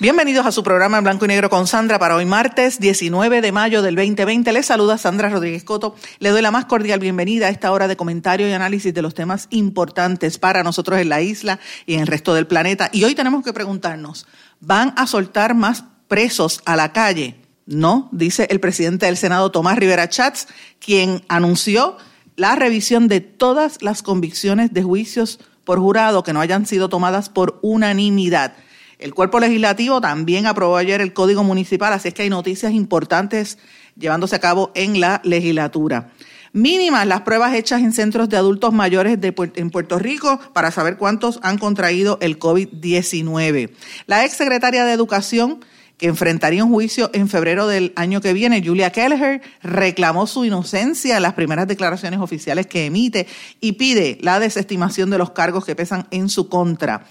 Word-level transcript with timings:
Bienvenidos 0.00 0.46
a 0.46 0.50
su 0.50 0.62
programa 0.62 0.96
en 0.96 1.04
blanco 1.04 1.26
y 1.26 1.28
negro 1.28 1.50
con 1.50 1.66
Sandra 1.66 1.98
para 1.98 2.16
hoy 2.16 2.24
martes 2.24 2.80
19 2.80 3.42
de 3.42 3.52
mayo 3.52 3.82
del 3.82 3.96
2020. 3.96 4.50
Les 4.50 4.64
saluda 4.64 4.96
Sandra 4.96 5.28
Rodríguez 5.28 5.62
Coto. 5.62 5.94
Le 6.20 6.30
doy 6.30 6.40
la 6.40 6.50
más 6.50 6.64
cordial 6.64 7.00
bienvenida 7.00 7.48
a 7.48 7.50
esta 7.50 7.70
hora 7.70 7.86
de 7.86 7.98
comentario 7.98 8.48
y 8.48 8.52
análisis 8.52 8.94
de 8.94 9.02
los 9.02 9.12
temas 9.12 9.46
importantes 9.50 10.38
para 10.38 10.62
nosotros 10.62 10.98
en 11.00 11.10
la 11.10 11.20
isla 11.20 11.60
y 11.84 11.96
en 11.96 12.00
el 12.00 12.06
resto 12.06 12.32
del 12.32 12.46
planeta. 12.46 12.88
Y 12.94 13.04
hoy 13.04 13.14
tenemos 13.14 13.44
que 13.44 13.52
preguntarnos, 13.52 14.26
¿van 14.58 14.94
a 14.96 15.06
soltar 15.06 15.54
más 15.54 15.84
presos 16.08 16.62
a 16.64 16.76
la 16.76 16.94
calle? 16.94 17.36
No, 17.66 18.08
dice 18.10 18.46
el 18.48 18.58
presidente 18.58 19.04
del 19.04 19.18
Senado, 19.18 19.50
Tomás 19.50 19.76
Rivera 19.76 20.08
Chats, 20.08 20.48
quien 20.78 21.26
anunció 21.28 21.98
la 22.36 22.56
revisión 22.56 23.06
de 23.06 23.20
todas 23.20 23.82
las 23.82 24.02
convicciones 24.02 24.72
de 24.72 24.82
juicios 24.82 25.40
por 25.64 25.78
jurado 25.78 26.22
que 26.22 26.32
no 26.32 26.40
hayan 26.40 26.64
sido 26.64 26.88
tomadas 26.88 27.28
por 27.28 27.58
unanimidad. 27.60 28.54
El 29.00 29.14
cuerpo 29.14 29.40
legislativo 29.40 30.00
también 30.02 30.46
aprobó 30.46 30.76
ayer 30.76 31.00
el 31.00 31.14
Código 31.14 31.42
Municipal, 31.42 31.92
así 31.94 32.08
es 32.08 32.14
que 32.14 32.22
hay 32.22 32.28
noticias 32.28 32.72
importantes 32.74 33.56
llevándose 33.96 34.36
a 34.36 34.40
cabo 34.40 34.72
en 34.74 35.00
la 35.00 35.22
legislatura. 35.24 36.10
Mínimas 36.52 37.06
las 37.06 37.22
pruebas 37.22 37.54
hechas 37.54 37.80
en 37.80 37.92
centros 37.92 38.28
de 38.28 38.36
adultos 38.36 38.74
mayores 38.74 39.18
de, 39.18 39.32
en 39.54 39.70
Puerto 39.70 39.98
Rico 39.98 40.38
para 40.52 40.70
saber 40.70 40.98
cuántos 40.98 41.40
han 41.42 41.56
contraído 41.56 42.18
el 42.20 42.38
COVID-19. 42.38 43.70
La 44.06 44.24
ex 44.24 44.34
secretaria 44.34 44.84
de 44.84 44.92
Educación 44.92 45.64
que 45.96 46.06
enfrentaría 46.06 46.64
un 46.64 46.72
juicio 46.72 47.10
en 47.12 47.28
febrero 47.28 47.66
del 47.66 47.92
año 47.94 48.22
que 48.22 48.32
viene. 48.32 48.62
Julia 48.64 48.90
Kelleher 48.90 49.42
reclamó 49.62 50.26
su 50.26 50.46
inocencia 50.46 51.18
en 51.18 51.22
las 51.22 51.34
primeras 51.34 51.68
declaraciones 51.68 52.20
oficiales 52.20 52.66
que 52.66 52.86
emite 52.86 53.26
y 53.60 53.72
pide 53.72 54.16
la 54.22 54.40
desestimación 54.40 55.10
de 55.10 55.18
los 55.18 55.32
cargos 55.32 55.66
que 55.66 55.76
pesan 55.76 56.06
en 56.10 56.30
su 56.30 56.48
contra. 56.48 57.04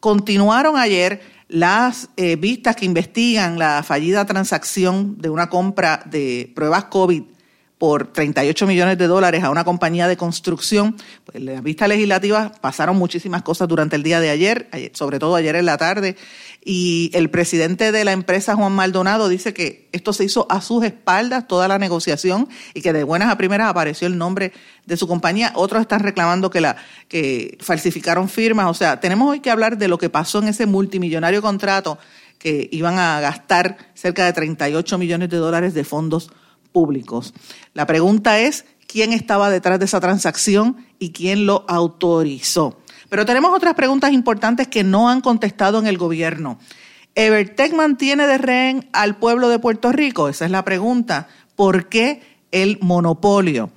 Continuaron 0.00 0.76
ayer 0.78 1.20
las 1.48 2.08
eh, 2.16 2.36
vistas 2.36 2.74
que 2.74 2.86
investigan 2.86 3.58
la 3.58 3.82
fallida 3.82 4.24
transacción 4.24 5.18
de 5.18 5.28
una 5.28 5.50
compra 5.50 6.02
de 6.06 6.50
pruebas 6.54 6.84
COVID 6.84 7.22
por 7.80 8.12
38 8.12 8.66
millones 8.66 8.98
de 8.98 9.06
dólares 9.06 9.42
a 9.42 9.48
una 9.48 9.64
compañía 9.64 10.06
de 10.06 10.18
construcción. 10.18 10.98
Pues 11.24 11.36
en 11.36 11.46
las 11.46 11.62
vistas 11.62 11.88
legislativas 11.88 12.52
pasaron 12.60 12.98
muchísimas 12.98 13.40
cosas 13.40 13.68
durante 13.68 13.96
el 13.96 14.02
día 14.02 14.20
de 14.20 14.28
ayer, 14.28 14.68
sobre 14.92 15.18
todo 15.18 15.34
ayer 15.34 15.56
en 15.56 15.64
la 15.64 15.78
tarde, 15.78 16.14
y 16.62 17.10
el 17.14 17.30
presidente 17.30 17.90
de 17.90 18.04
la 18.04 18.12
empresa, 18.12 18.54
Juan 18.54 18.72
Maldonado, 18.72 19.30
dice 19.30 19.54
que 19.54 19.88
esto 19.92 20.12
se 20.12 20.24
hizo 20.24 20.46
a 20.50 20.60
sus 20.60 20.84
espaldas, 20.84 21.48
toda 21.48 21.68
la 21.68 21.78
negociación, 21.78 22.50
y 22.74 22.82
que 22.82 22.92
de 22.92 23.02
buenas 23.02 23.32
a 23.32 23.38
primeras 23.38 23.70
apareció 23.70 24.06
el 24.06 24.18
nombre 24.18 24.52
de 24.84 24.98
su 24.98 25.08
compañía. 25.08 25.52
Otros 25.54 25.80
están 25.80 26.00
reclamando 26.00 26.50
que, 26.50 26.60
la, 26.60 26.76
que 27.08 27.56
falsificaron 27.62 28.28
firmas. 28.28 28.66
O 28.66 28.74
sea, 28.74 29.00
tenemos 29.00 29.30
hoy 29.30 29.40
que 29.40 29.50
hablar 29.50 29.78
de 29.78 29.88
lo 29.88 29.96
que 29.96 30.10
pasó 30.10 30.40
en 30.40 30.48
ese 30.48 30.66
multimillonario 30.66 31.40
contrato 31.40 31.98
que 32.38 32.68
iban 32.72 32.98
a 32.98 33.20
gastar 33.20 33.78
cerca 33.94 34.26
de 34.26 34.34
38 34.34 34.98
millones 34.98 35.30
de 35.30 35.38
dólares 35.38 35.72
de 35.72 35.84
fondos 35.84 36.30
públicos. 36.72 37.34
La 37.74 37.86
pregunta 37.86 38.38
es, 38.40 38.64
¿quién 38.86 39.12
estaba 39.12 39.50
detrás 39.50 39.78
de 39.78 39.84
esa 39.84 40.00
transacción 40.00 40.86
y 40.98 41.12
quién 41.12 41.46
lo 41.46 41.64
autorizó? 41.68 42.78
Pero 43.08 43.26
tenemos 43.26 43.52
otras 43.52 43.74
preguntas 43.74 44.12
importantes 44.12 44.68
que 44.68 44.84
no 44.84 45.08
han 45.08 45.20
contestado 45.20 45.78
en 45.78 45.86
el 45.86 45.98
gobierno. 45.98 46.58
¿Evertech 47.14 47.74
mantiene 47.74 48.26
de 48.26 48.38
rehén 48.38 48.88
al 48.92 49.16
pueblo 49.16 49.48
de 49.48 49.58
Puerto 49.58 49.90
Rico? 49.90 50.28
Esa 50.28 50.44
es 50.44 50.50
la 50.50 50.64
pregunta. 50.64 51.28
¿Por 51.56 51.88
qué 51.88 52.22
el 52.52 52.78
monopolio? 52.80 53.70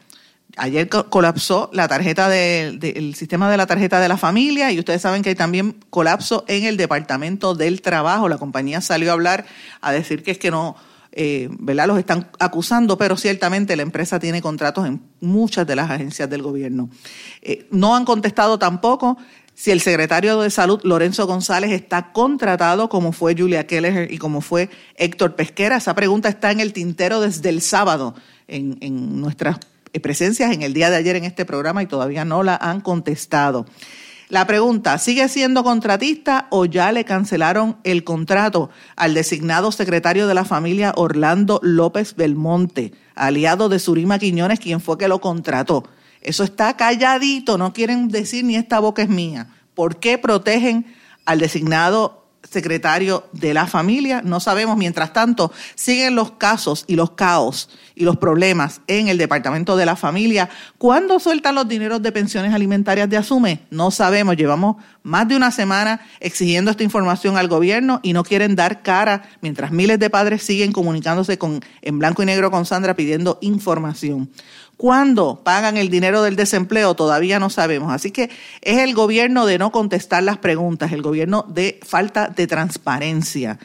Ayer 0.55 0.87
colapsó 0.87 1.71
la 1.73 1.87
tarjeta 1.87 2.29
del 2.29 3.15
sistema 3.15 3.49
de 3.49 3.57
la 3.57 3.65
tarjeta 3.65 3.99
de 3.99 4.07
la 4.07 4.17
familia 4.17 4.71
y 4.71 4.77
ustedes 4.77 5.01
saben 5.01 5.23
que 5.23 5.29
hay 5.29 5.35
también 5.35 5.77
colapso 5.89 6.45
en 6.47 6.65
el 6.65 6.77
departamento 6.77 7.55
del 7.55 7.81
trabajo. 7.81 8.29
La 8.29 8.37
compañía 8.37 8.79
salió 8.79 9.09
a 9.09 9.13
hablar 9.13 9.45
a 9.81 9.91
decir 9.91 10.21
que 10.21 10.29
es 10.29 10.37
que 10.37 10.51
no, 10.51 10.75
eh. 11.13 11.49
Los 11.59 11.99
están 11.99 12.29
acusando, 12.39 12.97
pero 12.97 13.15
ciertamente 13.17 13.75
la 13.75 13.83
empresa 13.83 14.19
tiene 14.19 14.41
contratos 14.41 14.85
en 14.87 15.01
muchas 15.21 15.65
de 15.67 15.75
las 15.75 15.89
agencias 15.89 16.29
del 16.29 16.41
gobierno. 16.41 16.89
Eh, 17.41 17.67
no 17.71 17.95
han 17.95 18.05
contestado 18.05 18.59
tampoco 18.59 19.17
si 19.55 19.71
el 19.71 19.81
secretario 19.81 20.41
de 20.41 20.49
Salud, 20.49 20.81
Lorenzo 20.83 21.27
González, 21.27 21.71
está 21.71 22.11
contratado 22.11 22.89
como 22.89 23.11
fue 23.11 23.35
Julia 23.37 23.67
Keller 23.67 24.11
y 24.11 24.17
como 24.17 24.41
fue 24.41 24.69
Héctor 24.95 25.35
Pesquera. 25.35 25.77
Esa 25.77 25.93
pregunta 25.93 26.27
está 26.27 26.51
en 26.51 26.59
el 26.59 26.73
tintero 26.73 27.21
desde 27.21 27.49
el 27.49 27.61
sábado 27.61 28.15
en 28.47 29.21
nuestras 29.21 29.59
presencias 30.01 30.51
en 30.51 30.63
el 30.63 30.73
día 30.73 30.89
de 30.89 30.97
ayer 30.97 31.15
en 31.15 31.23
este 31.23 31.45
programa 31.45 31.83
y 31.83 31.87
todavía 31.87 32.25
no 32.25 32.43
la 32.43 32.55
han 32.55 32.81
contestado. 32.81 33.65
La 34.29 34.47
pregunta, 34.47 34.97
¿sigue 34.97 35.27
siendo 35.27 35.63
contratista 35.63 36.47
o 36.49 36.65
ya 36.65 36.91
le 36.91 37.05
cancelaron 37.05 37.77
el 37.83 38.03
contrato 38.03 38.69
al 38.95 39.13
designado 39.13 39.71
secretario 39.71 40.27
de 40.27 40.33
la 40.33 40.45
familia 40.45 40.93
Orlando 40.95 41.59
López 41.61 42.15
Belmonte, 42.15 42.93
aliado 43.15 43.69
de 43.69 43.79
Surima 43.79 44.19
Quiñones, 44.19 44.59
quien 44.59 44.81
fue 44.81 44.97
que 44.97 45.07
lo 45.07 45.21
contrató? 45.21 45.83
Eso 46.21 46.43
está 46.43 46.75
calladito, 46.77 47.57
no 47.57 47.73
quieren 47.73 48.07
decir 48.07 48.45
ni 48.45 48.55
esta 48.55 48.79
boca 48.79 49.01
es 49.01 49.09
mía. 49.09 49.49
¿Por 49.75 49.97
qué 49.97 50.17
protegen 50.17 50.85
al 51.25 51.39
designado 51.39 52.22
secretario 52.49 53.27
de 53.31 53.53
la 53.53 53.67
familia. 53.67 54.21
No 54.23 54.39
sabemos, 54.39 54.77
mientras 54.77 55.13
tanto, 55.13 55.51
siguen 55.75 56.15
los 56.15 56.31
casos 56.31 56.85
y 56.87 56.95
los 56.95 57.11
caos 57.11 57.69
y 57.95 58.03
los 58.03 58.17
problemas 58.17 58.81
en 58.87 59.07
el 59.07 59.17
departamento 59.17 59.75
de 59.77 59.85
la 59.85 59.95
familia. 59.95 60.49
¿Cuándo 60.77 61.19
sueltan 61.19 61.55
los 61.55 61.67
dineros 61.67 62.01
de 62.01 62.11
pensiones 62.11 62.53
alimentarias 62.53 63.09
de 63.09 63.17
Asume? 63.17 63.59
No 63.69 63.91
sabemos. 63.91 64.35
Llevamos 64.35 64.77
más 65.03 65.27
de 65.27 65.35
una 65.35 65.51
semana 65.51 66.01
exigiendo 66.19 66.71
esta 66.71 66.83
información 66.83 67.37
al 67.37 67.47
gobierno 67.47 67.99
y 68.03 68.13
no 68.13 68.23
quieren 68.23 68.55
dar 68.55 68.81
cara 68.81 69.23
mientras 69.41 69.71
miles 69.71 69.99
de 69.99 70.09
padres 70.09 70.43
siguen 70.43 70.71
comunicándose 70.71 71.37
con, 71.37 71.61
en 71.81 71.99
blanco 71.99 72.23
y 72.23 72.25
negro 72.25 72.51
con 72.51 72.65
Sandra 72.65 72.95
pidiendo 72.95 73.37
información. 73.41 74.29
¿Cuándo 74.83 75.39
pagan 75.45 75.77
el 75.77 75.89
dinero 75.89 76.23
del 76.23 76.35
desempleo? 76.35 76.93
Todavía 76.93 77.39
no 77.39 77.49
sabemos. 77.49 77.93
Así 77.93 78.11
que 78.11 78.29
es 78.61 78.79
el 78.79 78.93
gobierno 78.93 79.45
de 79.45 79.57
no 79.57 79.71
contestar 79.71 80.23
las 80.23 80.39
preguntas, 80.39 80.91
el 80.91 81.01
gobierno 81.01 81.45
de 81.47 81.79
falta 81.87 82.27
de 82.27 82.47
transparencia. 82.47 83.59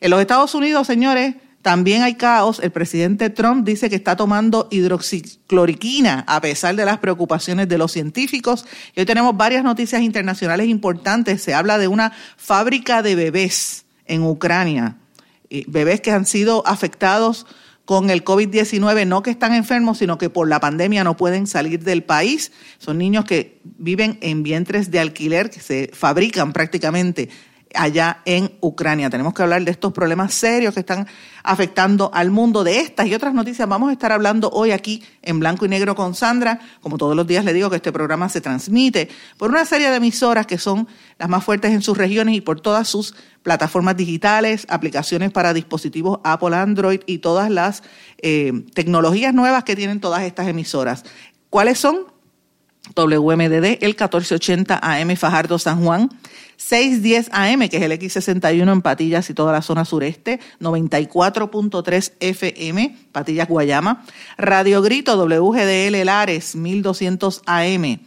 En 0.00 0.10
los 0.10 0.18
Estados 0.18 0.54
Unidos, 0.54 0.86
señores, 0.86 1.34
también 1.60 2.00
hay 2.00 2.14
caos. 2.14 2.58
El 2.58 2.70
presidente 2.70 3.28
Trump 3.28 3.66
dice 3.66 3.90
que 3.90 3.96
está 3.96 4.16
tomando 4.16 4.68
hidroxicloriquina 4.70 6.24
a 6.26 6.40
pesar 6.40 6.74
de 6.74 6.86
las 6.86 6.96
preocupaciones 6.96 7.68
de 7.68 7.76
los 7.76 7.92
científicos. 7.92 8.64
Y 8.96 9.00
hoy 9.00 9.04
tenemos 9.04 9.36
varias 9.36 9.64
noticias 9.64 10.00
internacionales 10.00 10.68
importantes. 10.68 11.42
Se 11.42 11.52
habla 11.52 11.76
de 11.76 11.88
una 11.88 12.14
fábrica 12.38 13.02
de 13.02 13.14
bebés 13.14 13.84
en 14.06 14.22
Ucrania, 14.22 14.96
bebés 15.66 16.00
que 16.00 16.12
han 16.12 16.24
sido 16.24 16.66
afectados 16.66 17.44
con 17.84 18.10
el 18.10 18.24
COVID-19, 18.24 19.06
no 19.06 19.22
que 19.22 19.30
están 19.30 19.54
enfermos, 19.54 19.98
sino 19.98 20.18
que 20.18 20.30
por 20.30 20.48
la 20.48 20.60
pandemia 20.60 21.04
no 21.04 21.16
pueden 21.16 21.46
salir 21.46 21.82
del 21.82 22.04
país. 22.04 22.52
Son 22.78 22.98
niños 22.98 23.24
que 23.24 23.60
viven 23.64 24.18
en 24.20 24.42
vientres 24.42 24.90
de 24.90 25.00
alquiler, 25.00 25.50
que 25.50 25.60
se 25.60 25.90
fabrican 25.92 26.52
prácticamente 26.52 27.28
allá 27.74 28.22
en 28.24 28.52
Ucrania. 28.60 29.10
Tenemos 29.10 29.34
que 29.34 29.42
hablar 29.42 29.62
de 29.64 29.70
estos 29.70 29.92
problemas 29.92 30.34
serios 30.34 30.74
que 30.74 30.80
están 30.80 31.06
afectando 31.42 32.10
al 32.12 32.30
mundo. 32.30 32.64
De 32.64 32.80
estas 32.80 33.06
y 33.06 33.14
otras 33.14 33.34
noticias 33.34 33.68
vamos 33.68 33.90
a 33.90 33.92
estar 33.92 34.12
hablando 34.12 34.50
hoy 34.50 34.70
aquí 34.70 35.02
en 35.22 35.40
Blanco 35.40 35.66
y 35.66 35.68
Negro 35.68 35.94
con 35.94 36.14
Sandra. 36.14 36.60
Como 36.80 36.98
todos 36.98 37.16
los 37.16 37.26
días 37.26 37.44
le 37.44 37.52
digo 37.52 37.70
que 37.70 37.76
este 37.76 37.92
programa 37.92 38.28
se 38.28 38.40
transmite 38.40 39.08
por 39.38 39.50
una 39.50 39.64
serie 39.64 39.90
de 39.90 39.96
emisoras 39.96 40.46
que 40.46 40.58
son 40.58 40.88
las 41.18 41.28
más 41.28 41.44
fuertes 41.44 41.72
en 41.72 41.82
sus 41.82 41.96
regiones 41.96 42.34
y 42.34 42.40
por 42.40 42.60
todas 42.60 42.88
sus 42.88 43.14
plataformas 43.42 43.96
digitales, 43.96 44.66
aplicaciones 44.68 45.30
para 45.30 45.52
dispositivos 45.52 46.20
Apple, 46.24 46.54
Android 46.54 47.00
y 47.06 47.18
todas 47.18 47.50
las 47.50 47.82
eh, 48.18 48.52
tecnologías 48.74 49.34
nuevas 49.34 49.64
que 49.64 49.76
tienen 49.76 50.00
todas 50.00 50.22
estas 50.22 50.48
emisoras. 50.48 51.04
¿Cuáles 51.50 51.78
son? 51.78 52.11
WMDD, 52.94 53.78
el 53.80 53.94
1480 53.94 54.80
AM 54.82 55.16
Fajardo 55.16 55.58
San 55.58 55.84
Juan, 55.84 56.10
610 56.56 57.30
AM, 57.32 57.68
que 57.68 57.76
es 57.76 57.82
el 57.82 57.92
X61 57.92 58.72
en 58.72 58.82
Patillas 58.82 59.30
y 59.30 59.34
toda 59.34 59.52
la 59.52 59.62
zona 59.62 59.84
sureste, 59.84 60.40
94.3 60.60 62.12
FM, 62.20 62.96
Patillas 63.12 63.48
Guayama, 63.48 64.04
Radio 64.36 64.82
Grito 64.82 65.16
WGDL 65.16 66.04
Lares, 66.04 66.56
1200 66.56 67.42
AM, 67.46 68.00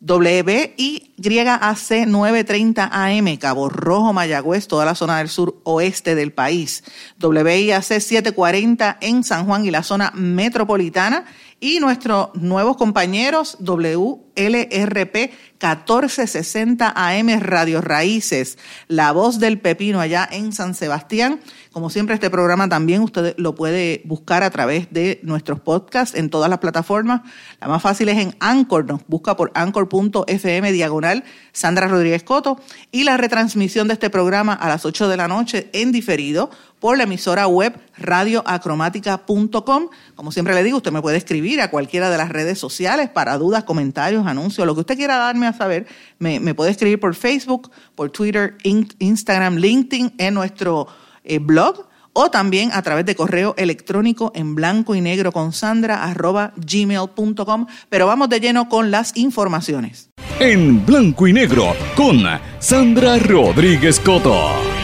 WI 0.00 1.11
YAC 1.22 2.06
930 2.06 2.90
AM, 2.92 3.36
Cabo 3.36 3.68
Rojo, 3.68 4.12
Mayagüez, 4.12 4.66
toda 4.66 4.84
la 4.84 4.94
zona 4.94 5.18
del 5.18 5.28
sur 5.28 5.60
oeste 5.64 6.14
del 6.14 6.32
país. 6.32 6.82
WIAC 7.20 7.82
740 7.82 8.98
en 9.00 9.22
San 9.22 9.46
Juan 9.46 9.64
y 9.64 9.70
la 9.70 9.82
zona 9.82 10.10
metropolitana. 10.14 11.24
Y 11.60 11.78
nuestros 11.78 12.34
nuevos 12.34 12.76
compañeros 12.76 13.56
WLRP 13.60 15.14
1460 15.62 16.92
AM 16.96 17.38
Radio 17.38 17.80
Raíces, 17.80 18.58
La 18.88 19.12
Voz 19.12 19.38
del 19.38 19.60
Pepino 19.60 20.00
allá 20.00 20.28
en 20.28 20.52
San 20.52 20.74
Sebastián. 20.74 21.38
Como 21.70 21.88
siempre, 21.88 22.16
este 22.16 22.30
programa 22.30 22.68
también 22.68 23.02
usted 23.02 23.36
lo 23.38 23.54
puede 23.54 24.02
buscar 24.04 24.42
a 24.42 24.50
través 24.50 24.88
de 24.90 25.20
nuestros 25.22 25.60
podcasts 25.60 26.18
en 26.18 26.30
todas 26.30 26.50
las 26.50 26.58
plataformas. 26.58 27.20
La 27.60 27.68
más 27.68 27.80
fácil 27.80 28.08
es 28.08 28.18
en 28.18 28.34
Anchor, 28.40 28.84
nos 28.84 29.06
busca 29.06 29.36
por 29.36 29.52
anchor.fm 29.54 30.72
diagonal 30.72 31.11
Sandra 31.52 31.88
Rodríguez 31.88 32.22
Coto 32.22 32.60
y 32.90 33.04
la 33.04 33.16
retransmisión 33.16 33.88
de 33.88 33.94
este 33.94 34.10
programa 34.10 34.52
a 34.54 34.68
las 34.68 34.84
8 34.84 35.08
de 35.08 35.16
la 35.16 35.28
noche 35.28 35.68
en 35.72 35.92
diferido 35.92 36.50
por 36.80 36.96
la 36.96 37.04
emisora 37.04 37.46
web 37.46 37.78
radioacromática.com. 37.96 39.88
Como 40.16 40.32
siempre 40.32 40.54
le 40.54 40.64
digo, 40.64 40.78
usted 40.78 40.90
me 40.90 41.00
puede 41.00 41.16
escribir 41.16 41.60
a 41.60 41.70
cualquiera 41.70 42.10
de 42.10 42.18
las 42.18 42.30
redes 42.30 42.58
sociales 42.58 43.08
para 43.08 43.38
dudas, 43.38 43.64
comentarios, 43.64 44.26
anuncios, 44.26 44.66
lo 44.66 44.74
que 44.74 44.80
usted 44.80 44.96
quiera 44.96 45.16
darme 45.18 45.46
a 45.46 45.52
saber. 45.52 45.86
Me, 46.18 46.54
puede 46.54 46.72
escribir 46.72 46.98
por 46.98 47.14
Facebook, 47.14 47.70
por 47.94 48.10
Twitter, 48.10 48.56
Instagram, 48.98 49.56
LinkedIn, 49.56 50.14
en 50.18 50.34
nuestro 50.34 50.88
eh, 51.24 51.38
blog 51.38 51.91
o 52.12 52.30
también 52.30 52.70
a 52.72 52.82
través 52.82 53.06
de 53.06 53.14
correo 53.14 53.54
electrónico 53.56 54.32
en 54.34 54.54
blanco 54.54 54.94
y 54.94 55.00
negro 55.00 55.32
con 55.32 55.52
sandra 55.52 56.04
arroba 56.04 56.52
gmail.com. 56.56 57.66
Pero 57.88 58.06
vamos 58.06 58.28
de 58.28 58.40
lleno 58.40 58.68
con 58.68 58.90
las 58.90 59.16
informaciones. 59.16 60.10
En 60.40 60.84
blanco 60.84 61.26
y 61.26 61.32
negro 61.32 61.74
con 61.96 62.22
Sandra 62.58 63.18
Rodríguez 63.18 64.00
Coto. 64.00 64.81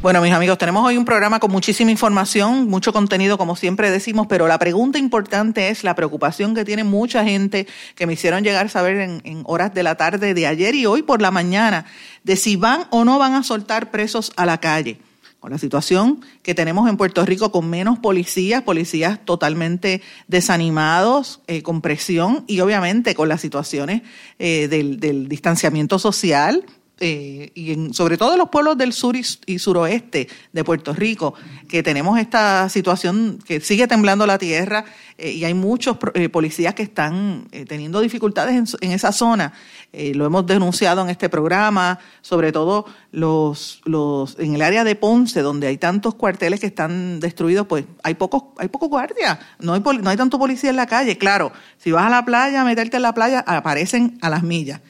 Bueno, 0.00 0.22
mis 0.22 0.32
amigos, 0.32 0.58
tenemos 0.58 0.86
hoy 0.86 0.96
un 0.96 1.04
programa 1.04 1.40
con 1.40 1.50
muchísima 1.50 1.90
información, 1.90 2.68
mucho 2.68 2.92
contenido, 2.92 3.36
como 3.36 3.56
siempre 3.56 3.90
decimos, 3.90 4.28
pero 4.28 4.46
la 4.46 4.56
pregunta 4.56 4.96
importante 4.96 5.70
es 5.70 5.82
la 5.82 5.96
preocupación 5.96 6.54
que 6.54 6.64
tiene 6.64 6.84
mucha 6.84 7.24
gente 7.24 7.66
que 7.96 8.06
me 8.06 8.12
hicieron 8.12 8.44
llegar 8.44 8.70
saber 8.70 9.00
en, 9.00 9.42
horas 9.44 9.74
de 9.74 9.82
la 9.82 9.96
tarde 9.96 10.34
de 10.34 10.46
ayer 10.46 10.76
y 10.76 10.86
hoy 10.86 11.02
por 11.02 11.20
la 11.20 11.32
mañana 11.32 11.84
de 12.22 12.36
si 12.36 12.54
van 12.54 12.84
o 12.90 13.04
no 13.04 13.18
van 13.18 13.34
a 13.34 13.42
soltar 13.42 13.90
presos 13.90 14.32
a 14.36 14.46
la 14.46 14.60
calle. 14.60 15.00
Con 15.40 15.50
la 15.50 15.58
situación 15.58 16.20
que 16.42 16.54
tenemos 16.54 16.88
en 16.88 16.96
Puerto 16.96 17.24
Rico 17.24 17.50
con 17.50 17.68
menos 17.68 17.98
policías, 17.98 18.62
policías 18.62 19.24
totalmente 19.24 20.00
desanimados, 20.28 21.40
eh, 21.48 21.62
con 21.62 21.80
presión 21.80 22.44
y 22.46 22.60
obviamente 22.60 23.16
con 23.16 23.28
las 23.28 23.40
situaciones 23.40 24.02
eh, 24.38 24.68
del 24.68 25.28
distanciamiento 25.28 25.98
social, 25.98 26.64
eh, 27.00 27.52
y 27.54 27.72
en, 27.72 27.94
sobre 27.94 28.16
todo 28.16 28.32
en 28.32 28.38
los 28.38 28.48
pueblos 28.48 28.76
del 28.76 28.92
sur 28.92 29.14
y, 29.14 29.58
suroeste 29.58 30.28
de 30.52 30.64
Puerto 30.64 30.92
Rico, 30.92 31.34
que 31.68 31.82
tenemos 31.82 32.18
esta 32.18 32.68
situación 32.68 33.38
que 33.46 33.60
sigue 33.60 33.86
temblando 33.86 34.26
la 34.26 34.38
tierra 34.38 34.84
eh, 35.16 35.30
y 35.30 35.44
hay 35.44 35.54
muchos 35.54 35.96
eh, 36.14 36.28
policías 36.28 36.74
que 36.74 36.82
están 36.82 37.46
teniendo 37.68 38.00
dificultades 38.00 38.74
en, 38.80 38.92
esa 38.92 39.12
zona. 39.12 39.52
lo 39.92 40.26
hemos 40.26 40.46
denunciado 40.46 41.02
en 41.02 41.10
este 41.10 41.28
programa, 41.28 42.00
sobre 42.20 42.50
todo 42.50 42.86
los, 43.12 43.80
los, 43.84 44.36
en 44.40 44.56
el 44.56 44.62
área 44.62 44.82
de 44.82 44.96
Ponce, 44.96 45.40
donde 45.42 45.68
hay 45.68 45.78
tantos 45.78 46.16
cuarteles 46.16 46.58
que 46.58 46.66
están 46.66 47.20
destruidos, 47.20 47.66
pues 47.66 47.84
hay 48.02 48.14
pocos, 48.14 48.44
hay 48.58 48.68
pocos 48.68 48.88
guardias, 48.88 49.38
no 49.60 49.74
hay, 49.74 49.80
no 49.80 50.10
hay 50.10 50.16
tanto 50.16 50.38
policía 50.38 50.70
en 50.70 50.76
la 50.76 50.86
calle. 50.86 51.16
Claro, 51.16 51.52
si 51.78 51.92
vas 51.92 52.06
a 52.06 52.10
la 52.10 52.24
playa, 52.24 52.62
a 52.62 52.64
meterte 52.64 52.96
en 52.96 53.02
la 53.02 53.14
playa, 53.14 53.44
aparecen 53.46 54.18
a 54.20 54.30
las 54.30 54.42
millas. 54.42 54.80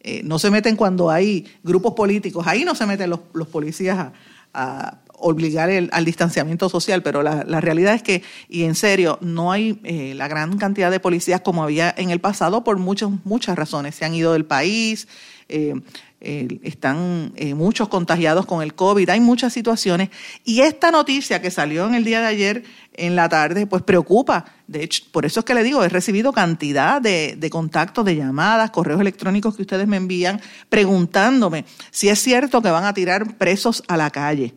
Eh, 0.00 0.22
no 0.24 0.38
se 0.38 0.50
meten 0.50 0.76
cuando 0.76 1.10
hay 1.10 1.46
grupos 1.62 1.94
políticos, 1.94 2.46
ahí 2.46 2.64
no 2.64 2.74
se 2.74 2.86
meten 2.86 3.10
los, 3.10 3.48
policías 3.48 4.12
a, 4.54 4.98
obligar 5.20 5.68
al 5.90 6.04
distanciamiento 6.04 6.68
social, 6.68 7.02
pero 7.02 7.22
la, 7.22 7.60
realidad 7.60 7.94
es 7.94 8.02
que, 8.02 8.22
y 8.48 8.62
en 8.62 8.76
serio, 8.76 9.18
no 9.20 9.50
hay 9.50 9.80
eh, 9.82 10.14
la 10.14 10.28
gran 10.28 10.58
cantidad 10.58 10.90
de 10.90 11.00
policías 11.00 11.40
como 11.40 11.64
había 11.64 11.92
en 11.96 12.10
el 12.10 12.20
pasado 12.20 12.62
por 12.62 12.78
muchas, 12.78 13.10
muchas 13.24 13.56
razones. 13.56 13.96
Se 13.96 14.04
han 14.04 14.14
ido 14.14 14.32
del 14.32 14.44
país, 14.44 15.08
eh, 15.48 15.74
están 16.20 17.32
muchos 17.54 17.88
contagiados 17.88 18.44
con 18.44 18.62
el 18.62 18.74
COVID, 18.74 19.08
hay 19.10 19.20
muchas 19.20 19.52
situaciones. 19.52 20.10
Y 20.44 20.60
esta 20.60 20.90
noticia 20.90 21.40
que 21.40 21.50
salió 21.50 21.86
en 21.86 21.94
el 21.94 22.04
día 22.04 22.20
de 22.20 22.26
ayer 22.26 22.64
en 22.98 23.16
la 23.16 23.28
tarde, 23.28 23.66
pues 23.66 23.82
preocupa. 23.82 24.44
De 24.66 24.82
hecho, 24.82 25.04
por 25.12 25.24
eso 25.24 25.40
es 25.40 25.46
que 25.46 25.54
le 25.54 25.62
digo, 25.62 25.82
he 25.82 25.88
recibido 25.88 26.32
cantidad 26.32 27.00
de, 27.00 27.36
de, 27.38 27.50
contactos, 27.50 28.04
de 28.04 28.16
llamadas, 28.16 28.70
correos 28.70 29.00
electrónicos 29.00 29.56
que 29.56 29.62
ustedes 29.62 29.86
me 29.86 29.96
envían 29.96 30.40
preguntándome 30.68 31.64
si 31.90 32.08
es 32.08 32.20
cierto 32.20 32.60
que 32.60 32.70
van 32.70 32.84
a 32.84 32.92
tirar 32.92 33.36
presos 33.38 33.82
a 33.88 33.96
la 33.96 34.10
calle. 34.10 34.54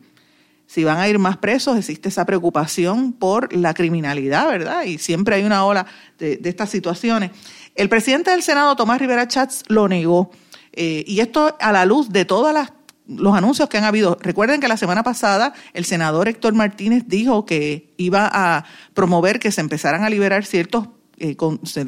Si 0.66 0.84
van 0.84 0.98
a 0.98 1.08
ir 1.08 1.18
más 1.18 1.36
presos, 1.36 1.76
existe 1.76 2.08
esa 2.08 2.24
preocupación 2.24 3.12
por 3.12 3.54
la 3.54 3.74
criminalidad, 3.74 4.48
¿verdad? 4.48 4.84
Y 4.84 4.98
siempre 4.98 5.36
hay 5.36 5.44
una 5.44 5.64
ola 5.64 5.86
de, 6.18 6.36
de 6.36 6.48
estas 6.48 6.70
situaciones. 6.70 7.30
El 7.74 7.88
presidente 7.88 8.30
del 8.30 8.42
Senado, 8.42 8.74
Tomás 8.74 8.98
Rivera 8.98 9.28
Chats, 9.28 9.64
lo 9.68 9.86
negó. 9.86 10.30
Eh, 10.72 11.04
y 11.06 11.20
esto 11.20 11.56
a 11.60 11.72
la 11.72 11.84
luz 11.84 12.10
de 12.10 12.24
todas 12.24 12.54
las 12.54 12.72
los 13.06 13.34
anuncios 13.34 13.68
que 13.68 13.78
han 13.78 13.84
habido. 13.84 14.16
Recuerden 14.20 14.60
que 14.60 14.68
la 14.68 14.76
semana 14.76 15.02
pasada 15.02 15.52
el 15.74 15.84
senador 15.84 16.28
Héctor 16.28 16.54
Martínez 16.54 17.04
dijo 17.06 17.44
que 17.44 17.92
iba 17.96 18.30
a 18.32 18.64
promover 18.94 19.38
que 19.38 19.50
se 19.50 19.60
empezaran 19.60 20.04
a 20.04 20.10
liberar 20.10 20.44
ciertos 20.44 20.88
eh, 21.18 21.36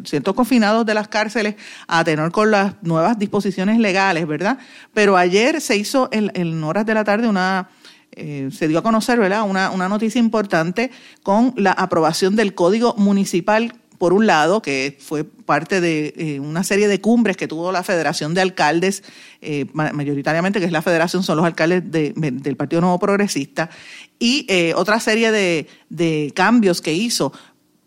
ciertos 0.05 0.35
confinados 0.35 0.87
de 0.87 0.95
las 0.95 1.09
cárceles 1.09 1.57
a 1.89 2.05
tener 2.05 2.31
con 2.31 2.51
las 2.51 2.75
nuevas 2.83 3.19
disposiciones 3.19 3.79
legales, 3.79 4.27
¿verdad? 4.29 4.59
Pero 4.93 5.17
ayer 5.17 5.61
se 5.61 5.77
hizo 5.77 6.09
en, 6.13 6.63
horas 6.63 6.87
de 6.87 6.95
la 6.95 7.05
tarde 7.05 7.27
una 7.27 7.69
eh, 8.13 8.51
se 8.53 8.69
dio 8.69 8.79
a 8.79 8.83
conocer, 8.83 9.19
¿verdad? 9.19 9.43
Una, 9.43 9.71
una 9.71 9.89
noticia 9.89 10.21
importante 10.21 10.93
con 11.25 11.53
la 11.57 11.73
aprobación 11.73 12.37
del 12.37 12.55
Código 12.55 12.95
Municipal 12.97 13.75
por 14.05 14.13
un 14.13 14.27
lado, 14.27 14.61
que 14.61 14.99
fue 15.01 15.25
parte 15.25 15.81
de 15.81 16.13
eh, 16.19 16.39
una 16.39 16.63
serie 16.63 16.89
de 16.89 17.01
cumbres 17.01 17.39
que 17.39 17.49
tuvo 17.49 17.73
la 17.73 17.83
Federación 17.83 18.35
de 18.35 18.43
Alcaldes, 18.43 19.03
eh, 19.41 19.65
mayoritariamente, 19.73 20.61
que 20.61 20.67
es 20.67 20.73
la 20.73 20.83
federación, 20.83 21.23
son 21.23 21.39
los 21.39 21.47
alcaldes 21.47 21.91
del 21.91 22.57
Partido 22.59 22.83
Nuevo 22.83 22.99
Progresista, 22.99 23.71
y 24.19 24.45
eh, 24.51 24.75
otra 24.77 25.01
serie 25.01 25.33
de, 25.33 26.33
cambios 26.35 26.83
que 26.83 26.93
hizo 26.93 27.33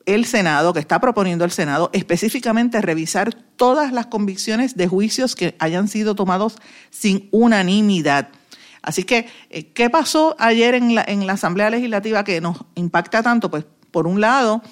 el 0.08 0.26
Senado, 0.26 0.74
que 0.74 0.80
está 0.80 1.00
proponiendo 1.00 1.46
el 1.46 1.52
Senado, 1.52 1.92
específicamente 1.94 2.82
revisar 2.82 3.36
todas 3.56 3.94
las 3.94 4.08
convicciones 4.08 4.76
de 4.76 4.88
juicios 4.88 5.36
que 5.36 5.56
hayan 5.60 5.88
sido 5.88 6.16
tomados 6.16 6.56
sin 6.90 7.30
unanimidad. 7.30 8.30
Así 8.82 9.04
que, 9.04 9.28
¿qué 9.76 9.92
pasó 9.92 10.36
ayer 10.40 10.74
en 10.74 10.96
la, 10.96 11.06
en 11.08 11.28
la 11.28 11.34
Asamblea 11.34 11.70
Legislativa 11.70 12.24
que 12.24 12.42
nos 12.42 12.58
impacta 12.74 13.22
tanto? 13.22 13.52
Pues, 13.52 13.66
por 13.92 14.08
un 14.08 14.20
lado, 14.20 14.64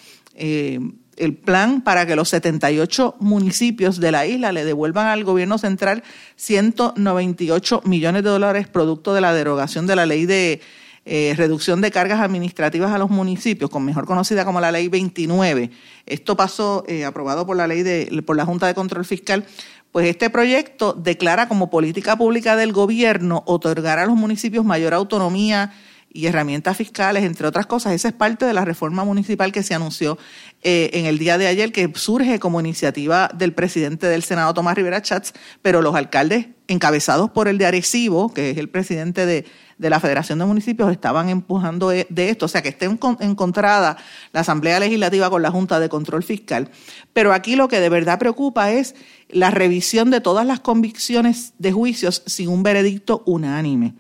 el 1.18 1.36
plan 1.36 1.82
para 1.82 2.06
que 2.06 2.16
los 2.16 2.30
78 2.30 3.16
municipios 3.20 4.00
de 4.00 4.12
la 4.12 4.26
isla 4.26 4.52
le 4.52 4.66
devuelvan 4.66 5.08
al 5.08 5.24
gobierno 5.24 5.58
central 5.58 6.04
198 6.36 7.82
millones 7.86 8.24
de 8.24 8.30
dólares 8.30 8.68
producto 8.68 9.14
de 9.14 9.22
la 9.22 9.34
derogación 9.34 9.88
de 9.88 9.96
la 9.96 10.06
ley 10.06 10.26
de 10.26 10.62
eh, 11.08 11.36
reducción 11.38 11.82
de 11.82 11.92
cargas 11.92 12.20
administrativas 12.20 12.92
a 12.92 12.98
los 12.98 13.12
municipios, 13.12 13.70
con 13.70 13.86
mejor 13.86 14.06
conocida 14.06 14.44
como 14.44 14.60
la 14.60 14.72
ley 14.72 14.88
29. 14.88 15.70
Esto 16.08 16.36
pasó 16.36 16.84
eh, 16.88 17.06
aprobado 17.06 17.46
por 17.46 17.56
la 17.56 17.68
ley 17.68 17.84
de 17.84 18.24
por 18.26 18.36
la 18.36 18.46
Junta 18.46 18.66
de 18.66 18.74
Control 18.74 19.06
Fiscal. 19.06 19.46
Pues 19.92 20.08
este 20.08 20.32
proyecto 20.32 20.94
declara 20.94 21.48
como 21.48 21.70
política 21.70 22.18
pública 22.18 22.56
del 22.56 22.74
gobierno 22.74 23.44
otorgar 23.46 24.00
a 24.00 24.08
los 24.08 24.16
municipios 24.16 24.66
mayor 24.66 24.96
autonomía 24.96 25.74
y 26.16 26.28
herramientas 26.28 26.78
fiscales, 26.78 27.26
entre 27.26 27.46
otras 27.46 27.66
cosas. 27.66 27.92
Esa 27.92 28.08
es 28.08 28.14
parte 28.14 28.46
de 28.46 28.54
la 28.54 28.64
reforma 28.64 29.04
municipal 29.04 29.52
que 29.52 29.64
se 29.64 29.74
anunció 29.74 30.18
eh, 30.64 30.90
en 30.94 31.06
el 31.06 31.18
día 31.18 31.38
de 31.38 31.48
ayer, 31.48 31.74
que 31.74 31.92
surge 31.94 32.40
como 32.40 32.62
iniciativa 32.62 33.30
del 33.34 33.54
presidente 33.54 34.08
del 34.08 34.24
Senado, 34.24 34.54
Tomás 34.54 34.76
Rivera 34.76 35.02
Chats, 35.02 35.34
pero 35.62 35.82
los 35.82 35.94
alcaldes 35.94 36.48
encabezados 36.68 37.32
por 37.32 37.50
el 37.50 37.58
de 37.58 37.66
Arecibo, 37.66 38.34
que 38.34 38.52
es 38.52 38.58
el 38.58 38.70
presidente 38.70 39.26
de, 39.26 39.46
la 39.78 40.00
Federación 40.00 40.40
de 40.40 40.46
Municipios, 40.46 40.90
estaban 40.90 41.28
empujando 41.28 41.90
de, 41.90 42.08
esto. 42.18 42.46
O 42.46 42.48
sea, 42.48 42.64
que 42.64 42.70
esté 42.70 42.86
encontrada 42.86 43.98
la 44.32 44.40
Asamblea 44.40 44.80
Legislativa 44.80 45.30
con 45.30 45.42
la 45.42 45.52
Junta 45.52 45.82
de 45.82 45.90
Control 45.90 46.24
Fiscal. 46.24 46.70
Pero 47.12 47.34
aquí 47.34 47.58
lo 47.58 47.68
que 47.68 47.82
de 47.82 47.90
verdad 47.90 48.20
preocupa 48.20 48.72
es 48.72 48.96
la 49.28 49.52
revisión 49.52 50.12
de 50.12 50.22
todas 50.22 50.48
las 50.48 50.62
convicciones 50.62 51.54
de 51.60 51.74
juicios 51.74 52.24
sin 52.26 52.48
un 52.48 52.64
veredicto 52.64 53.22
unánime. 53.26 53.96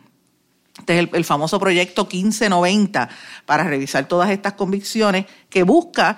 Este 0.79 0.99
es 0.99 1.09
el, 1.13 1.25
famoso 1.25 1.59
proyecto 1.59 2.03
1590 2.03 3.09
para 3.45 3.63
revisar 3.63 4.07
todas 4.07 4.29
estas 4.29 4.53
convicciones 4.53 5.25
que 5.49 5.63
busca 5.63 6.17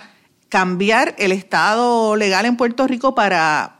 cambiar 0.49 1.15
el 1.19 1.31
estado 1.31 2.15
legal 2.15 2.45
en 2.45 2.57
Puerto 2.57 2.87
Rico 2.87 3.13
para 3.13 3.77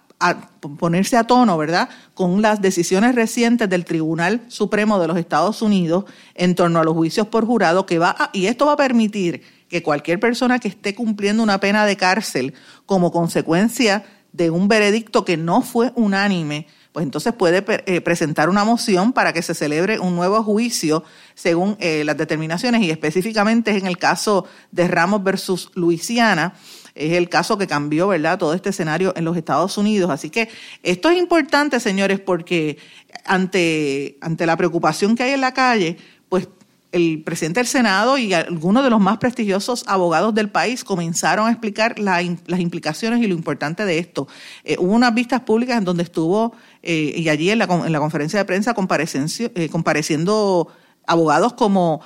ponerse 0.80 1.16
a 1.16 1.26
tono, 1.26 1.58
¿verdad?, 1.58 1.90
con 2.14 2.42
las 2.42 2.62
decisiones 2.62 3.14
recientes 3.14 3.70
del 3.70 3.86
Tribunal 3.86 4.42
Supremo 4.48 5.00
de 5.00 5.08
los 5.08 5.18
Estados 5.18 5.62
Unidos 5.62 6.06
en 6.34 6.56
torno 6.56 6.80
a 6.80 6.84
los 6.84 6.96
juicios 6.96 7.28
por 7.28 7.46
jurado 7.46 7.86
que 7.86 8.00
va 8.00 8.32
y 8.34 8.48
esto 8.48 8.66
va 8.66 8.74
a 8.74 8.78
permitir 8.78 9.44
que 9.70 9.84
cualquier 9.84 10.20
persona 10.20 10.60
que 10.60 10.70
esté 10.70 10.96
cumpliendo 10.96 11.44
una 11.44 11.60
pena 11.60 11.86
de 11.86 11.98
cárcel 11.98 12.54
como 12.86 13.12
consecuencia 13.12 14.06
de 14.32 14.50
un 14.50 14.68
veredicto 14.68 15.26
que 15.26 15.38
no 15.38 15.62
fue 15.62 15.92
unánime, 15.96 16.68
pues 16.98 17.06
entonces 17.06 17.32
puede 17.32 17.64
eh, 17.86 18.02
presentar 18.02 18.50
una 18.50 18.64
moción 18.64 19.14
para 19.14 19.32
que 19.32 19.44
se 19.44 19.54
celebre 19.54 20.00
un 20.00 20.16
nuevo 20.16 20.42
juicio 20.42 21.04
según 21.36 21.78
eh, 21.80 22.04
las 22.04 22.18
determinaciones 22.18 22.82
y 22.82 22.90
específicamente 22.90 23.78
en 23.78 23.86
el 23.86 24.00
caso 24.00 24.48
de 24.72 24.88
Ramos 24.88 25.24
versus 25.24 25.70
Luisiana. 25.76 26.56
Es 26.96 27.14
el 27.14 27.30
caso 27.30 27.56
que 27.56 27.68
cambió, 27.68 28.08
¿verdad?, 28.08 28.40
todo 28.40 28.56
este 28.56 28.70
escenario 28.70 29.14
en 29.16 29.26
los 29.26 29.38
Estados 29.38 29.78
Unidos. 29.78 30.10
Así 30.10 30.32
que 30.32 30.50
esto 30.82 31.12
es 31.12 31.20
importante, 31.20 31.80
señores, 31.80 32.20
porque 32.20 32.80
ante, 33.26 34.18
ante 34.20 34.48
la 34.48 34.58
preocupación 34.58 35.16
que 35.16 35.22
hay 35.22 35.34
en 35.34 35.42
la 35.42 35.54
calle, 35.54 35.98
pues 36.30 36.48
el 36.92 37.22
presidente 37.24 37.60
del 37.60 37.68
Senado 37.68 38.18
y 38.18 38.34
algunos 38.34 38.84
de 38.84 38.90
los 38.90 39.00
más 39.00 39.18
prestigiosos 39.18 39.84
abogados 39.88 40.34
del 40.34 40.50
país 40.50 40.84
comenzaron 40.84 41.48
a 41.48 41.52
explicar 41.52 42.00
las 42.00 42.60
implicaciones 42.60 43.22
y 43.22 43.28
lo 43.28 43.36
importante 43.36 43.86
de 43.86 44.00
esto. 44.00 44.28
Eh, 44.64 44.78
hubo 44.80 44.94
unas 44.94 45.14
vistas 45.14 45.42
públicas 45.42 45.78
en 45.78 45.84
donde 45.84 46.04
estuvo, 46.04 46.54
eh, 46.82 47.14
y 47.18 47.30
allí 47.30 47.50
en 47.50 47.60
la, 47.60 47.66
la, 47.66 48.00
conferencia 48.00 48.40
de 48.40 48.46
prensa 48.46 48.74
eh, 48.74 49.70
compareciendo 49.70 50.68
abogados 51.06 51.54
como 51.54 52.02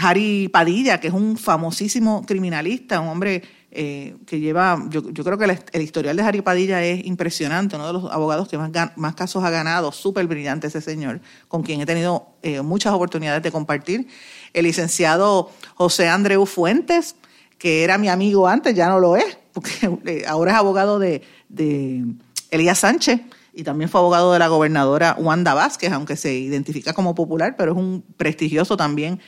Harry 0.00 0.48
Padilla, 0.48 1.00
que 1.00 1.08
es 1.08 1.14
un 1.14 1.36
famosísimo 1.36 2.24
criminalista, 2.24 3.00
un 3.00 3.08
hombre 3.08 3.42
eh, 3.78 4.16
que 4.24 4.40
lleva, 4.40 4.82
yo, 4.88 5.02
creo 5.02 5.36
que 5.36 5.44
el, 5.44 5.82
historial 5.82 6.16
de 6.16 6.22
Jari 6.22 6.40
Padilla 6.40 6.82
es 6.82 7.04
impresionante, 7.04 7.76
uno 7.76 7.86
de 7.86 7.92
los 7.92 8.10
abogados 8.10 8.48
que 8.48 8.56
más, 8.56 8.70
más 8.96 9.14
casos 9.14 9.44
ha 9.44 9.50
ganado, 9.50 9.92
súper 9.92 10.26
brillante 10.26 10.68
ese 10.68 10.80
señor, 10.80 11.20
con 11.48 11.62
quien 11.62 11.82
he 11.82 11.84
tenido 11.84 12.26
eh, 12.42 12.62
muchas 12.62 12.94
oportunidades 12.94 13.42
de 13.42 13.52
compartir. 13.52 14.08
El 14.54 14.64
licenciado 14.64 15.50
José 15.74 16.08
Andreu 16.08 16.46
Fuentes, 16.46 17.16
que 17.58 17.84
era 17.84 17.98
mi 17.98 18.08
amigo 18.08 18.48
antes, 18.48 18.74
ya 18.74 18.88
no 18.88 18.98
lo 18.98 19.14
es, 19.14 19.36
porque 19.52 19.70
eh, 20.06 20.24
ahora 20.26 20.52
es 20.52 20.56
abogado 20.56 20.98
de, 20.98 21.20
de 21.50 22.02
Elías 22.50 22.78
Sánchez 22.78 23.20
y 23.52 23.62
también 23.62 23.90
fue 23.90 24.00
abogado 24.00 24.32
de 24.32 24.38
la 24.38 24.48
gobernadora 24.48 25.16
Wanda 25.18 25.52
Vázquez, 25.52 25.92
aunque 25.92 26.16
se 26.16 26.32
identifica 26.32 26.94
como 26.94 27.14
popular, 27.14 27.56
pero 27.58 27.72
es 27.72 27.78
un 27.78 28.02
prestigioso 28.16 28.78
también 28.78 29.20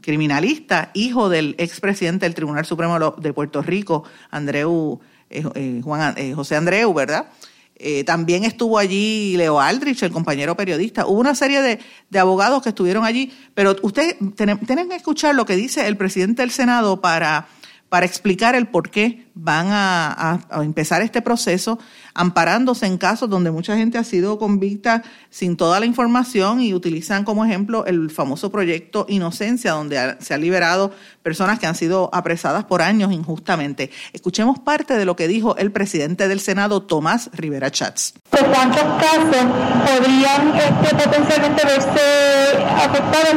criminalista, 0.00 0.90
hijo 0.94 1.28
del 1.28 1.54
expresidente 1.58 2.26
del 2.26 2.34
Tribunal 2.34 2.64
Supremo 2.64 3.12
de 3.12 3.32
Puerto 3.32 3.62
Rico, 3.62 4.04
Andreu, 4.30 5.00
eh, 5.30 5.44
eh, 5.54 5.80
Juan, 5.82 6.14
eh, 6.16 6.34
José 6.34 6.56
Andreu, 6.56 6.92
¿verdad? 6.92 7.28
también 8.06 8.42
estuvo 8.42 8.76
allí 8.76 9.36
Leo 9.36 9.60
Aldrich, 9.60 10.02
el 10.02 10.10
compañero 10.10 10.56
periodista. 10.56 11.06
Hubo 11.06 11.20
una 11.20 11.36
serie 11.36 11.62
de, 11.62 11.78
de 12.10 12.18
abogados 12.18 12.60
que 12.60 12.70
estuvieron 12.70 13.04
allí, 13.04 13.32
pero 13.54 13.76
ustedes 13.82 14.16
tienen 14.66 14.88
que 14.88 14.96
escuchar 14.96 15.36
lo 15.36 15.46
que 15.46 15.54
dice 15.54 15.86
el 15.86 15.96
presidente 15.96 16.42
del 16.42 16.50
Senado 16.50 17.00
para 17.00 17.46
para 17.88 18.06
explicar 18.06 18.54
el 18.54 18.66
por 18.66 18.90
qué 18.90 19.26
van 19.40 19.68
a, 19.70 20.40
empezar 20.62 21.00
este 21.00 21.22
proceso 21.22 21.78
amparándose 22.12 22.86
en 22.86 22.98
casos 22.98 23.30
donde 23.30 23.52
mucha 23.52 23.76
gente 23.76 23.96
ha 23.96 24.02
sido 24.02 24.38
convicta 24.38 25.04
sin 25.30 25.56
toda 25.56 25.78
la 25.78 25.86
información 25.86 26.60
y 26.60 26.74
utilizan 26.74 27.24
como 27.24 27.44
ejemplo 27.44 27.86
el 27.86 28.10
famoso 28.10 28.50
proyecto 28.50 29.06
Inocencia, 29.08 29.72
donde 29.72 30.16
se 30.18 30.34
han 30.34 30.40
liberado 30.40 30.90
personas 31.22 31.60
que 31.60 31.66
han 31.66 31.76
sido 31.76 32.10
apresadas 32.12 32.64
por 32.64 32.82
años 32.82 33.12
injustamente. 33.12 33.90
Escuchemos 34.12 34.58
parte 34.58 34.94
de 34.94 35.04
lo 35.04 35.14
que 35.14 35.28
dijo 35.28 35.56
el 35.56 35.70
presidente 35.70 36.26
del 36.26 36.40
Senado, 36.40 36.82
Tomás 36.82 37.30
Rivera 37.32 37.70
Chats. 37.70 38.14
¿Cuántos 38.30 38.82
casos 38.82 39.46
podrían 39.86 40.56
este, 40.56 40.96
potencialmente 40.96 41.64
verse 41.64 42.64
afectados 42.76 43.34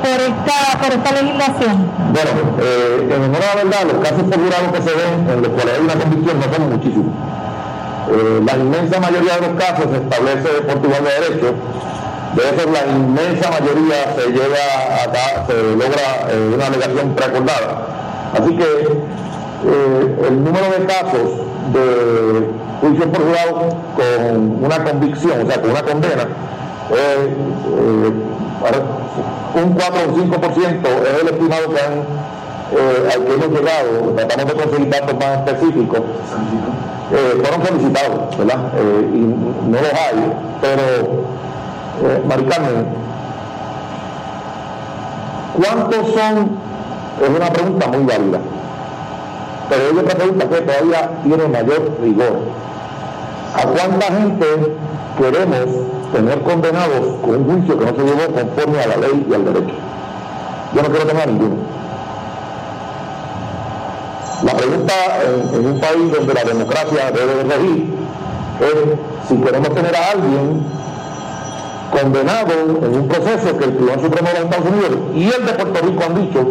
por, 0.00 0.20
esta, 0.20 0.78
por 0.80 0.92
esta 0.92 1.22
legislación? 1.22 1.90
Bueno, 2.12 2.56
eh, 2.62 3.08
en 3.10 3.22
honor 3.22 3.42
a 3.42 3.54
la 3.54 3.64
verdad, 3.64 3.92
los 3.92 4.08
casos 4.08 4.22
por 4.22 4.46
que 4.72 4.82
se 4.82 4.96
ven 4.96 5.25
en 5.32 5.42
los 5.42 5.50
cuales 5.52 5.74
hay 5.74 5.84
una 5.84 5.94
convicción 5.94 6.38
no 6.38 6.54
son 6.54 6.70
muchísimos. 6.70 7.14
Eh, 8.08 8.40
la 8.46 8.56
inmensa 8.56 9.00
mayoría 9.00 9.34
de 9.34 9.40
los 9.48 9.62
casos 9.62 9.86
se 9.90 9.96
establece 9.96 10.48
por 10.62 10.84
igual 10.84 11.04
de 11.04 11.10
derecho. 11.10 11.54
De 12.36 12.42
eso 12.42 12.70
la 12.70 12.86
inmensa 12.92 13.50
mayoría 13.50 14.14
se 14.14 14.30
lleva 14.30 15.02
acá, 15.04 15.46
se 15.46 15.54
logra 15.76 16.28
eh, 16.30 16.52
una 16.54 16.66
alegación 16.66 17.14
preacordada. 17.14 17.86
Así 18.34 18.56
que 18.56 18.64
eh, 18.64 20.16
el 20.28 20.44
número 20.44 20.66
de 20.78 20.86
casos 20.86 21.30
de 21.72 22.46
juicio 22.80 23.10
por 23.10 23.22
jurado 23.22 23.76
con 23.96 24.64
una 24.64 24.84
convicción, 24.84 25.42
o 25.42 25.46
sea, 25.46 25.60
con 25.60 25.70
una 25.70 25.82
condena, 25.82 26.28
un 29.54 29.72
4 29.72 30.00
o 30.00 30.14
un 30.14 30.30
5% 30.30 30.86
es 31.02 31.22
el 31.22 31.28
estimado 31.28 31.70
que 31.72 31.80
han, 31.80 32.04
al 32.72 33.24
que 33.24 33.34
hemos 33.34 33.48
llegado. 33.48 34.14
Tratamos 34.16 34.46
de 34.46 34.54
conseguir 34.54 34.90
datos 34.90 35.14
más 35.18 35.38
específicos 35.38 36.02
eh, 37.12 37.40
fueron 37.40 37.64
solicitados, 37.64 38.36
¿verdad? 38.36 38.72
Eh, 38.76 39.10
y 39.14 39.18
no 39.18 39.80
los 39.80 39.92
hay, 39.92 40.32
pero, 40.60 40.82
eh, 42.02 42.22
Maricarmen, 42.26 42.86
¿cuántos 45.54 46.12
son? 46.12 46.58
Es 47.22 47.28
una 47.28 47.52
pregunta 47.52 47.86
muy 47.86 48.04
válida, 48.04 48.40
pero 49.68 49.82
hay 49.84 49.98
otra 49.98 50.14
pregunta 50.16 50.48
que 50.48 50.60
todavía 50.62 51.10
tiene 51.22 51.48
mayor 51.48 51.92
rigor. 52.02 52.38
¿A 53.54 53.62
cuánta 53.62 54.06
gente 54.06 54.76
queremos 55.16 55.64
tener 56.12 56.42
condenados 56.42 57.20
con 57.22 57.36
un 57.36 57.44
juicio 57.44 57.78
que 57.78 57.84
no 57.84 57.92
se 57.92 58.02
llevó 58.02 58.34
conforme 58.34 58.80
a 58.82 58.86
la 58.88 58.96
ley 58.96 59.26
y 59.30 59.32
al 59.32 59.44
derecho? 59.44 59.74
Yo 60.74 60.82
no 60.82 60.88
quiero 60.88 61.06
tener 61.06 61.22
a 61.22 61.26
ninguno. 61.26 61.75
La 64.44 64.52
pregunta 64.52 64.92
en, 65.54 65.66
un 65.66 65.80
país 65.80 66.12
donde 66.12 66.34
la 66.34 66.44
democracia 66.44 67.10
debe 67.10 67.36
de 67.36 67.56
regir 67.56 67.94
es 68.60 69.28
si 69.28 69.36
queremos 69.36 69.74
tener 69.74 69.96
a 69.96 70.10
alguien 70.10 70.62
condenado 71.90 72.52
en 72.82 72.94
un 73.00 73.08
proceso 73.08 73.56
que 73.56 73.64
el 73.64 73.76
Tribunal 73.76 74.00
Supremo 74.00 74.28
de 74.28 74.34
los 74.34 74.44
Estados 74.44 74.66
Unidos 74.66 74.90
y 75.14 75.24
el 75.24 75.46
de 75.46 75.52
Puerto 75.52 75.86
Rico 75.86 76.02
han 76.04 76.14
dicho 76.20 76.46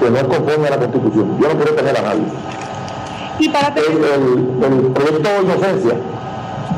que 0.00 0.10
no 0.10 0.16
es 0.16 0.24
conforme 0.24 0.66
a 0.66 0.70
la 0.70 0.78
Constitución. 0.78 1.38
Yo 1.38 1.48
no 1.48 1.54
quiero 1.56 1.74
tener 1.74 1.98
a 1.98 2.02
nadie. 2.02 2.24
¿Y 3.38 3.48
para 3.50 3.68
el, 3.68 4.92
proyecto 4.94 5.28
de 5.28 5.42
inocencia 5.42 5.92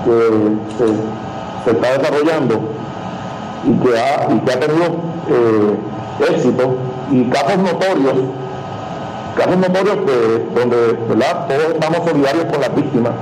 que 0.05 1.65
se, 1.65 1.71
está 1.71 1.99
desarrollando 1.99 2.61
y 3.65 3.73
que 3.75 3.99
ha, 3.99 4.35
y 4.35 4.38
que 4.41 4.53
ha 4.53 4.61
tenido 4.61 4.87
eh, 5.29 6.31
éxito 6.31 6.75
y 7.12 7.25
casos 7.31 7.59
notorios 7.59 8.15
casos 9.38 9.57
notorios 9.57 9.97
que, 10.04 10.59
donde 10.59 10.76
todos 10.95 11.75
estamos 11.75 12.09
solidarios 12.09 12.45
con 12.47 12.61
las 12.61 12.75
víctimas, 12.75 13.12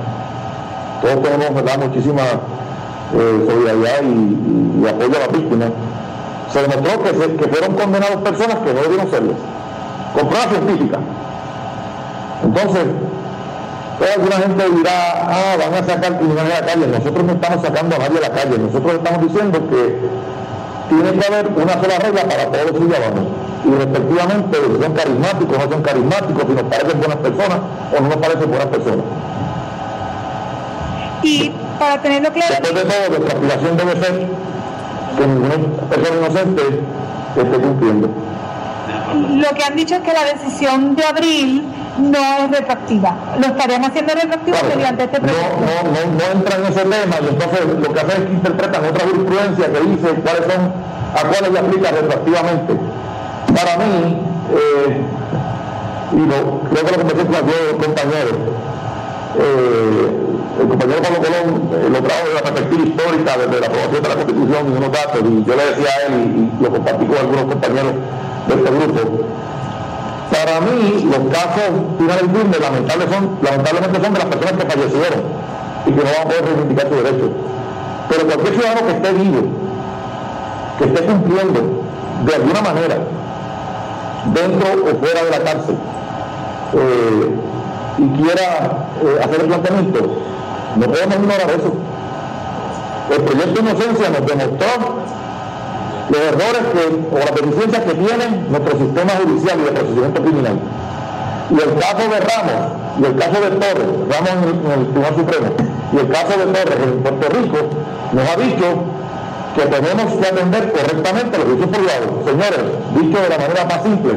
todos 1.02 1.22
tenemos 1.22 1.54
¿verdad? 1.54 1.78
muchísima 1.78 2.22
eh, 3.14 3.46
solidaridad 3.46 4.02
y, 4.02 4.88
apoyo 4.88 5.16
a 5.16 5.20
las 5.20 5.32
víctimas. 5.32 5.68
Se 6.52 6.62
demostró 6.62 7.02
que, 7.02 7.36
que 7.36 7.48
fueron 7.48 7.76
condenados 7.76 8.16
personas 8.22 8.56
que 8.64 8.72
no 8.72 8.80
debieron 8.80 9.10
serlo, 9.10 9.32
con 10.14 10.28
pruebas 10.28 10.48
científicas. 10.48 11.00
Entonces, 12.44 12.84
toda 13.98 14.12
alguna 14.14 14.36
gente 14.36 14.70
dirá, 14.70 15.26
ah, 15.28 15.56
van 15.58 15.74
a 15.74 15.86
sacar 15.86 16.18
criminales 16.18 16.52
a 16.54 16.60
la 16.60 16.66
calle. 16.66 16.86
Nosotros 16.86 17.24
no 17.24 17.32
estamos 17.32 17.62
sacando 17.62 17.96
a 17.96 17.98
nadie 17.98 18.18
a 18.18 18.28
la 18.28 18.30
calle, 18.30 18.58
nosotros 18.58 18.94
estamos 18.94 19.22
diciendo 19.22 19.58
que 19.68 19.98
tiene 20.88 21.18
que 21.18 21.26
haber 21.26 21.48
una 21.48 21.72
sola 21.82 21.98
regla 21.98 22.22
para 22.22 22.46
todos 22.46 22.70
los 22.70 22.80
ciudadanos 22.80 23.24
y 23.66 23.70
respectivamente 23.74 24.58
si 24.58 24.82
son 24.82 24.92
carismáticos, 24.94 25.58
no 25.58 25.70
son 25.70 25.82
carismáticos, 25.82 26.44
si 26.46 26.52
nos 26.52 26.62
parecen 26.64 26.98
buenas 26.98 27.16
personas 27.16 27.58
o 27.96 28.00
no 28.00 28.08
nos 28.08 28.16
parecen 28.18 28.48
buenas 28.48 28.66
personas. 28.68 29.04
Y 31.22 31.52
para 31.78 32.00
tenerlo 32.00 32.32
claro... 32.32 32.54
Después 32.60 32.74
de 32.74 32.90
todo, 32.90 33.08
nuestra 33.08 33.34
aspiración 33.34 33.76
debe 33.76 33.92
ser 33.92 34.26
que 35.16 35.26
ninguna 35.26 35.56
persona 35.90 36.16
inocente 36.20 36.62
esté 37.36 37.58
cumpliendo. 37.58 38.08
Lo 39.14 39.56
que 39.56 39.64
han 39.64 39.76
dicho 39.76 39.94
es 39.96 40.00
que 40.02 40.12
la 40.12 40.24
decisión 40.24 40.94
de 40.94 41.04
abril 41.04 41.64
no 41.98 42.18
es 42.18 42.50
retroactiva. 42.50 43.16
¿Lo 43.40 43.46
estarían 43.46 43.84
haciendo 43.84 44.14
retroactivo 44.14 44.56
mediante 44.68 45.04
este 45.04 45.20
proceso? 45.20 45.42
No, 45.42 45.90
no, 45.90 46.06
no, 46.06 46.18
no 46.18 46.38
entra 46.38 46.56
en 46.56 46.66
ese 46.66 46.82
tema 46.82 47.16
y 47.20 47.28
entonces 47.28 47.60
lo 47.80 47.92
que 47.92 48.00
hacen 48.00 48.22
es 48.22 48.28
que 48.28 48.32
interpretan 48.32 48.84
otra 48.84 49.06
jurisprudencia 49.06 49.72
que 49.72 49.80
dice 49.80 50.08
cuáles 50.22 50.42
son, 50.52 50.72
a 51.14 51.28
cuáles 51.28 51.50
le 51.50 51.58
aplica 51.58 51.90
retroactivamente 51.90 52.76
para 53.54 53.76
mí, 53.78 54.16
eh, 54.52 55.00
y 56.12 56.20
lo, 56.20 56.60
creo 56.70 56.84
que 56.84 56.92
lo 56.92 56.98
conversé 56.98 57.26
con 57.26 57.36
los 57.36 57.86
compañeros, 57.86 58.36
eh, 59.38 60.26
el 60.60 60.68
compañero 60.68 61.02
Pablo 61.02 61.18
Colón 61.20 61.68
eh, 61.74 61.88
lo 61.90 62.00
trajo 62.00 62.28
de 62.28 62.34
la 62.34 62.42
perspectiva 62.42 62.82
histórica 62.84 63.36
desde 63.36 63.60
la 63.60 63.66
aprobación 63.66 64.02
de 64.02 64.08
la 64.08 64.14
Constitución 64.14 64.60
y 64.66 64.76
unos 64.76 64.92
datos, 64.92 65.20
y 65.20 65.44
yo 65.44 65.56
le 65.56 65.64
decía 65.66 65.90
a 65.92 66.06
él, 66.06 66.14
y, 66.16 66.62
lo 66.62 66.70
compartí 66.70 67.04
con 67.06 67.16
algunos 67.18 67.44
compañeros 67.44 67.92
de 68.48 68.54
este 68.54 68.70
grupo, 68.70 69.26
para 70.32 70.60
mí 70.60 71.04
los 71.04 71.22
casos 71.32 71.70
finales 71.98 72.24
firmes 72.32 72.60
lamentablemente 72.60 73.14
son, 73.14 73.38
lamentablemente 73.42 74.00
son 74.00 74.12
de 74.12 74.18
las 74.18 74.28
personas 74.28 74.52
que 74.52 74.70
fallecieron 74.70 75.20
y 75.86 75.90
que 75.90 75.96
no 75.96 76.10
van 76.10 76.20
a 76.20 76.24
poder 76.24 76.44
reivindicar 76.44 76.88
su 76.88 76.94
derecho. 76.96 77.30
Pero 78.08 78.26
cualquier 78.26 78.54
ciudadano 78.54 78.86
que 78.86 78.92
esté 78.92 79.12
vivo, 79.12 79.42
que 80.78 80.84
esté 80.84 81.00
cumpliendo 81.04 81.60
de 82.24 82.34
alguna 82.34 82.62
manera 82.62 82.96
dentro 84.34 84.68
o 84.84 84.96
fuera 84.98 85.24
de 85.24 85.30
la 85.30 85.38
cárcel, 85.38 85.76
eh, 86.74 87.36
y 87.98 88.22
quiera 88.22 88.88
eh, 89.02 89.20
hacer 89.22 89.40
el 89.40 89.46
planteamiento, 89.46 90.00
no 90.76 90.86
podemos 90.86 91.16
ignorar 91.16 91.50
eso. 91.50 91.72
El 93.10 93.22
proyecto 93.22 93.62
de 93.62 93.70
inocencia 93.70 94.10
nos 94.10 94.26
demostró 94.26 94.66
los 96.10 96.20
errores 96.20 96.62
que, 96.72 97.14
o 97.14 97.18
las 97.18 97.34
deficiencias 97.34 97.82
que 97.84 97.94
tiene 97.94 98.44
nuestro 98.48 98.78
sistema 98.78 99.12
judicial 99.22 99.58
y 99.60 99.64
de 99.64 99.70
procedimiento 99.70 100.22
criminal. 100.22 100.58
Y 101.50 101.54
el 101.54 101.78
caso 101.78 102.08
de 102.08 102.20
Ramos 102.20 102.72
y 103.00 103.04
el 103.04 103.16
caso 103.16 103.40
de 103.40 103.50
Torres, 103.50 103.88
Ramos 104.10 104.30
en 104.30 104.48
el, 104.48 104.86
Tribunal 104.86 105.16
Supremo, 105.16 105.46
y 105.92 105.96
el 105.98 106.08
caso 106.08 106.38
de 106.38 106.46
Torres 106.46 106.78
en 106.82 107.02
Puerto 107.02 107.28
Rico, 107.28 107.58
nos 108.12 108.28
ha 108.28 108.36
dicho 108.36 108.66
que 109.56 109.62
tenemos 109.62 110.12
que 110.12 110.26
atender 110.26 110.72
correctamente 110.72 111.38
los 111.38 111.46
juicios 111.46 111.70
privados. 111.70 112.24
Señores, 112.24 112.60
dicho 112.94 113.22
de 113.22 113.28
la 113.28 113.38
manera 113.38 113.64
más 113.64 113.82
simple, 113.82 114.12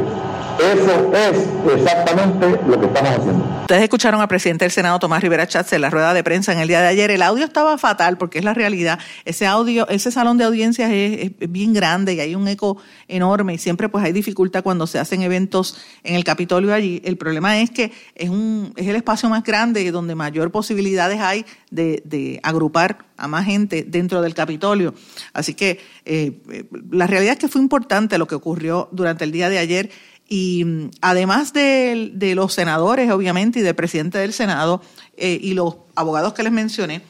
eso 0.60 1.14
es 1.14 1.78
exactamente 1.78 2.60
lo 2.68 2.80
que 2.80 2.86
estamos 2.86 3.12
haciendo. 3.12 3.60
Ustedes 3.62 3.84
escucharon 3.84 4.20
al 4.20 4.28
presidente 4.28 4.66
del 4.66 4.72
Senado, 4.72 4.98
Tomás 4.98 5.22
Rivera 5.22 5.48
Chávez, 5.48 5.72
en 5.74 5.82
la 5.82 5.90
rueda 5.90 6.14
de 6.14 6.24
prensa 6.24 6.52
en 6.54 6.60
el 6.60 6.68
día 6.68 6.82
de 6.82 6.88
ayer. 6.88 7.12
El 7.12 7.22
audio 7.22 7.46
estaba 7.46 7.78
fatal 7.78 8.18
porque 8.18 8.40
es 8.40 8.44
la 8.44 8.54
realidad. 8.54 9.00
Ese 9.26 9.46
audio, 9.46 9.88
ese 9.90 10.12
salón 10.12 10.38
de 10.38 10.44
audiencias 10.46 10.90
es, 10.92 11.32
bien 11.50 11.74
grande 11.74 12.16
y 12.16 12.20
hay 12.20 12.36
un 12.36 12.48
eco 12.48 12.78
enorme 13.08 13.54
y 13.54 13.58
siempre 13.60 13.88
pues 13.88 14.04
hay 14.04 14.12
dificultad 14.12 14.64
cuando 14.64 14.88
se 14.88 14.98
hacen 14.98 15.22
eventos 15.22 15.78
en 16.04 16.16
el 16.16 16.24
Capitolio 16.24 16.74
allí. 16.74 17.02
El 17.06 17.18
problema 17.18 17.62
es 17.62 17.70
que 17.70 17.92
es, 18.16 18.30
un, 18.30 18.74
es 18.76 18.88
el 18.88 18.96
espacio 18.96 19.30
más 19.30 19.44
grande 19.44 19.92
donde 19.92 20.16
mayor 20.16 20.52
posibilidades 20.52 21.20
hay 21.22 21.46
de, 21.70 22.02
de 22.06 22.40
agrupar 22.42 23.06
a 23.18 23.28
más 23.28 23.46
gente 23.46 23.84
dentro 23.88 24.22
del 24.22 24.34
Capitolio. 24.34 24.96
Así 25.34 25.54
que 25.54 25.80
eh, 26.06 26.42
eh, 26.50 26.66
la 26.90 27.06
realidad 27.06 27.34
es 27.34 27.40
que 27.40 27.48
fue 27.48 27.62
importante 27.62 28.18
lo 28.18 28.28
que 28.28 28.36
ocurrió 28.36 28.90
durante 28.92 29.26
el 29.26 29.32
día 29.32 29.50
de 29.50 29.60
ayer 29.60 29.92
y 30.30 30.64
mm, 30.64 30.92
además 31.02 31.52
de, 31.52 32.12
los 32.36 32.54
senadores, 32.54 33.12
obviamente, 33.12 33.60
y 33.60 33.62
del 33.64 33.76
presidente 33.76 34.20
del 34.20 34.32
Senado 34.32 34.82
eh, 35.18 35.40
y 35.42 35.56
los 35.56 35.78
abogados 35.96 36.34
que 36.34 36.44
les 36.44 36.52
mencioné, 36.52 37.02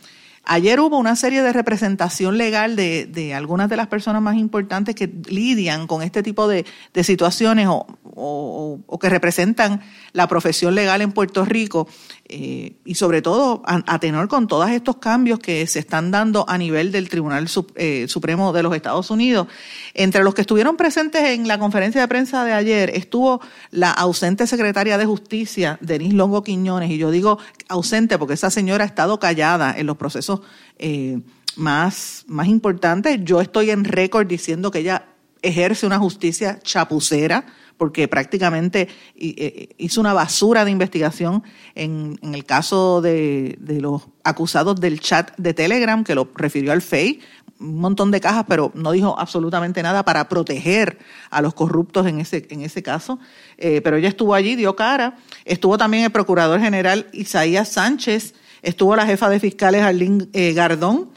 ayer 0.46 0.80
hubo 0.80 0.98
una 0.98 1.16
serie 1.16 1.44
de 1.44 1.54
representación 1.54 2.38
legal 2.38 2.78
de, 2.78 3.06
de 3.06 3.34
algunas 3.36 3.70
de 3.70 3.76
las 3.76 3.88
personas 3.88 4.22
más 4.22 4.38
importantes 4.38 4.96
que 4.96 5.12
lidian 5.28 5.86
con 5.86 6.02
este 6.02 6.24
tipo 6.24 6.48
de, 6.48 6.66
de 6.94 7.04
situaciones 7.04 7.68
o, 7.68 7.86
o, 8.04 9.00
que 9.00 9.10
representan 9.10 9.82
la 10.14 10.28
profesión 10.28 10.76
legal 10.76 11.02
en 11.02 11.12
Puerto 11.12 11.46
Rico 11.46 11.88
eh, 12.32 12.76
y 12.86 12.94
sobre 12.94 13.24
todo 13.24 13.64
a, 13.66 13.98
tenor 13.98 14.28
con 14.28 14.46
todos 14.46 14.70
estos 14.70 14.98
cambios 14.98 15.40
que 15.40 15.66
se 15.66 15.80
están 15.80 16.12
dando 16.12 16.46
a 16.48 16.60
nivel 16.60 16.92
del 16.92 17.10
Tribunal 17.10 17.50
eh, 17.74 18.06
Supremo 18.08 18.54
de 18.54 18.62
los 18.62 18.76
Estados 18.76 19.10
Unidos. 19.10 19.48
Entre 19.96 20.24
los 20.24 20.36
que 20.36 20.42
estuvieron 20.42 20.78
presentes 20.78 21.24
en 21.24 21.48
la 21.48 21.58
conferencia 21.58 22.02
de 22.02 22.08
prensa 22.08 22.46
de 22.46 22.54
ayer 22.54 22.92
estuvo 22.92 23.42
la 23.72 23.90
ausente 23.90 24.46
secretaria 24.46 25.00
de 25.00 25.08
Justicia, 25.08 25.80
Denise 25.82 26.14
Longo 26.14 26.44
Quiñones, 26.44 26.92
y 26.92 27.00
yo 27.00 27.10
digo 27.10 27.40
ausente 27.68 28.20
porque 28.20 28.36
esa 28.36 28.52
señora 28.52 28.84
ha 28.84 28.88
estado 28.88 29.20
callada 29.20 29.74
en 29.76 29.88
los 29.88 29.98
procesos 29.98 30.42
eh, 30.78 31.20
más, 31.56 32.26
más 32.28 32.48
importantes. 32.48 33.20
Yo 33.24 33.42
estoy 33.42 33.72
en 33.72 33.86
récord 33.86 34.28
diciendo 34.28 34.70
que 34.70 34.80
ella 34.80 35.08
ejerce 35.42 35.88
una 35.88 35.98
justicia 35.98 36.60
chapucera 36.62 37.46
porque 37.80 38.10
prácticamente 38.10 38.90
eh, 39.16 39.70
hizo 39.78 40.02
una 40.02 40.14
basura 40.14 40.66
de 40.66 40.72
investigación 40.72 41.44
en, 41.76 42.20
el 42.22 42.44
caso 42.44 43.02
de, 43.02 43.58
los 43.80 44.04
acusados 44.24 44.80
del 44.82 45.00
chat 45.00 45.32
de 45.38 45.54
Telegram, 45.54 46.04
que 46.04 46.14
lo 46.14 46.30
refirió 46.36 46.74
al 46.74 46.82
FEI, 46.82 47.22
un 47.60 47.80
montón 47.80 48.12
de 48.12 48.20
cajas, 48.20 48.46
pero 48.48 48.72
no 48.76 48.92
dijo 48.92 49.18
absolutamente 49.18 49.82
nada 49.82 50.04
para 50.04 50.28
proteger 50.28 51.00
a 51.30 51.42
los 51.42 51.54
corruptos 51.54 52.06
en 52.06 52.20
ese, 52.20 52.46
en 52.50 52.62
ese 52.62 52.84
caso. 52.84 53.18
Eh, 53.58 53.80
pero 53.82 53.96
ella 53.96 54.10
estuvo 54.10 54.34
allí, 54.34 54.56
dio 54.56 54.76
cara. 54.76 55.18
Estuvo 55.46 55.78
también 55.78 56.04
el 56.04 56.12
procurador 56.12 56.60
general 56.60 57.08
Isaías 57.14 57.70
Sánchez, 57.70 58.34
estuvo 58.62 58.96
la 58.96 59.06
jefa 59.06 59.30
de 59.30 59.40
fiscales 59.40 59.84
Arlene 59.84 60.28
eh, 60.34 60.54
Gardón, 60.54 61.12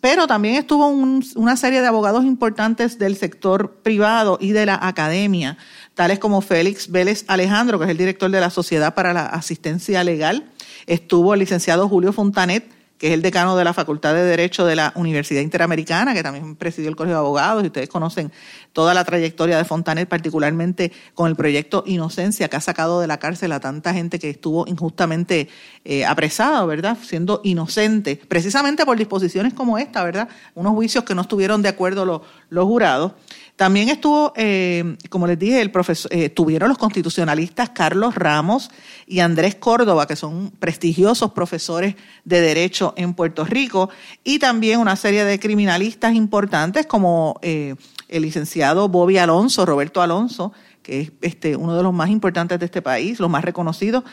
pero 0.00 0.26
también 0.26 0.54
estuvo 0.56 0.86
una 0.88 1.56
serie 1.56 1.80
de 1.80 1.86
abogados 1.86 2.24
importantes 2.24 2.98
del 2.98 3.16
sector 3.16 3.80
privado 3.82 4.38
y 4.40 4.52
de 4.52 4.66
la 4.66 4.78
academia, 4.80 5.58
tales 5.94 6.18
como 6.18 6.40
Félix 6.40 6.90
Vélez 6.90 7.24
Alejandro, 7.28 7.78
que 7.78 7.86
es 7.86 7.90
el 7.90 7.96
director 7.96 8.30
de 8.30 8.40
la 8.40 8.50
Sociedad 8.50 8.94
para 8.94 9.12
la 9.12 9.26
Asistencia 9.26 10.04
Legal. 10.04 10.50
Estuvo 10.86 11.34
el 11.34 11.40
licenciado 11.40 11.88
Julio 11.88 12.12
Fontanet, 12.12 12.77
que 12.98 13.08
es 13.08 13.14
el 13.14 13.22
decano 13.22 13.56
de 13.56 13.64
la 13.64 13.72
Facultad 13.72 14.12
de 14.12 14.24
Derecho 14.24 14.66
de 14.66 14.76
la 14.76 14.92
Universidad 14.96 15.40
Interamericana, 15.40 16.14
que 16.14 16.22
también 16.22 16.56
presidió 16.56 16.90
el 16.90 16.96
Colegio 16.96 17.14
de 17.14 17.20
Abogados, 17.20 17.62
y 17.62 17.68
ustedes 17.68 17.88
conocen 17.88 18.32
toda 18.72 18.92
la 18.92 19.04
trayectoria 19.04 19.56
de 19.56 19.64
Fontanet, 19.64 20.08
particularmente 20.08 20.92
con 21.14 21.28
el 21.28 21.36
proyecto 21.36 21.84
Inocencia, 21.86 22.48
que 22.48 22.56
ha 22.56 22.60
sacado 22.60 23.00
de 23.00 23.06
la 23.06 23.18
cárcel 23.18 23.52
a 23.52 23.60
tanta 23.60 23.94
gente 23.94 24.18
que 24.18 24.30
estuvo 24.30 24.66
injustamente 24.66 25.48
eh, 25.84 26.04
apresada, 26.04 26.64
¿verdad? 26.64 26.98
Siendo 27.00 27.40
inocente, 27.44 28.20
precisamente 28.28 28.84
por 28.84 28.98
disposiciones 28.98 29.54
como 29.54 29.78
esta, 29.78 30.02
¿verdad? 30.02 30.28
Unos 30.54 30.72
juicios 30.72 31.04
que 31.04 31.14
no 31.14 31.22
estuvieron 31.22 31.62
de 31.62 31.68
acuerdo 31.68 32.04
los, 32.04 32.22
los 32.50 32.64
jurados. 32.64 33.12
También 33.58 33.88
estuvo, 33.88 34.32
eh, 34.36 34.96
como 35.10 35.26
les 35.26 35.36
dije, 35.36 35.60
el 35.60 35.72
profesor, 35.72 36.08
eh, 36.14 36.28
tuvieron 36.28 36.68
los 36.68 36.78
constitucionalistas 36.78 37.70
Carlos 37.70 38.14
Ramos 38.14 38.70
y 39.04 39.18
Andrés 39.18 39.56
Córdoba, 39.56 40.06
que 40.06 40.14
son 40.14 40.52
prestigiosos 40.60 41.32
profesores 41.32 41.96
de 42.24 42.40
Derecho 42.40 42.94
en 42.96 43.14
Puerto 43.14 43.44
Rico, 43.44 43.90
y 44.22 44.38
también 44.38 44.78
una 44.78 44.94
serie 44.94 45.24
de 45.24 45.40
criminalistas 45.40 46.14
importantes 46.14 46.86
como 46.86 47.40
eh, 47.42 47.74
el 48.06 48.22
licenciado 48.22 48.88
Bobby 48.88 49.18
Alonso, 49.18 49.66
Roberto 49.66 50.02
Alonso, 50.02 50.52
que 50.80 51.00
es 51.00 51.12
este, 51.20 51.56
uno 51.56 51.76
de 51.76 51.82
los 51.82 51.92
más 51.92 52.10
importantes 52.10 52.60
de 52.60 52.66
este 52.66 52.80
país, 52.80 53.18
los 53.18 53.28
más 53.28 53.44
reconocidos, 53.44 54.04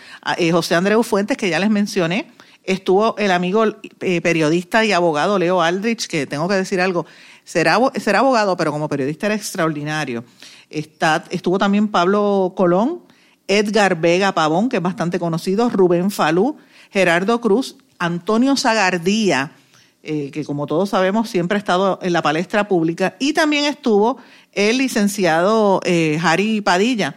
José 0.52 0.74
Andreu 0.74 1.04
Fuentes, 1.04 1.38
que 1.38 1.52
ya 1.52 1.60
les 1.60 1.70
mencioné, 1.70 2.32
estuvo 2.64 3.16
el 3.18 3.30
amigo 3.30 3.64
periodista 4.24 4.84
y 4.84 4.92
abogado 4.92 5.38
Leo 5.38 5.62
Aldrich, 5.62 6.08
que 6.08 6.26
tengo 6.26 6.48
que 6.48 6.56
decir 6.56 6.82
algo, 6.82 7.06
Será, 7.46 7.78
será 8.02 8.20
abogado, 8.20 8.58
pero 8.58 8.72
como 8.72 8.90
periodista 8.90 9.28
era 9.28 9.36
extraordinario. 9.36 10.26
Estuvo 10.70 11.58
también 11.58 11.88
Pablo 11.88 12.54
Colón, 12.58 13.04
Edgar 13.48 14.02
Vega 14.02 14.34
Pavón, 14.34 14.68
que 14.68 14.78
es 14.78 14.84
bastante 14.84 15.20
conocido, 15.20 15.70
Rubén 15.70 16.12
Falú, 16.12 16.58
Gerardo 16.92 17.40
Cruz, 17.40 17.78
Antonio 18.00 18.58
Zagardía, 18.58 19.52
eh, 20.02 20.32
que 20.32 20.44
como 20.44 20.66
todos 20.66 20.90
sabemos 20.90 21.30
siempre 21.30 21.56
ha 21.56 21.60
estado 21.60 22.00
en 22.02 22.14
la 22.14 22.22
palestra 22.22 22.68
pública, 22.68 23.16
y 23.20 23.34
también 23.34 23.66
estuvo 23.66 24.18
el 24.52 24.80
licenciado 24.80 25.82
eh, 25.84 26.20
Harry 26.24 26.62
Padilla, 26.62 27.16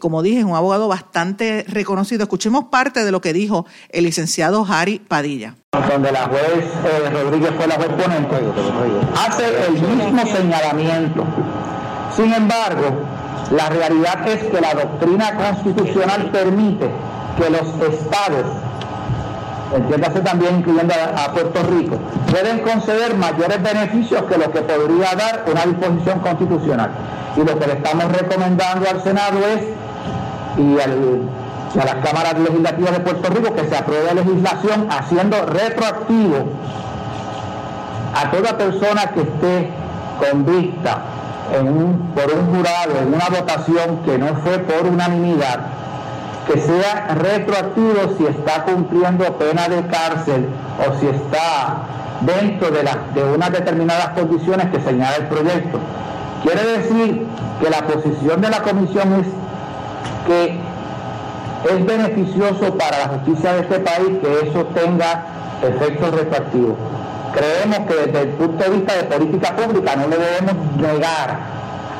como 0.00 0.22
dije 0.22 0.38
es 0.38 0.44
un 0.44 0.54
abogado 0.54 0.88
bastante 0.88 1.64
reconocido. 1.68 2.22
Escuchemos 2.22 2.64
parte 2.64 3.04
de 3.04 3.10
lo 3.10 3.20
que 3.20 3.32
dijo 3.32 3.66
el 3.90 4.04
licenciado 4.04 4.66
Harry 4.68 4.98
Padilla. 4.98 5.54
Donde 5.72 6.12
la 6.12 6.26
juez 6.26 6.64
eh, 6.84 7.10
Rodríguez 7.10 7.50
fue 7.56 7.66
la 7.66 7.74
juez 7.74 7.88
ponente, 7.88 8.36
hace 9.14 9.44
el 9.66 9.72
mismo 9.96 10.26
señalamiento. 10.26 11.24
Sin 12.16 12.32
embargo, 12.32 13.02
la 13.50 13.68
realidad 13.68 14.26
es 14.28 14.44
que 14.44 14.60
la 14.60 14.74
doctrina 14.74 15.36
constitucional 15.36 16.30
permite 16.30 16.90
que 17.38 17.50
los 17.50 17.92
estados 17.92 18.46
entiéndase 19.74 20.20
también 20.20 20.58
incluyendo 20.58 20.94
a, 20.94 21.32
Puerto 21.32 21.62
Rico, 21.64 21.98
pueden 22.30 22.60
conceder 22.60 23.16
mayores 23.16 23.62
beneficios 23.62 24.22
que 24.24 24.38
lo 24.38 24.50
que 24.52 24.60
podría 24.62 25.14
dar 25.14 25.44
una 25.50 25.66
disposición 25.66 26.20
constitucional. 26.20 26.90
Y 27.36 27.40
lo 27.44 27.58
que 27.58 27.66
le 27.66 27.72
estamos 27.74 28.04
recomendando 28.12 28.88
al 28.88 29.02
Senado 29.02 29.38
es, 29.46 29.62
y, 30.58 30.80
a 31.78 31.84
las 31.84 31.94
cámaras 31.96 32.38
legislativas 32.38 32.92
de 32.92 33.00
Puerto 33.00 33.30
Rico, 33.30 33.54
que 33.54 33.68
se 33.68 33.76
apruebe 33.76 34.14
legislación 34.14 34.88
haciendo 34.90 35.44
retroactivo 35.44 36.46
a 38.14 38.30
toda 38.30 38.56
persona 38.56 39.10
que 39.10 39.20
esté 39.20 39.70
convicta 40.18 41.02
por 42.14 42.32
un 42.32 42.46
jurado 42.54 43.02
en 43.02 43.14
una 43.14 43.28
votación 43.28 43.98
que 44.04 44.18
no 44.18 44.28
fue 44.36 44.58
por 44.58 44.86
unanimidad 44.86 45.60
que 46.46 46.60
sea 46.60 47.14
retroactivo 47.14 48.14
si 48.16 48.26
está 48.26 48.64
cumpliendo 48.64 49.36
pena 49.36 49.68
de 49.68 49.84
cárcel 49.86 50.46
o 50.78 50.98
si 51.00 51.06
está 51.08 51.78
dentro 52.20 52.70
de, 52.70 52.88
de 53.14 53.34
unas 53.34 53.52
determinadas 53.52 54.10
condiciones 54.10 54.70
que 54.70 54.80
señala 54.80 55.16
el 55.16 55.26
proyecto. 55.26 55.78
Quiere 56.42 56.78
decir 56.78 57.26
que 57.60 57.70
la 57.70 57.86
posición 57.86 58.40
de 58.40 58.50
la 58.50 58.62
comisión 58.62 59.12
es 59.20 59.26
que 60.26 60.58
es 61.74 61.86
beneficioso 61.86 62.74
para 62.76 62.98
la 62.98 63.08
justicia 63.08 63.54
de 63.54 63.60
este 63.60 63.80
país 63.80 64.18
que 64.20 64.48
eso 64.48 64.64
tenga 64.66 65.24
efectos 65.62 66.10
retroactivos. 66.14 66.76
Creemos 67.32 67.78
que 67.88 67.94
desde 68.06 68.22
el 68.22 68.28
punto 68.30 68.64
de 68.64 68.70
vista 68.70 68.94
de 68.96 69.04
política 69.04 69.56
pública 69.56 69.96
no 69.96 70.08
le 70.08 70.16
debemos 70.16 70.76
negar 70.76 71.38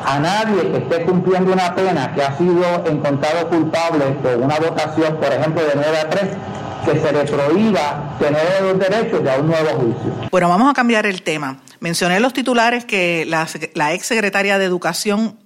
a 0.05 0.19
nadie 0.19 0.71
que 0.71 0.77
esté 0.77 1.03
cumpliendo 1.03 1.51
una 1.51 1.75
pena 1.75 2.13
que 2.13 2.23
ha 2.23 2.37
sido 2.37 2.63
encontrado 2.85 3.49
culpable 3.49 4.05
por 4.23 4.37
una 4.37 4.57
votación, 4.57 5.17
por 5.17 5.31
ejemplo, 5.33 5.61
de 5.61 5.71
9 5.75 5.97
a 5.97 6.09
3, 6.09 6.23
que 6.85 6.99
se 6.99 7.11
le 7.11 7.23
prohíba 7.25 8.15
tener 8.17 8.61
los 8.61 8.79
derechos 8.79 9.23
de 9.23 9.39
un 9.39 9.47
nuevo 9.47 9.69
juicio. 9.79 10.13
Bueno, 10.31 10.49
vamos 10.49 10.71
a 10.71 10.73
cambiar 10.73 11.05
el 11.05 11.21
tema. 11.21 11.57
Mencioné 11.79 12.19
los 12.19 12.33
titulares 12.33 12.85
que 12.85 13.25
la, 13.25 13.47
la 13.73 13.93
ex 13.93 14.05
secretaria 14.05 14.57
de 14.57 14.65
Educación 14.65 15.39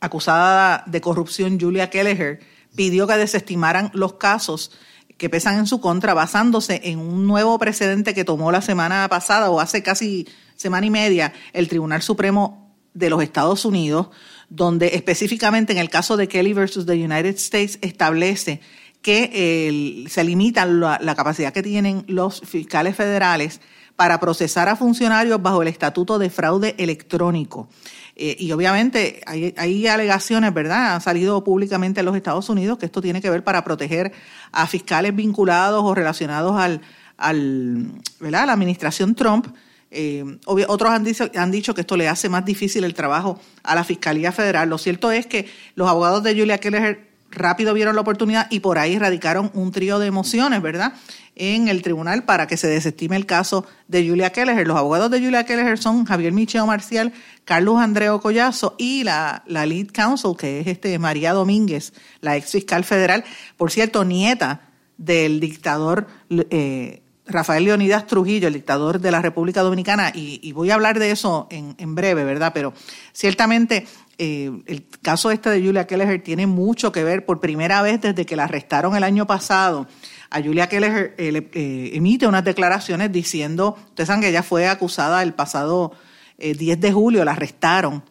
acusada 0.00 0.84
de 0.86 1.00
corrupción, 1.00 1.58
Julia 1.60 1.90
Kelleher, 1.90 2.40
pidió 2.74 3.06
que 3.06 3.16
desestimaran 3.16 3.90
los 3.94 4.14
casos 4.14 4.72
que 5.16 5.30
pesan 5.30 5.58
en 5.58 5.66
su 5.66 5.80
contra, 5.80 6.14
basándose 6.14 6.80
en 6.84 6.98
un 6.98 7.26
nuevo 7.26 7.56
precedente 7.58 8.14
que 8.14 8.24
tomó 8.24 8.50
la 8.50 8.62
semana 8.62 9.08
pasada 9.08 9.50
o 9.50 9.60
hace 9.60 9.82
casi 9.82 10.26
semana 10.56 10.86
y 10.86 10.90
media 10.90 11.32
el 11.52 11.68
Tribunal 11.68 12.02
Supremo 12.02 12.74
de 12.94 13.10
los 13.10 13.22
Estados 13.22 13.64
Unidos, 13.64 14.08
donde 14.48 14.88
específicamente 14.94 15.72
en 15.72 15.78
el 15.78 15.90
caso 15.90 16.16
de 16.16 16.28
Kelly 16.28 16.52
versus 16.52 16.86
the 16.86 16.94
United 16.94 17.36
States 17.36 17.78
establece 17.82 18.60
que 19.02 20.06
se 20.08 20.24
limita 20.24 20.64
la, 20.64 21.14
capacidad 21.16 21.52
que 21.52 21.62
tienen 21.62 22.04
los 22.06 22.40
fiscales 22.40 22.96
federales 22.96 23.60
para 23.96 24.20
procesar 24.20 24.68
a 24.68 24.76
funcionarios 24.76 25.42
bajo 25.42 25.60
el 25.60 25.68
estatuto 25.68 26.18
de 26.18 26.30
fraude 26.30 26.74
electrónico. 26.78 27.68
Eh, 28.16 28.36
y 28.38 28.52
obviamente 28.52 29.20
hay, 29.26 29.54
hay, 29.56 29.86
alegaciones, 29.86 30.54
¿verdad? 30.54 30.94
Han 30.94 31.00
salido 31.00 31.42
públicamente 31.44 32.00
en 32.00 32.06
los 32.06 32.16
Estados 32.16 32.48
Unidos 32.48 32.78
que 32.78 32.86
esto 32.86 33.02
tiene 33.02 33.20
que 33.20 33.30
ver 33.30 33.44
para 33.44 33.64
proteger 33.64 34.12
a 34.52 34.66
fiscales 34.66 35.14
vinculados 35.14 35.82
o 35.84 35.94
relacionados 35.94 36.58
al, 36.58 36.80
al 37.16 37.90
¿verdad? 38.20 38.42
a 38.42 38.46
la 38.46 38.52
administración 38.52 39.14
Trump 39.14 39.48
eh, 39.94 40.24
otros 40.46 40.90
han 40.90 41.04
dicho, 41.04 41.30
han 41.34 41.50
dicho 41.50 41.74
que 41.74 41.82
esto 41.82 41.98
le 41.98 42.08
hace 42.08 42.30
más 42.30 42.46
difícil 42.46 42.82
el 42.84 42.94
trabajo 42.94 43.38
a 43.62 43.74
la 43.74 43.84
Fiscalía 43.84 44.32
Federal. 44.32 44.70
Lo 44.70 44.78
cierto 44.78 45.12
es 45.12 45.26
que 45.26 45.46
los 45.74 45.86
abogados 45.86 46.22
de 46.22 46.34
Julia 46.34 46.56
Keller 46.56 47.11
rápido 47.32 47.74
vieron 47.74 47.94
la 47.94 48.02
oportunidad 48.02 48.46
y 48.50 48.60
por 48.60 48.78
ahí 48.78 48.98
radicaron 48.98 49.50
un 49.54 49.72
trío 49.72 49.98
de 49.98 50.10
mociones, 50.10 50.62
¿verdad? 50.62 50.92
En 51.34 51.68
el 51.68 51.82
tribunal 51.82 52.24
para 52.24 52.46
que 52.46 52.56
se 52.56 52.68
desestime 52.68 53.16
el 53.16 53.26
caso 53.26 53.66
de 53.88 54.06
Julia 54.06 54.30
Keller. 54.30 54.66
Los 54.66 54.76
abogados 54.76 55.10
de 55.10 55.20
Julia 55.20 55.44
Keller 55.44 55.78
son 55.78 56.04
Javier 56.04 56.32
Micheo 56.32 56.66
Marcial, 56.66 57.12
Carlos 57.44 57.80
Andreo 57.80 58.20
Collazo 58.20 58.74
y 58.78 59.02
la, 59.02 59.42
lead 59.46 59.88
counsel, 59.88 60.36
que 60.36 60.60
es 60.60 60.66
este 60.66 60.98
María 60.98 61.32
Domínguez, 61.32 61.92
la 62.20 62.36
ex 62.36 62.52
fiscal 62.52 62.84
federal, 62.84 63.24
por 63.56 63.70
cierto, 63.70 64.04
nieta 64.04 64.68
del 64.98 65.40
dictador 65.40 66.06
eh, 66.30 67.02
Rafael 67.26 67.64
Leonidas 67.64 68.06
Trujillo, 68.06 68.48
el 68.48 68.54
dictador 68.54 69.00
de 69.00 69.10
la 69.10 69.22
República 69.22 69.62
Dominicana, 69.62 70.10
y, 70.14 70.52
voy 70.52 70.70
a 70.70 70.74
hablar 70.74 70.98
de 70.98 71.10
eso 71.10 71.46
en, 71.50 71.94
breve, 71.94 72.24
¿verdad? 72.24 72.52
Pero 72.54 72.74
ciertamente 73.12 73.86
eh, 74.18 74.50
el 74.66 74.86
caso 75.00 75.30
este 75.30 75.50
de 75.50 75.64
Julia 75.64 75.86
Kelleher 75.86 76.22
tiene 76.22 76.46
mucho 76.46 76.92
que 76.92 77.02
ver 77.02 77.24
por 77.24 77.40
primera 77.40 77.82
vez 77.82 78.00
desde 78.00 78.26
que 78.26 78.36
la 78.36 78.44
arrestaron 78.44 78.94
el 78.94 79.04
año 79.04 79.26
pasado. 79.26 79.86
A 80.30 80.42
Julia 80.42 80.68
Kelleher 80.68 81.14
eh, 81.18 81.50
eh, 81.52 81.90
emite 81.94 82.26
unas 82.26 82.44
declaraciones 82.44 83.10
diciendo, 83.10 83.76
ustedes 83.88 84.06
saben 84.06 84.22
que 84.22 84.28
ella 84.28 84.42
fue 84.42 84.68
acusada 84.68 85.22
el 85.22 85.34
pasado 85.34 85.92
10 86.38 86.80
de 86.80 86.92
julio, 86.92 87.24
la 87.24 87.32
arrestaron 87.32 88.02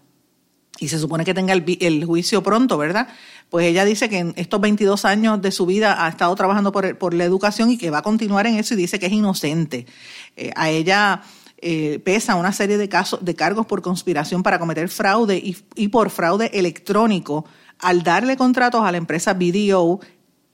y 0.79 0.87
se 0.87 0.97
supone 0.97 1.25
que 1.25 1.33
tenga 1.33 1.53
el, 1.53 2.05
juicio 2.05 2.41
pronto, 2.41 2.77
¿verdad? 2.77 3.07
Pues 3.49 3.65
ella 3.65 3.83
dice 3.85 4.09
que 4.09 4.19
en 4.19 4.33
estos 4.37 4.61
22 4.61 5.05
años 5.05 5.41
de 5.41 5.51
su 5.51 5.65
vida 5.65 6.05
ha 6.05 6.09
estado 6.09 6.33
trabajando 6.35 6.71
por, 6.71 7.13
la 7.13 7.23
educación 7.23 7.71
y 7.71 7.77
que 7.77 7.89
va 7.89 7.99
a 7.99 8.01
continuar 8.01 8.47
en 8.47 8.55
eso 8.55 8.73
y 8.73 8.77
dice 8.77 8.97
que 8.97 9.07
es 9.07 9.11
inocente. 9.11 9.85
A 10.55 10.69
ella 10.69 11.23
eh, 11.63 11.99
pesa 12.03 12.35
una 12.35 12.51
serie 12.51 12.79
de 12.79 12.89
casos 12.89 13.23
de 13.23 13.35
cargos 13.35 13.67
por 13.67 13.83
conspiración 13.83 14.41
para 14.41 14.57
cometer 14.57 14.89
fraude 14.89 15.37
y, 15.75 15.87
por 15.89 16.09
fraude 16.09 16.49
electrónico 16.53 17.45
al 17.77 18.01
darle 18.01 18.35
contratos 18.35 18.83
a 18.83 18.91
la 18.91 18.97
empresa 18.97 19.35
BDO 19.35 19.99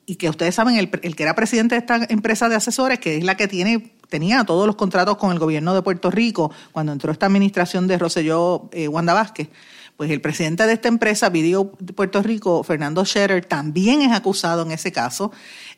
y 0.06 0.15
que 0.15 0.30
ustedes 0.30 0.56
saben, 0.56 0.76
el, 0.76 0.89
que 0.89 1.24
era 1.24 1.34
presidente 1.34 1.76
de 1.76 1.80
esta 1.80 2.06
empresa 2.10 2.50
de 2.50 2.56
asesores, 2.56 3.00
que 3.00 3.15
es 3.15 3.24
la 3.24 3.38
que 3.38 3.48
tiene 3.48 3.93
tenía 4.10 4.43
todos 4.43 4.67
los 4.67 4.76
contratos 4.76 5.15
con 5.15 5.32
el 5.32 5.39
gobierno 5.39 5.74
de 5.74 5.82
Puerto 5.82 6.12
Rico 6.12 6.52
cuando 6.74 6.91
entró 6.91 7.12
esta 7.13 7.26
administración 7.28 7.88
de 7.88 7.98
Roselló 7.98 8.70
eh, 8.74 8.89
Wanda 8.89 9.13
Vázquez, 9.13 9.48
pues 9.96 10.12
el 10.12 10.20
presidente 10.20 10.67
de 10.67 10.74
esta 10.74 10.89
empresa, 10.89 11.30
Video 11.30 11.72
de 11.80 11.93
Puerto 11.93 12.22
Rico, 12.22 12.63
Fernando 12.63 13.06
Scherer, 13.06 13.46
también 13.46 14.02
es 14.02 14.12
acusado 14.12 14.62
en 14.62 14.72
ese 14.72 14.91
caso. 14.91 15.32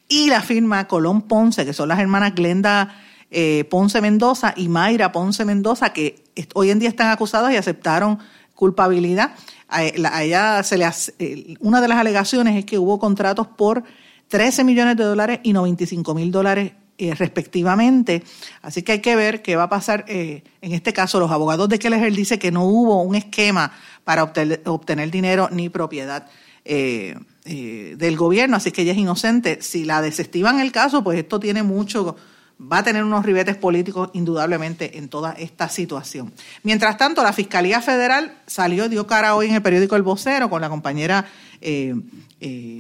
Y 0.08 0.30
la 0.30 0.42
firma 0.42 0.88
Colón 0.88 1.22
Ponce, 1.22 1.66
que 1.66 1.74
son 1.74 1.90
las 1.90 2.00
hermanas 2.00 2.34
Glenda 2.34 2.96
eh, 3.32 3.66
Ponce 3.70 4.02
Mendoza 4.02 4.54
y 4.56 4.70
Mayra 4.70 5.12
Ponce 5.12 5.46
Mendoza, 5.46 5.94
que 5.94 6.24
hoy 6.54 6.72
en 6.72 6.80
día 6.80 6.90
están 6.90 7.10
acusadas 7.10 7.54
y 7.54 7.58
aceptaron 7.58 8.20
culpabilidad. 8.56 9.36
A, 9.68 9.84
ella 9.84 10.64
se 10.64 10.78
le 10.78 10.90
eh, 11.20 11.56
una 11.60 11.82
de 11.82 11.88
las 11.88 11.98
alegaciones 12.00 12.58
es 12.58 12.66
que 12.66 12.78
hubo 12.78 13.00
contratos 13.00 13.48
por 13.48 13.84
13 14.30 14.64
millones 14.64 14.98
de 14.98 15.04
dólares 15.04 15.40
y 15.44 15.54
95 15.54 16.14
mil 16.16 16.32
dólares 16.32 16.74
eh, 16.98 17.16
respectivamente. 17.16 18.24
Así 18.62 18.84
que 18.84 18.94
hay 18.94 19.00
que 19.00 19.16
ver 19.16 19.42
qué 19.42 19.56
va 19.56 19.64
a 19.64 19.70
pasar. 19.70 20.06
en 20.08 20.44
este 20.62 20.92
caso, 20.92 21.20
los 21.20 21.32
abogados 21.32 21.70
de 21.70 21.80
Keller 21.80 22.14
dice 22.14 22.40
que 22.40 22.52
no 22.52 22.66
hubo 22.66 23.02
un 23.02 23.16
esquema 23.16 23.72
para 24.10 24.24
obtener, 24.24 25.12
dinero 25.12 25.50
ni 25.52 25.70
propiedad 25.70 26.26
eh, 26.66 27.16
eh, 27.46 27.94
del 27.96 28.18
gobierno, 28.18 28.58
así 28.58 28.72
que 28.72 28.82
ella 28.82 28.94
es 28.94 28.98
inocente. 28.98 29.62
Si 29.62 29.86
la 29.86 30.02
desestiman 30.02 30.60
el 30.60 30.72
caso, 30.72 31.04
pues 31.04 31.20
esto 31.20 31.40
tiene 31.40 31.62
mucho, 31.62 32.16
va 32.60 32.80
a 32.80 32.84
tener 32.84 33.04
unos 33.04 33.26
ribetes 33.26 33.56
políticos 33.56 34.10
indudablemente 34.14 34.98
en 34.98 35.08
toda 35.08 35.32
esta 35.34 35.70
situación. 35.70 36.34
Mientras 36.64 36.98
tanto, 36.98 37.24
la 37.24 37.34
Fiscalía 37.34 37.82
Federal 37.82 38.34
salió, 38.48 38.90
dio 38.90 39.08
cara 39.08 39.36
hoy 39.36 39.48
en 39.48 39.56
el 39.56 39.62
periódico 39.62 39.96
El 39.96 40.04
Vocero 40.04 40.50
con 40.50 40.62
la 40.62 40.70
compañera 40.70 41.26
eh, 41.62 41.94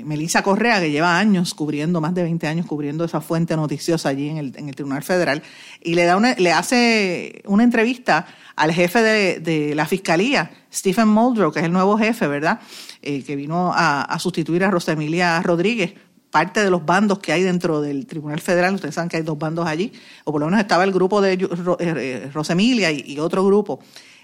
Melissa 0.05 0.41
Correa, 0.41 0.79
que 0.79 0.91
lleva 0.91 1.17
años 1.17 1.53
cubriendo, 1.53 2.01
más 2.01 2.13
de 2.13 2.23
20 2.23 2.47
años 2.47 2.65
cubriendo 2.65 3.03
esa 3.03 3.21
fuente 3.21 3.55
noticiosa 3.55 4.09
allí 4.09 4.29
en 4.29 4.37
el, 4.37 4.53
en 4.55 4.69
el 4.69 4.75
Tribunal 4.75 5.03
Federal, 5.03 5.43
y 5.81 5.95
le, 5.95 6.05
da 6.05 6.15
una, 6.15 6.33
le 6.35 6.51
hace 6.51 7.41
una 7.45 7.63
entrevista 7.63 8.25
al 8.55 8.73
jefe 8.73 9.01
de, 9.01 9.73
la 9.73 9.85
fiscalía, 9.85 10.51
Stephen 10.71 11.07
Muldrow, 11.07 11.51
que 11.51 11.59
es 11.59 11.65
el 11.65 11.71
nuevo 11.71 11.97
jefe, 11.97 12.27
¿verdad? 12.27 12.59
Eh, 13.01 13.23
que 13.23 13.37
vino 13.37 13.71
a, 13.73 14.17
sustituir 14.19 14.65
a 14.65 14.71
Rosa 14.71 14.91
Emilia 14.91 15.41
Rodríguez, 15.41 15.93
parte 16.31 16.63
de 16.63 16.69
los 16.69 16.85
bandos 16.85 17.19
que 17.19 17.31
hay 17.31 17.43
dentro 17.43 17.81
del 17.81 18.05
Tribunal 18.05 18.39
Federal. 18.39 18.75
Ustedes 18.75 18.95
saben 18.95 19.09
que 19.09 19.17
hay 19.17 19.23
dos 19.23 19.37
bandos 19.37 19.67
allí, 19.67 19.91
o 20.23 20.31
por 20.31 20.41
lo 20.41 20.47
menos 20.47 20.61
estaba 20.61 20.83
el 20.83 20.91
grupo 20.91 21.21
de 21.21 21.49
eh, 21.79 22.29
Rosemilia 22.33 22.91
y, 22.91 23.19
otro 23.19 23.45
grupo 23.45 23.79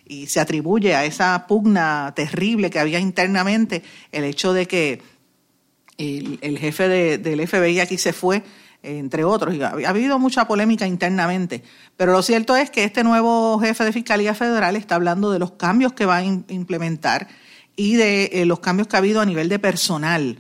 y 0.08 0.28
se 0.28 0.40
atribuye 0.40 0.96
a 0.96 1.04
esa 1.04 1.48
pugna 1.48 2.14
terrible 2.16 2.70
que 2.70 2.80
había 2.80 3.00
internamente 3.00 3.82
el 4.12 4.24
hecho 4.24 4.54
de 4.54 4.68
que 4.68 5.02
el, 5.98 6.58
jefe 6.60 7.18
del 7.18 7.48
FBI 7.48 7.80
aquí 7.80 7.98
se 7.98 8.14
fue 8.14 8.44
entre 8.86 9.24
otros. 9.24 9.56
Y 9.56 9.62
ha, 9.62 9.70
habido 9.70 10.20
mucha 10.20 10.48
polémica 10.48 10.88
internamente, 10.88 11.64
pero 11.98 12.12
lo 12.12 12.22
cierto 12.22 12.56
es 12.56 12.70
que 12.70 12.84
este 12.84 13.04
nuevo 13.04 13.60
jefe 13.60 13.84
de 13.84 13.92
Fiscalía 13.92 14.34
Federal 14.34 14.76
está 14.76 14.96
hablando 14.96 15.32
de 15.32 15.40
los 15.40 15.54
cambios 15.54 15.94
que 15.94 16.06
va 16.06 16.18
a 16.18 16.24
implementar 16.24 17.28
y 17.76 17.96
de 17.96 18.26
eh, 18.34 18.46
los 18.46 18.60
cambios 18.60 18.88
que 18.88 18.96
ha 18.96 19.00
habido 19.00 19.22
a 19.22 19.26
nivel 19.26 19.50
de 19.50 19.60
personal. 19.60 20.38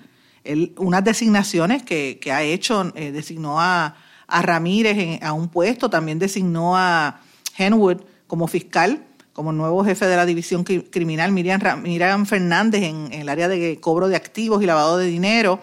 Unas 0.78 1.04
designaciones 1.04 1.84
que, 1.84 2.20
ha 2.32 2.44
hecho, 2.44 2.92
eh, 2.96 3.12
designó 3.12 3.60
a, 3.60 3.96
Ramírez 4.28 5.22
a 5.22 5.34
un 5.34 5.50
puesto, 5.50 5.90
también 5.90 6.20
designó 6.20 6.76
a 6.76 7.22
Henwood 7.58 8.02
como 8.28 8.48
fiscal, 8.48 9.04
como 9.34 9.52
nuevo 9.52 9.84
jefe 9.84 10.08
de 10.08 10.16
la 10.16 10.26
división 10.26 10.64
criminal, 10.64 11.32
Miriam, 11.32 11.62
Miriam 11.82 12.26
Fernández 12.26 12.84
en, 12.84 13.14
en 13.14 13.22
el 13.22 13.30
área 13.30 13.48
de 13.48 13.80
cobro 13.80 14.08
de 14.08 14.16
activos 14.16 14.64
y 14.64 14.66
lavado 14.66 14.98
de 14.98 15.08
dinero 15.08 15.60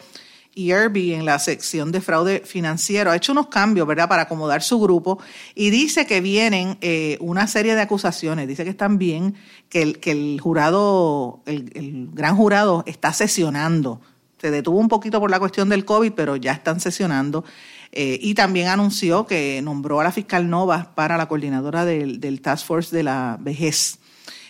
y 0.55 0.73
Irby 0.73 1.15
en 1.15 1.25
la 1.25 1.39
sección 1.39 1.93
de 1.93 2.01
fraude 2.01 2.43
financiero 2.45 3.11
ha 3.11 3.17
hecho 3.17 3.33
unos 3.33 3.47
cambios, 3.47 3.87
¿verdad?, 3.87 4.09
para 4.09 4.23
acomodar 4.23 4.63
su 4.63 4.79
grupo 4.81 5.19
y 5.55 5.71
dice 5.71 6.07
que 6.07 6.21
vienen 6.21 6.77
eh, 6.81 7.17
una 7.21 7.47
serie 7.47 7.75
de 7.75 7.81
acusaciones. 7.81 8.49
Dice 8.49 8.65
que 8.65 8.71
están 8.71 8.99
bien, 8.99 9.35
que 9.69 9.83
el, 9.83 9.99
que 9.99 10.11
el 10.11 10.41
jurado, 10.41 11.43
el, 11.47 12.11
gran 12.13 12.37
jurado 12.37 12.85
está 12.87 13.13
sesionando. 13.13 14.01
Se 14.43 14.51
detuvo 14.51 14.81
un 14.81 14.89
poquito 14.89 15.21
por 15.21 15.31
la 15.31 15.39
cuestión 15.39 15.69
del 15.69 15.85
COVID, 15.85 16.15
pero 16.15 16.35
ya 16.35 16.51
están 16.51 16.81
sesionando. 16.81 17.45
Eh, 17.93 18.19
y 18.21 18.35
también 18.35 18.67
anunció 18.67 19.25
que 19.25 19.61
nombró 19.63 20.01
a 20.01 20.03
la 20.03 20.11
fiscal 20.11 20.51
Nova 20.51 20.91
para 20.97 21.17
la 21.17 21.29
coordinadora 21.29 21.85
del, 21.85 22.41
Task 22.41 22.67
Force 22.67 22.97
de 22.97 23.05
la 23.05 23.39
vejez 23.41 24.01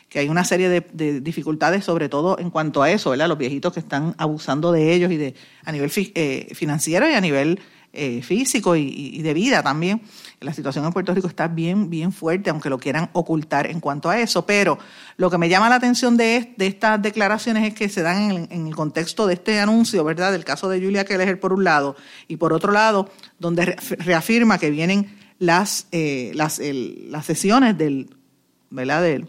que 0.08 0.18
hay 0.18 0.30
una 0.30 0.44
serie 0.44 0.70
de, 0.70 1.20
dificultades, 1.20 1.84
sobre 1.84 2.08
todo 2.08 2.38
en 2.38 2.48
cuanto 2.48 2.82
a 2.82 2.90
eso, 2.90 3.10
¿verdad? 3.10 3.28
Los 3.28 3.36
viejitos 3.36 3.74
que 3.74 3.80
están 3.80 4.14
abusando 4.16 4.72
de 4.72 4.94
ellos 4.94 5.12
y 5.12 5.18
de 5.18 5.34
a 5.62 5.72
nivel 5.72 5.90
eh, 5.94 6.48
financiero 6.54 7.06
y 7.10 7.12
a 7.12 7.20
nivel 7.20 7.60
eh, 7.94 8.22
físico 8.22 8.74
y, 8.74 9.20
de 9.20 9.34
vida 9.34 9.62
también. 9.62 10.00
La 10.40 10.54
situación 10.54 10.84
en 10.86 10.92
Puerto 10.92 11.14
Rico 11.14 11.28
está 11.28 11.46
bien, 11.46 11.90
bien 11.90 12.10
fuerte, 12.10 12.48
aunque 12.48 12.70
lo 12.70 12.78
quieran 12.78 13.10
ocultar 13.12 13.66
en 13.66 13.80
cuanto 13.80 14.08
a 14.08 14.18
eso. 14.18 14.46
Pero 14.46 14.78
lo 15.18 15.30
que 15.30 15.36
me 15.36 15.50
llama 15.50 15.68
la 15.68 15.74
atención 15.74 16.16
de, 16.16 16.54
estas 16.58 17.02
declaraciones 17.02 17.68
es 17.68 17.74
que 17.74 17.90
se 17.90 18.00
dan 18.00 18.48
en, 18.50 18.66
el 18.66 18.74
contexto 18.74 19.26
de 19.26 19.34
este 19.34 19.60
anuncio, 19.60 20.04
¿verdad? 20.04 20.32
Del 20.32 20.44
caso 20.44 20.70
de 20.70 20.80
Julia 20.80 21.04
Keller 21.04 21.38
por 21.38 21.52
un 21.52 21.64
lado, 21.64 21.94
y 22.28 22.36
por 22.36 22.54
otro 22.54 22.72
lado, 22.72 23.10
donde 23.38 23.76
reafirma 23.98 24.56
que 24.56 24.70
vienen 24.70 25.14
las, 25.38 25.86
eh, 25.92 26.32
las, 26.34 26.60
las 26.60 27.26
sesiones 27.26 27.76
del, 27.76 28.16
¿verdad? 28.70 29.02
Del, 29.02 29.28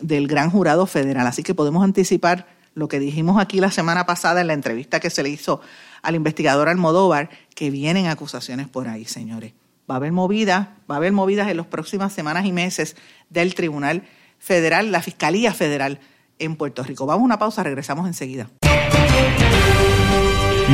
del 0.00 0.28
gran 0.28 0.50
jurado 0.50 0.86
federal. 0.86 1.26
Así 1.26 1.42
que 1.42 1.54
podemos 1.54 1.84
anticipar 1.84 2.46
lo 2.74 2.88
que 2.88 2.98
dijimos 2.98 3.40
aquí 3.40 3.60
la 3.60 3.70
semana 3.70 4.06
pasada 4.06 4.40
en 4.40 4.46
la 4.46 4.54
entrevista 4.54 5.00
que 5.00 5.10
se 5.10 5.22
le 5.22 5.28
hizo 5.28 5.60
al 6.02 6.14
investigador 6.14 6.68
Almodóvar, 6.68 7.30
que 7.54 7.70
vienen 7.70 8.06
acusaciones 8.06 8.68
por 8.68 8.88
ahí, 8.88 9.04
señores. 9.04 9.52
Va 9.90 9.94
a 9.94 9.98
haber 9.98 10.12
movidas, 10.12 10.68
va 10.90 10.96
a 10.96 10.98
haber 10.98 11.12
movidas 11.12 11.48
en 11.48 11.56
las 11.56 11.66
próximas 11.66 12.12
semanas 12.12 12.44
y 12.44 12.52
meses 12.52 12.96
del 13.30 13.54
Tribunal 13.54 14.04
Federal, 14.38 14.92
la 14.92 15.02
Fiscalía 15.02 15.54
Federal 15.54 16.00
en 16.38 16.56
Puerto 16.56 16.82
Rico. 16.82 17.06
Vamos 17.06 17.22
a 17.22 17.24
una 17.24 17.38
pausa, 17.38 17.62
regresamos 17.62 18.06
enseguida. 18.06 18.48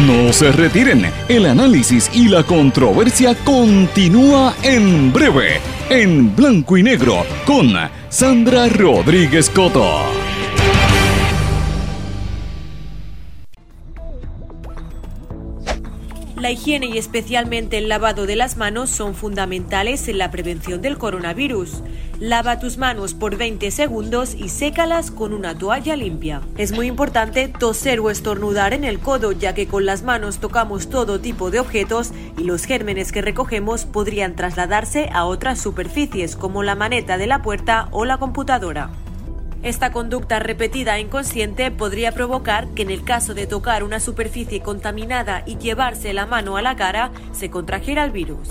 No 0.07 0.33
se 0.33 0.53
retiren, 0.53 1.11
el 1.29 1.47
análisis 1.47 2.11
y 2.15 2.29
la 2.29 2.45
controversia 2.45 3.35
continúa 3.45 4.55
en 4.63 5.13
breve, 5.13 5.61
en 5.91 6.37
blanco 6.37 6.77
y 6.77 6.83
negro, 6.83 7.25
con 7.45 7.73
Sandra 8.09 8.69
Rodríguez 8.69 9.51
Coto. 9.51 10.28
La 16.41 16.53
higiene 16.53 16.87
y 16.87 16.99
especialmente 16.99 17.79
el 17.79 17.89
lavado 17.89 18.25
de 18.25 18.37
las 18.37 18.57
manos 18.57 18.91
son 18.91 19.17
fundamentales 19.17 20.07
en 20.07 20.19
la 20.19 20.31
prevención 20.31 20.81
del 20.81 20.97
coronavirus. 20.97 21.83
Lava 22.21 22.61
tus 22.61 22.79
manos 22.79 23.15
por 23.15 23.37
20 23.37 23.73
segundos 23.73 24.35
y 24.35 24.49
sécalas 24.49 25.11
con 25.11 25.33
una 25.33 25.59
toalla 25.59 25.97
limpia. 25.97 26.41
Es 26.57 26.71
muy 26.71 26.87
importante 26.87 27.49
toser 27.49 27.99
o 27.99 28.11
estornudar 28.11 28.73
en 28.73 28.85
el 28.85 29.01
codo 29.01 29.33
ya 29.33 29.53
que 29.53 29.67
con 29.67 29.85
las 29.85 30.05
manos 30.05 30.39
tocamos 30.39 30.89
todo 30.89 31.19
tipo 31.19 31.51
de 31.51 31.59
objetos 31.59 32.13
y 32.37 32.45
los 32.45 32.67
gérmenes 32.67 33.11
que 33.11 33.21
recogemos 33.21 33.85
podrían 33.85 34.37
trasladarse 34.37 35.09
a 35.13 35.25
otras 35.25 35.61
superficies 35.61 36.37
como 36.37 36.63
la 36.63 36.77
maneta 36.77 37.19
de 37.19 37.27
la 37.27 37.43
puerta 37.43 37.89
o 37.91 38.05
la 38.05 38.19
computadora. 38.19 38.91
Esta 39.63 39.91
conducta 39.91 40.39
repetida 40.39 40.97
e 40.97 41.01
inconsciente 41.01 41.71
podría 41.73 42.13
provocar 42.13 42.69
que 42.75 42.83
en 42.83 42.91
el 42.91 43.05
caso 43.05 43.35
de 43.35 43.47
tocar 43.47 43.83
una 43.83 43.99
superficie 43.99 44.63
contaminada 44.63 45.43
y 45.47 45.59
llevarse 45.59 46.13
la 46.13 46.27
mano 46.27 46.57
a 46.57 46.63
la 46.63 46.77
cara, 46.77 47.11
se 47.33 47.51
contrajera 47.51 48.05
el 48.05 48.13
virus. 48.13 48.51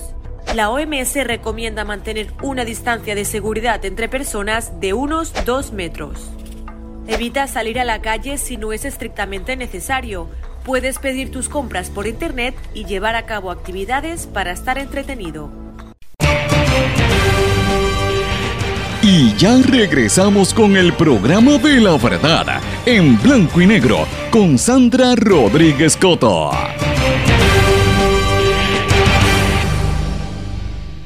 La 0.54 0.70
OMS 0.70 1.13
recomienda 1.26 1.86
mantener 1.86 2.28
una 2.41 2.65
distancia 2.65 3.15
de 3.15 3.26
seguridad 3.26 3.84
entre 3.86 4.10
personas 4.10 4.80
de 4.82 4.93
unos 4.93 5.34
2 5.46 5.72
metros. 5.72 6.30
Evita 7.08 7.48
salir 7.48 7.80
a 7.80 7.86
la 7.86 8.02
calle 8.02 8.38
si 8.38 8.58
no 8.58 8.74
es 8.74 8.84
estrictamente 8.84 9.56
necesario. 9.56 10.30
Puedes 10.65 11.00
pedir 11.00 11.32
tus 11.32 11.48
compras 11.48 11.89
por 11.89 12.06
internet 12.06 12.54
y 12.74 12.84
llevar 12.84 13.15
a 13.15 13.26
cabo 13.26 13.52
actividades 13.52 14.28
para 14.28 14.52
estar 14.52 14.78
entretenido. 14.78 15.66
Y 19.10 19.34
ya 19.38 19.58
regresamos 19.62 20.54
con 20.54 20.76
el 20.76 20.91
programa 20.91 21.58
de 21.60 21.80
la 21.80 21.96
verdad 21.96 22.62
en 22.86 23.17
blanco 23.22 23.62
y 23.62 23.65
negro 23.65 24.06
con 24.30 24.58
Sandra 24.58 25.15
Rodríguez 25.15 25.96
Coto. 25.96 26.52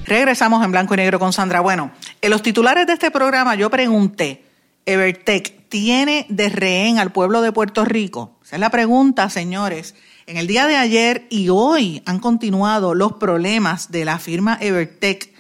Regresamos 0.04 0.66
en 0.66 0.72
blanco 0.72 0.96
y 0.96 0.98
negro 0.98 1.20
con 1.20 1.32
Sandra. 1.32 1.60
Bueno, 1.60 1.92
en 2.20 2.32
los 2.32 2.42
titulares 2.42 2.88
de 2.88 2.94
este 2.94 3.12
programa 3.12 3.54
yo 3.54 3.70
pregunté, 3.70 4.46
¿Evertech 4.88 5.70
tiene 5.70 6.26
de 6.28 6.50
rehén 6.50 6.98
al 6.98 7.12
pueblo 7.12 7.44
de 7.44 7.52
Puerto 7.52 7.86
Rico? 7.86 8.40
Esa 8.44 8.56
es 8.56 8.62
la 8.62 8.72
pregunta, 8.72 9.30
señores. 9.30 9.94
En 10.26 10.38
el 10.38 10.48
día 10.48 10.66
de 10.66 10.76
ayer 10.76 11.28
y 11.30 11.50
hoy 11.50 12.02
han 12.08 12.18
continuado 12.18 12.96
los 12.96 13.14
problemas 13.14 13.92
de 13.92 14.06
la 14.06 14.18
firma 14.18 14.58
Evertech 14.60 15.32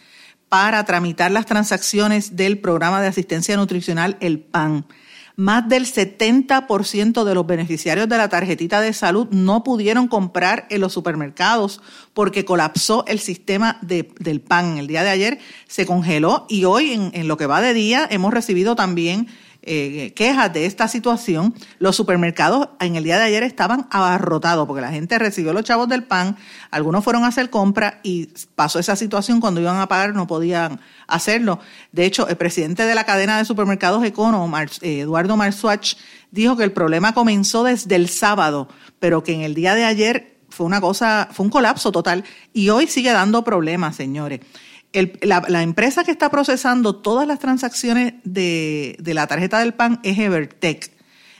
para 0.52 0.84
tramitar 0.84 1.32
las 1.32 1.46
transacciones 1.46 2.36
del 2.36 2.60
programa 2.60 3.00
de 3.00 3.08
asistencia 3.08 3.56
nutricional, 3.56 4.18
el 4.20 4.42
PAN 4.42 4.86
más 5.38 5.70
del 5.70 5.86
70% 5.86 7.24
de 7.24 7.34
los 7.34 7.48
beneficiarios 7.48 8.10
de 8.10 8.18
la 8.18 8.28
tarjetita 8.28 8.82
de 8.82 8.92
salud 8.92 9.28
no 9.32 9.64
pudieron 9.64 10.10
comprar 10.10 10.68
en 10.70 10.82
los 10.82 10.92
supermercados 10.92 11.82
porque 12.14 12.44
colapsó 12.44 13.06
el 13.08 13.20
sistema 13.20 13.80
del 13.82 14.42
PAN. 14.42 14.78
El 14.78 14.88
día 14.88 15.04
de 15.04 15.10
ayer 15.10 15.40
se 15.68 15.86
congeló 15.86 16.46
y 16.50 16.66
hoy, 16.66 16.92
en, 16.92 17.12
en 17.14 17.30
lo 17.30 17.38
que 17.38 17.46
va 17.46 17.62
de 17.62 17.74
día, 17.74 18.06
hemos 18.12 18.34
recibido 18.34 18.76
también 18.76 19.30
eh, 19.64 20.14
quejas 20.16 20.52
de 20.52 20.66
esta 20.66 20.88
situación, 20.88 21.54
los 21.78 21.96
supermercados 21.96 22.70
en 22.80 22.96
el 22.96 23.04
día 23.04 23.18
de 23.18 23.26
ayer 23.26 23.44
estaban 23.44 23.88
abarrotados 23.92 24.66
porque 24.66 24.82
la 24.82 24.92
gente 24.92 25.20
recibió 25.20 25.54
los 25.54 25.64
chavos 25.64 25.88
del 25.88 26.04
pan, 26.04 26.36
algunos 26.72 27.04
fueron 27.04 27.24
a 27.26 27.28
hacer 27.28 27.52
compra 27.52 28.00
y 28.02 28.30
pasó 28.56 28.80
esa 28.80 28.96
situación 28.96 29.40
cuando 29.40 29.62
iban 29.62 29.78
a 29.78 29.88
pagar 29.88 30.16
no 30.16 30.26
podían 30.26 30.80
hacerlo. 31.08 31.60
De 31.92 32.06
hecho, 32.06 32.28
el 32.28 32.38
presidente 32.38 32.86
de 32.86 32.96
la 32.96 33.04
cadena 33.04 33.38
de 33.38 33.46
supermercados 33.46 34.04
Econo, 34.04 34.52
eh, 34.82 35.02
Eduardo 35.02 35.38
Marsuach, 35.38 35.94
dijo 36.32 36.58
que 36.58 36.64
el 36.64 36.72
problema 36.72 37.14
comenzó 37.14 37.64
desde 37.64 37.96
el 37.96 38.10
sábado, 38.10 38.68
pero 39.00 39.24
que 39.24 39.34
en 39.34 39.42
el 39.42 39.54
día 39.54 39.76
de 39.76 39.86
ayer 39.86 40.38
fue 40.50 40.66
una 40.66 40.82
cosa, 40.82 41.30
fue 41.32 41.46
un 41.46 41.52
colapso 41.52 41.92
total 41.92 42.24
y 42.52 42.70
hoy 42.70 42.88
sigue 42.88 43.12
dando 43.12 43.44
problemas, 43.44 43.96
señores 43.96 44.40
la, 44.94 45.64
empresa 45.64 46.04
que 46.04 46.12
está 46.12 46.30
procesando 46.30 46.96
todas 46.96 47.28
las 47.28 47.40
transacciones 47.40 48.14
de, 48.24 48.98
la 49.06 49.28
tarjeta 49.28 49.60
del 49.60 49.74
PAN 49.74 50.00
es 50.04 50.18
Evertech. 50.18 50.92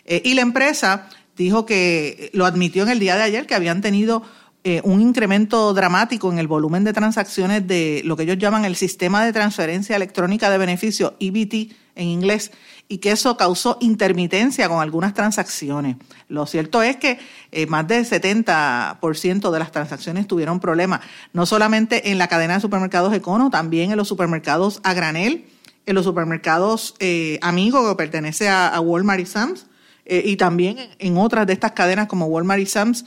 Eh, 0.06 0.22
y 0.26 0.34
la 0.34 0.42
empresa 0.42 1.10
dijo 1.36 1.66
que 1.66 2.30
lo 2.34 2.46
admitió 2.46 2.84
en 2.84 2.90
el 2.90 3.00
día 3.00 3.16
de 3.16 3.24
ayer, 3.24 3.48
que 3.48 3.56
habían 3.56 3.82
tenido 3.82 4.24
eh, 4.64 4.80
un 4.84 5.02
incremento 5.02 5.74
dramático 5.74 6.32
en 6.32 6.38
el 6.38 6.48
volumen 6.48 6.84
de 6.84 6.94
transacciones 6.94 7.66
de 7.68 8.02
lo 8.06 8.16
que 8.16 8.24
ellos 8.24 8.38
llaman 8.38 8.64
el 8.64 8.76
sistema 8.76 9.26
de 9.26 9.34
transferencia 9.34 9.96
electrónica 9.96 10.50
de 10.50 10.58
beneficio, 10.58 11.16
EBT 11.20 11.74
en 11.96 12.08
inglés, 12.08 12.52
y 12.92 12.98
que 12.98 13.12
eso 13.12 13.38
causó 13.38 13.78
intermitencia 13.80 14.68
con 14.68 14.82
algunas 14.82 15.14
transacciones. 15.14 15.96
Lo 16.28 16.46
cierto 16.46 16.84
es 16.84 16.98
que 16.98 17.20
eh, 17.54 17.66
más 17.66 17.88
del 17.88 18.06
70% 18.06 19.50
de 19.50 19.60
las 19.60 19.72
transacciones 19.72 20.28
tuvieron 20.28 20.60
problemas, 20.60 21.00
no 21.32 21.46
solamente 21.46 22.12
en 22.12 22.18
la 22.18 22.28
cadena 22.28 22.56
de 22.56 22.60
supermercados 22.60 23.14
Econo, 23.14 23.50
también 23.50 23.92
en 23.92 23.98
los 23.98 24.10
supermercados 24.10 24.82
a 24.84 24.94
granel, 24.94 25.46
en 25.86 25.96
los 25.96 26.04
supermercados 26.04 26.96
eh, 27.00 27.40
Amigo, 27.42 27.88
que 27.88 27.96
pertenece 27.96 28.50
a, 28.50 28.78
Walmart 28.82 29.22
y 29.22 29.26
Sam's, 29.26 29.68
eh, 30.06 30.24
y 30.26 30.36
también 30.36 30.90
en 31.00 31.18
otras 31.18 31.48
de 31.48 31.54
estas 31.54 31.72
cadenas 31.72 32.08
como 32.08 32.26
Walmart 32.26 32.62
y 32.62 32.66
Sam's, 32.66 33.06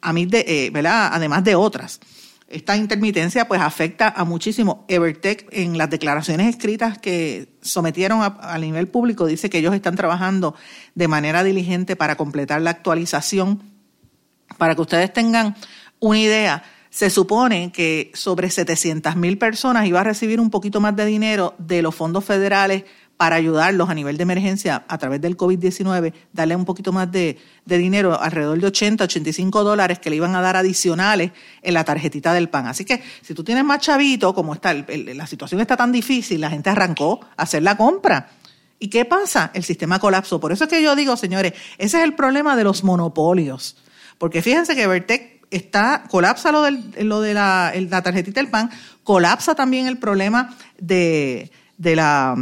a 0.00 0.12
mí 0.12 0.26
de, 0.26 0.70
¿verdad? 0.72 1.10
además 1.12 1.42
de 1.42 1.56
otras. 1.56 1.98
Esta 2.48 2.76
intermitencia 2.76 3.48
pues 3.48 3.60
afecta 3.60 4.08
a 4.08 4.24
muchísimo. 4.24 4.84
Evertech 4.86 5.48
en 5.50 5.76
las 5.78 5.90
declaraciones 5.90 6.48
escritas 6.48 6.96
que 6.96 7.48
sometieron 7.60 8.20
a, 8.22 8.58
nivel 8.58 8.86
público 8.86 9.26
dice 9.26 9.50
que 9.50 9.58
ellos 9.58 9.74
están 9.74 9.96
trabajando 9.96 10.54
de 10.94 11.08
manera 11.08 11.42
diligente 11.42 11.96
para 11.96 12.16
completar 12.16 12.62
la 12.62 12.70
actualización. 12.70 13.62
Para 14.58 14.76
que 14.76 14.80
ustedes 14.80 15.12
tengan 15.12 15.56
una 15.98 16.20
idea, 16.20 16.62
se 16.88 17.10
supone 17.10 17.72
que 17.72 18.12
sobre 18.14 18.48
700 18.48 19.16
mil 19.16 19.38
personas 19.38 19.86
iba 19.86 20.00
a 20.00 20.04
recibir 20.04 20.38
un 20.40 20.50
poquito 20.50 20.80
más 20.80 20.94
de 20.94 21.04
dinero 21.04 21.56
de 21.58 21.82
los 21.82 21.96
fondos 21.96 22.24
federales 22.24 22.84
para 23.16 23.36
ayudarlos 23.36 23.88
a 23.88 23.94
nivel 23.94 24.16
de 24.16 24.22
emergencia 24.24 24.84
a 24.88 24.98
través 24.98 25.20
del 25.20 25.36
COVID-19, 25.36 26.12
darle 26.32 26.56
un 26.56 26.64
poquito 26.64 26.92
más 26.92 27.10
de, 27.10 27.38
dinero, 27.64 28.20
alrededor 28.20 28.60
de 28.60 28.66
80, 28.66 29.04
85 29.04 29.64
dólares 29.64 29.98
que 29.98 30.10
le 30.10 30.16
iban 30.16 30.34
a 30.34 30.42
dar 30.42 30.56
adicionales 30.56 31.32
en 31.62 31.74
la 31.74 31.84
tarjetita 31.84 32.34
del 32.34 32.48
PAN. 32.48 32.66
Así 32.66 32.84
que 32.84 33.02
si 33.22 33.34
tú 33.34 33.42
tienes 33.42 33.64
más 33.64 33.80
chavito, 33.80 34.34
como 34.34 34.52
está, 34.52 34.74
la 34.74 35.26
situación 35.26 35.60
está 35.60 35.76
tan 35.76 35.92
difícil, 35.92 36.40
la 36.40 36.50
gente 36.50 36.70
arrancó 36.70 37.20
a 37.36 37.44
hacer 37.44 37.62
la 37.62 37.76
compra. 37.76 38.28
¿Y 38.78 38.88
qué 38.88 39.06
pasa? 39.06 39.50
El 39.54 39.64
sistema 39.64 39.98
colapsó. 39.98 40.38
Por 40.38 40.52
eso 40.52 40.64
es 40.64 40.70
que 40.70 40.82
yo 40.82 40.94
digo, 40.94 41.16
señores, 41.16 41.54
ese 41.78 41.98
es 41.98 42.04
el 42.04 42.14
problema 42.14 42.54
de 42.56 42.64
los 42.64 42.84
monopolios. 42.84 43.78
Porque 44.18 44.42
fíjense 44.42 44.76
que 44.76 44.86
Vertec 44.86 45.46
está, 45.50 46.04
colapsa 46.10 46.52
lo, 46.52 46.62
de 46.62 47.34
la, 47.34 48.02
tarjetita 48.02 48.40
del 48.40 48.50
PAN, 48.50 48.70
colapsa 49.04 49.54
también 49.54 49.86
el 49.86 49.96
problema 49.96 50.54
de 50.78 51.50
la 51.78 52.36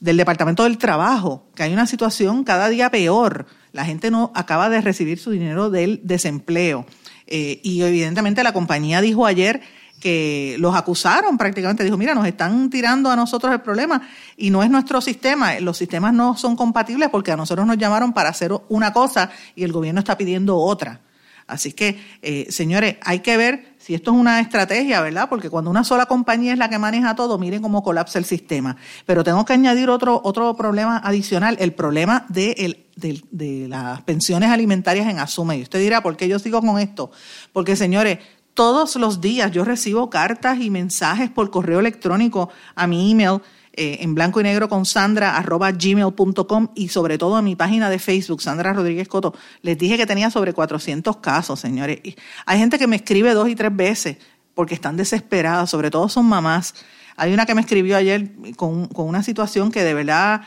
del 0.00 0.16
Departamento 0.16 0.64
del 0.64 0.78
Trabajo, 0.78 1.46
que 1.54 1.62
hay 1.62 1.72
una 1.72 1.86
situación 1.86 2.42
cada 2.42 2.68
día 2.68 2.90
peor. 2.90 3.46
La 3.72 3.84
gente 3.84 4.10
no 4.10 4.32
acaba 4.34 4.68
de 4.68 4.80
recibir 4.80 5.18
su 5.18 5.30
dinero 5.30 5.70
del 5.70 6.00
desempleo. 6.02 6.86
Eh, 7.26 7.60
y 7.62 7.82
evidentemente 7.82 8.42
la 8.42 8.52
compañía 8.52 9.00
dijo 9.00 9.26
ayer 9.26 9.60
que 10.00 10.56
los 10.58 10.74
acusaron 10.74 11.36
prácticamente, 11.36 11.84
dijo, 11.84 11.98
mira, 11.98 12.14
nos 12.14 12.26
están 12.26 12.70
tirando 12.70 13.10
a 13.10 13.16
nosotros 13.16 13.52
el 13.52 13.60
problema 13.60 14.00
y 14.36 14.50
no 14.50 14.62
es 14.62 14.70
nuestro 14.70 15.00
sistema, 15.02 15.60
los 15.60 15.76
sistemas 15.76 16.14
no 16.14 16.36
son 16.36 16.56
compatibles 16.56 17.10
porque 17.10 17.30
a 17.30 17.36
nosotros 17.36 17.66
nos 17.66 17.76
llamaron 17.76 18.14
para 18.14 18.30
hacer 18.30 18.52
una 18.70 18.92
cosa 18.92 19.30
y 19.54 19.62
el 19.62 19.72
gobierno 19.72 20.00
está 20.00 20.16
pidiendo 20.16 20.56
otra. 20.56 21.00
Así 21.46 21.72
que, 21.72 22.00
eh, 22.22 22.46
señores, 22.48 22.96
hay 23.02 23.20
que 23.20 23.36
ver 23.36 23.69
si 23.90 23.96
esto 23.96 24.12
es 24.12 24.16
una 24.18 24.38
estrategia, 24.38 25.00
¿verdad? 25.00 25.28
Porque 25.28 25.50
cuando 25.50 25.68
una 25.68 25.82
sola 25.82 26.06
compañía 26.06 26.52
es 26.52 26.58
la 26.60 26.70
que 26.70 26.78
maneja 26.78 27.16
todo, 27.16 27.38
miren 27.38 27.60
cómo 27.60 27.82
colapsa 27.82 28.20
el 28.20 28.24
sistema. 28.24 28.76
Pero 29.04 29.24
tengo 29.24 29.44
que 29.44 29.52
añadir 29.52 29.90
otro, 29.90 30.20
otro 30.22 30.54
problema 30.54 30.98
adicional, 30.98 31.56
el 31.58 31.72
problema 31.72 32.24
de, 32.28 32.84
de, 32.94 33.66
las 33.66 34.00
pensiones 34.02 34.48
alimentarias 34.48 35.08
en 35.08 35.18
Asume. 35.18 35.58
Y 35.58 35.62
usted 35.62 35.80
dirá, 35.80 36.04
¿por 36.04 36.16
qué 36.16 36.28
yo 36.28 36.38
sigo 36.38 36.60
con 36.60 36.78
esto? 36.78 37.10
Porque, 37.52 37.74
señores, 37.74 38.20
todos 38.54 38.94
los 38.94 39.20
días 39.20 39.50
yo 39.50 39.64
recibo 39.64 40.08
cartas 40.08 40.60
y 40.60 40.70
mensajes 40.70 41.28
por 41.28 41.50
correo 41.50 41.80
electrónico 41.80 42.48
a 42.76 42.86
mi 42.86 43.10
email 43.10 43.40
eh, 43.72 43.98
en 44.00 44.14
blanco 44.14 44.40
y 44.40 44.44
negro 44.44 44.68
con 44.68 44.84
Sandra 44.84 45.36
arroba 45.36 45.70
gmail.com 45.72 46.68
y 46.74 46.88
sobre 46.88 47.18
todo 47.18 47.38
en 47.38 47.44
mi 47.44 47.56
página 47.56 47.88
de 47.90 47.98
Facebook, 47.98 48.42
Sandra 48.42 48.72
Rodríguez 48.72 49.08
Coto. 49.08 49.34
Les 49.62 49.78
dije 49.78 49.96
que 49.96 50.06
tenía 50.06 50.30
sobre 50.30 50.52
400 50.52 51.18
casos, 51.18 51.60
señores. 51.60 52.00
hay 52.46 52.58
gente 52.58 52.78
que 52.78 52.86
me 52.86 52.96
escribe 52.96 53.32
dos 53.34 53.48
y 53.48 53.54
tres 53.54 53.74
veces 53.74 54.16
porque 54.54 54.74
están 54.74 54.96
desesperadas, 54.96 55.70
sobre 55.70 55.90
todo 55.90 56.08
son 56.08 56.26
mamás. 56.26 56.74
Hay 57.16 57.32
una 57.32 57.46
que 57.46 57.54
me 57.54 57.60
escribió 57.60 57.96
ayer 57.96 58.32
con, 58.56 58.88
con 58.88 59.06
una 59.06 59.22
situación 59.22 59.70
que 59.70 59.84
de 59.84 59.94
verdad 59.94 60.42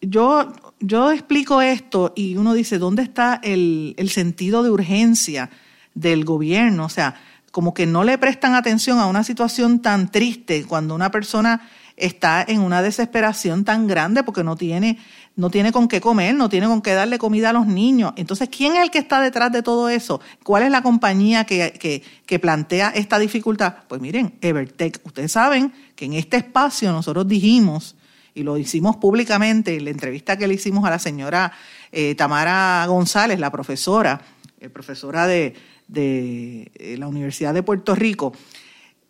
yo 0.00 0.52
yo 0.80 1.12
explico 1.12 1.60
esto 1.60 2.12
y 2.16 2.36
uno 2.36 2.54
dice, 2.54 2.78
¿dónde 2.78 3.02
está 3.02 3.38
el, 3.42 3.94
el 3.98 4.08
sentido 4.08 4.62
de 4.62 4.70
urgencia 4.70 5.50
del 5.94 6.24
gobierno? 6.24 6.86
O 6.86 6.88
sea, 6.88 7.16
como 7.52 7.74
que 7.74 7.86
no 7.86 8.02
le 8.02 8.16
prestan 8.16 8.54
atención 8.54 8.98
a 8.98 9.06
una 9.06 9.24
situación 9.24 9.80
tan 9.80 10.10
triste 10.10 10.64
cuando 10.64 10.94
una 10.94 11.10
persona 11.10 11.68
está 12.00 12.44
en 12.46 12.60
una 12.60 12.82
desesperación 12.82 13.64
tan 13.64 13.86
grande 13.86 14.22
porque 14.22 14.42
no 14.42 14.56
tiene, 14.56 14.98
no 15.36 15.50
tiene 15.50 15.72
con 15.72 15.88
qué 15.88 16.00
comer, 16.00 16.34
no 16.34 16.48
tiene 16.48 16.66
con 16.66 16.82
qué 16.82 16.92
darle 16.92 17.18
comida 17.18 17.50
a 17.50 17.52
los 17.52 17.66
niños. 17.66 18.12
Entonces, 18.16 18.48
¿quién 18.48 18.74
es 18.76 18.82
el 18.82 18.90
que 18.90 18.98
está 18.98 19.20
detrás 19.20 19.52
de 19.52 19.62
todo 19.62 19.88
eso? 19.88 20.20
¿Cuál 20.42 20.64
es 20.64 20.70
la 20.70 20.82
compañía 20.82 21.44
que, 21.44 21.72
que, 21.78 22.02
que 22.26 22.38
plantea 22.38 22.90
esta 22.90 23.18
dificultad? 23.18 23.74
Pues 23.88 24.00
miren, 24.00 24.34
Evertech, 24.40 25.00
ustedes 25.04 25.32
saben 25.32 25.72
que 25.94 26.06
en 26.06 26.14
este 26.14 26.38
espacio 26.38 26.90
nosotros 26.92 27.28
dijimos, 27.28 27.96
y 28.34 28.42
lo 28.42 28.56
hicimos 28.56 28.96
públicamente 28.96 29.76
en 29.76 29.84
la 29.84 29.90
entrevista 29.90 30.36
que 30.36 30.46
le 30.46 30.54
hicimos 30.54 30.84
a 30.84 30.90
la 30.90 30.98
señora 30.98 31.52
eh, 31.92 32.14
Tamara 32.14 32.84
González, 32.86 33.38
la 33.38 33.50
profesora, 33.50 34.20
eh, 34.60 34.68
profesora 34.68 35.26
de, 35.26 35.54
de, 35.88 36.70
eh, 36.74 36.96
la 36.98 37.08
Universidad 37.08 37.54
de 37.54 37.62
Puerto 37.62 37.94
Rico, 37.94 38.32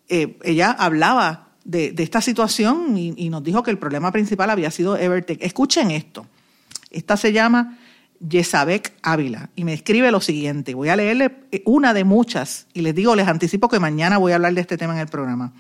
ella 0.09 0.73
hablaba 0.73 1.50
de, 1.65 1.95
esta 1.99 2.21
situación 2.21 2.97
y, 2.97 3.29
nos 3.31 3.43
dijo 3.43 3.63
que 3.63 3.71
el 3.71 3.79
problema 3.79 4.13
principal 4.13 4.51
había 4.51 4.71
sido 4.71 4.97
Evertech. 4.97 5.43
Escuchen 5.43 5.91
esto. 5.91 6.27
Esta 6.91 7.17
se 7.17 7.33
llama 7.33 7.79
Yesabek 8.21 8.95
Ávila 9.03 9.51
y 9.57 9.65
me 9.65 9.73
escribe 9.73 10.11
lo 10.11 10.21
siguiente. 10.21 10.75
Voy 10.75 10.89
a 10.89 10.97
leerle 10.97 11.37
una 11.65 11.95
de 11.95 12.05
muchas 12.05 12.67
y 12.75 12.83
les 12.83 12.95
digo, 12.95 13.15
les 13.15 13.29
anticipo 13.29 13.69
que 13.69 13.79
mañana 13.79 14.19
voy 14.19 14.33
a 14.33 14.37
hablar 14.37 14.55
de 14.55 14.61
este 14.61 14.77
tema 14.77 14.95
en 14.95 15.01
el 15.01 15.09
programa. 15.09 15.53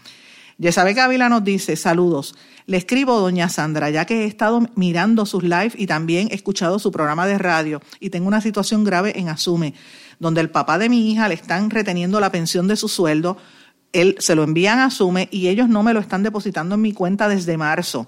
Yesabek 0.59 0.99
Ávila 0.99 1.31
nos 1.31 1.43
dice, 1.43 1.75
saludos. 1.77 2.35
Le 2.67 2.77
escribo, 2.77 3.19
doña 3.19 3.49
Sandra, 3.49 3.89
ya 3.89 4.05
que 4.05 4.25
he 4.25 4.27
estado 4.27 4.61
mirando 4.75 5.25
sus 5.25 5.43
lives 5.43 5.73
y 5.75 5.87
también 5.87 6.29
he 6.31 6.35
escuchado 6.35 6.79
su 6.79 6.93
programa 6.93 7.27
de 7.27 7.39
radio 7.39 7.81
y 7.99 8.11
tengo 8.11 8.29
una 8.29 8.43
situación 8.43 8.85
grave 8.85 9.19
en 9.19 9.31
Asume, 9.31 9.73
donde 10.19 10.43
el 10.43 10.51
papá 10.51 10.77
de 10.77 10.91
mi 10.91 11.11
hija 11.11 11.29
le 11.29 11.35
están 11.35 11.71
reteniendo 11.71 12.21
la 12.21 12.31
pensión 12.31 12.69
de 12.69 12.77
su 12.77 12.89
sueldo 12.89 13.39
él 13.93 14.17
se 14.19 14.35
lo 14.35 14.43
envían 14.43 14.79
a 14.79 14.91
Sume 14.91 15.29
y 15.31 15.49
ellos 15.49 15.69
no 15.69 15.83
me 15.83 15.93
lo 15.93 16.01
están 16.01 16.23
depositando 16.23 16.75
en 16.75 16.83
mi 16.83 16.93
cuenta 16.93 17.29
desde 17.29 17.57
marzo. 17.57 18.07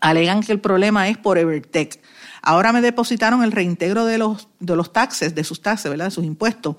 Alegan 0.00 0.42
que 0.42 0.52
el 0.52 0.60
problema 0.60 1.08
es 1.08 1.18
por 1.18 1.38
Evertech. 1.38 2.00
Ahora 2.42 2.72
me 2.72 2.80
depositaron 2.80 3.42
el 3.42 3.52
reintegro 3.52 4.04
de 4.04 4.18
los, 4.18 4.48
de 4.60 4.76
los 4.76 4.92
taxes, 4.92 5.34
de 5.34 5.44
sus 5.44 5.60
taxes, 5.60 5.90
¿verdad? 5.90 6.06
De 6.06 6.10
sus 6.12 6.24
impuestos 6.24 6.76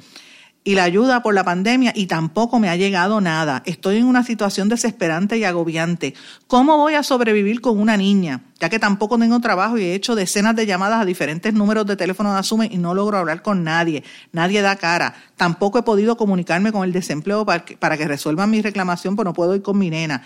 y 0.69 0.75
la 0.75 0.83
ayuda 0.83 1.23
por 1.23 1.33
la 1.33 1.43
pandemia 1.43 1.93
y 1.95 2.05
tampoco 2.05 2.59
me 2.59 2.69
ha 2.69 2.75
llegado 2.75 3.21
nada. 3.21 3.63
Estoy 3.65 3.97
en 3.97 4.05
una 4.05 4.23
situación 4.23 4.69
desesperante 4.69 5.35
y 5.35 5.43
agobiante. 5.43 6.13
¿Cómo 6.45 6.77
voy 6.77 6.93
a 6.93 7.01
sobrevivir 7.01 7.59
con 7.59 7.79
una 7.79 7.97
niña? 7.97 8.41
Ya 8.59 8.69
que 8.69 8.77
tampoco 8.77 9.17
tengo 9.17 9.39
trabajo 9.39 9.79
y 9.79 9.85
he 9.85 9.95
hecho 9.95 10.13
decenas 10.13 10.55
de 10.55 10.67
llamadas 10.67 11.01
a 11.01 11.05
diferentes 11.05 11.55
números 11.55 11.87
de 11.87 11.95
teléfono 11.95 12.33
de 12.33 12.37
Asume 12.37 12.69
y 12.71 12.77
no 12.77 12.93
logro 12.93 13.17
hablar 13.17 13.41
con 13.41 13.63
nadie. 13.63 14.03
Nadie 14.31 14.61
da 14.61 14.75
cara. 14.75 15.15
Tampoco 15.37 15.79
he 15.79 15.81
podido 15.81 16.17
comunicarme 16.17 16.71
con 16.71 16.83
el 16.83 16.93
desempleo 16.93 17.47
para 17.47 17.65
que, 17.65 17.75
para 17.75 17.97
que 17.97 18.07
resuelvan 18.07 18.51
mi 18.51 18.61
reclamación, 18.61 19.15
pero 19.15 19.31
no 19.31 19.33
puedo 19.33 19.55
ir 19.55 19.63
con 19.63 19.75
mi 19.75 19.89
nena. 19.89 20.21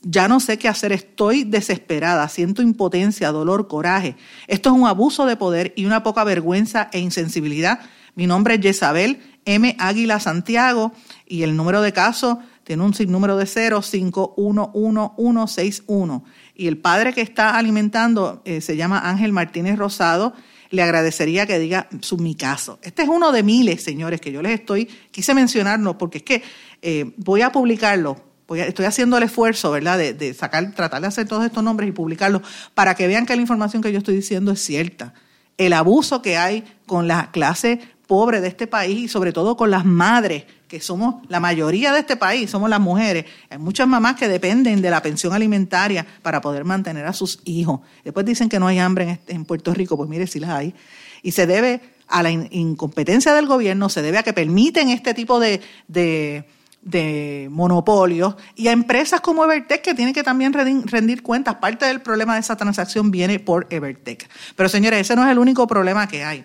Ya 0.00 0.28
no 0.28 0.40
sé 0.40 0.56
qué 0.56 0.66
hacer, 0.66 0.92
estoy 0.92 1.44
desesperada, 1.44 2.26
siento 2.30 2.62
impotencia, 2.62 3.30
dolor, 3.32 3.68
coraje. 3.68 4.16
Esto 4.46 4.70
es 4.70 4.76
un 4.76 4.86
abuso 4.86 5.26
de 5.26 5.36
poder 5.36 5.74
y 5.76 5.84
una 5.84 6.02
poca 6.02 6.24
vergüenza 6.24 6.88
e 6.90 7.00
insensibilidad. 7.00 7.80
Mi 8.14 8.26
nombre 8.26 8.54
es 8.54 8.60
Jezabel 8.60 9.20
M. 9.44 9.76
Águila 9.78 10.18
Santiago 10.20 10.92
y 11.26 11.42
el 11.42 11.56
número 11.56 11.82
de 11.82 11.92
caso 11.92 12.38
tiene 12.62 12.82
un 12.82 12.94
sinnúmero 12.94 13.36
de 13.36 13.44
051161 13.46 16.24
y 16.54 16.68
el 16.68 16.78
padre 16.78 17.12
que 17.12 17.20
está 17.20 17.58
alimentando 17.58 18.40
eh, 18.44 18.60
se 18.60 18.76
llama 18.76 19.10
Ángel 19.10 19.32
Martínez 19.32 19.76
Rosado. 19.76 20.34
Le 20.70 20.82
agradecería 20.82 21.46
que 21.46 21.58
diga 21.58 21.88
su 22.00 22.18
mi 22.18 22.34
caso. 22.34 22.78
Este 22.82 23.02
es 23.02 23.08
uno 23.08 23.32
de 23.32 23.42
miles, 23.42 23.82
señores, 23.82 24.20
que 24.20 24.30
yo 24.32 24.42
les 24.42 24.60
estoy, 24.60 24.86
quise 25.10 25.34
mencionarlo 25.34 25.98
porque 25.98 26.18
es 26.18 26.24
que 26.24 26.42
eh, 26.82 27.12
voy 27.18 27.40
a 27.42 27.50
publicarlo 27.52 28.32
estoy 28.56 28.84
haciendo 28.84 29.16
el 29.16 29.22
esfuerzo, 29.22 29.70
¿verdad?, 29.70 29.96
de, 29.96 30.12
de, 30.12 30.34
sacar, 30.34 30.72
tratar 30.72 31.00
de 31.00 31.08
hacer 31.08 31.26
todos 31.26 31.46
estos 31.46 31.64
nombres 31.64 31.88
y 31.88 31.92
publicarlos 31.92 32.42
para 32.74 32.94
que 32.94 33.06
vean 33.06 33.24
que 33.24 33.34
la 33.34 33.40
información 33.40 33.82
que 33.82 33.90
yo 33.90 33.96
estoy 33.98 34.16
diciendo 34.16 34.52
es 34.52 34.60
cierta. 34.60 35.14
El 35.56 35.72
abuso 35.72 36.20
que 36.20 36.36
hay 36.36 36.62
con 36.84 37.08
la 37.08 37.30
clase 37.30 37.80
pobre 38.06 38.40
de 38.40 38.48
este 38.48 38.66
país 38.66 39.04
y 39.04 39.08
sobre 39.08 39.32
todo 39.32 39.56
con 39.56 39.70
las 39.70 39.84
madres, 39.84 40.44
que 40.68 40.80
somos 40.80 41.16
la 41.28 41.40
mayoría 41.40 41.92
de 41.92 42.00
este 42.00 42.16
país, 42.16 42.50
somos 42.50 42.68
las 42.68 42.80
mujeres. 42.80 43.26
Hay 43.50 43.58
muchas 43.58 43.86
mamás 43.86 44.16
que 44.16 44.28
dependen 44.28 44.82
de 44.82 44.90
la 44.90 45.02
pensión 45.02 45.32
alimentaria 45.32 46.06
para 46.22 46.40
poder 46.40 46.64
mantener 46.64 47.06
a 47.06 47.12
sus 47.12 47.40
hijos. 47.44 47.80
Después 48.02 48.26
dicen 48.26 48.48
que 48.48 48.58
no 48.58 48.66
hay 48.66 48.78
hambre 48.78 49.04
en, 49.04 49.10
este, 49.10 49.38
Puerto 49.40 49.72
Rico, 49.72 49.96
pues 49.96 50.08
mire, 50.08 50.26
si 50.26 50.40
las 50.40 50.50
hay. 50.50 50.74
Y 51.22 51.32
se 51.32 51.46
debe 51.46 51.80
a 52.08 52.22
la 52.22 52.30
incompetencia 52.30 53.32
del 53.34 53.46
gobierno, 53.46 53.88
se 53.88 54.02
debe 54.02 54.18
a 54.18 54.22
que 54.22 54.32
permiten 54.32 54.90
este 54.90 55.14
tipo 55.14 55.40
de, 55.40 55.60
de, 55.88 56.44
de 56.82 57.48
monopolios 57.50 58.36
y 58.54 58.68
a 58.68 58.72
empresas 58.72 59.20
como 59.20 59.44
Evertech 59.44 59.80
que 59.80 59.94
tienen 59.94 60.12
que 60.12 60.22
también 60.22 60.52
rendir 60.52 61.22
cuentas. 61.22 61.56
Parte 61.56 61.86
del 61.86 62.02
problema 62.02 62.34
de 62.34 62.40
esa 62.40 62.56
transacción 62.56 63.10
viene 63.10 63.38
por 63.40 63.66
Evertech. 63.70 64.28
Pero 64.54 64.68
señores, 64.68 65.00
ese 65.00 65.16
no 65.16 65.24
es 65.24 65.30
el 65.30 65.38
único 65.38 65.66
problema 65.66 66.06
que 66.06 66.24
hay. 66.24 66.44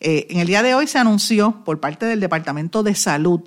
Eh, 0.00 0.26
en 0.30 0.40
el 0.40 0.46
día 0.46 0.62
de 0.62 0.74
hoy 0.74 0.86
se 0.86 0.98
anunció 0.98 1.64
por 1.64 1.80
parte 1.80 2.06
del 2.06 2.20
Departamento 2.20 2.82
de 2.82 2.94
Salud 2.94 3.42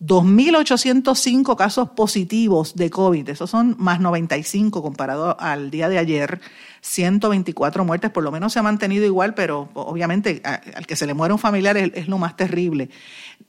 2.805 0.00 1.56
casos 1.56 1.90
positivos 1.90 2.74
de 2.74 2.90
COVID. 2.90 3.28
Esos 3.28 3.48
son 3.48 3.76
más 3.78 4.00
95 4.00 4.82
comparado 4.82 5.38
al 5.40 5.70
día 5.70 5.88
de 5.88 5.98
ayer. 5.98 6.40
124 6.82 7.84
muertes, 7.86 8.10
por 8.10 8.22
lo 8.22 8.30
menos 8.30 8.52
se 8.52 8.58
ha 8.58 8.62
mantenido 8.62 9.06
igual, 9.06 9.32
pero 9.32 9.70
obviamente 9.72 10.42
al 10.44 10.86
que 10.86 10.96
se 10.96 11.06
le 11.06 11.14
muere 11.14 11.32
un 11.32 11.38
familiar 11.38 11.78
es, 11.78 12.08
lo 12.08 12.18
más 12.18 12.36
terrible. 12.36 12.90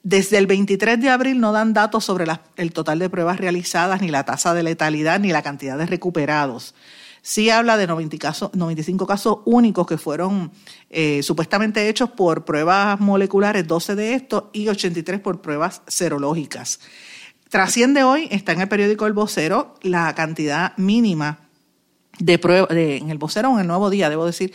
Desde 0.03 0.37
el 0.37 0.47
23 0.47 1.01
de 1.01 1.09
abril 1.09 1.41
no 1.41 1.51
dan 1.51 1.73
datos 1.73 2.05
sobre 2.05 2.25
el 2.55 2.71
total 2.71 2.99
de 2.99 3.09
pruebas 3.09 3.37
realizadas, 3.37 4.01
ni 4.01 4.07
la 4.07 4.23
tasa 4.23 4.53
de 4.53 4.63
letalidad, 4.63 5.19
ni 5.19 5.33
la 5.33 5.41
cantidad 5.41 5.77
de 5.77 5.85
recuperados 5.85 6.73
sí 7.25 7.49
habla 7.49 7.75
de 7.75 7.87
90 7.87 8.19
casos, 8.19 8.51
95 8.53 9.07
casos 9.07 9.39
únicos 9.45 9.87
que 9.87 9.97
fueron 9.97 10.51
eh, 10.91 11.23
supuestamente 11.23 11.89
hechos 11.89 12.11
por 12.11 12.45
pruebas 12.45 12.99
moleculares, 12.99 13.65
12 13.65 13.95
de 13.95 14.13
estos, 14.13 14.43
y 14.53 14.67
83 14.67 15.21
por 15.21 15.41
pruebas 15.41 15.81
serológicas. 15.87 16.79
Trasciende 17.49 18.03
hoy, 18.03 18.27
está 18.29 18.51
en 18.51 18.61
el 18.61 18.67
periódico 18.67 19.07
El 19.07 19.13
Vocero, 19.13 19.73
la 19.81 20.13
cantidad 20.13 20.77
mínima 20.77 21.39
de 22.19 22.37
pruebas, 22.37 22.69
en 22.69 23.09
el 23.09 23.17
Vocero 23.17 23.51
en 23.53 23.59
el 23.61 23.67
Nuevo 23.67 23.89
Día, 23.89 24.11
debo 24.11 24.27
decir, 24.27 24.53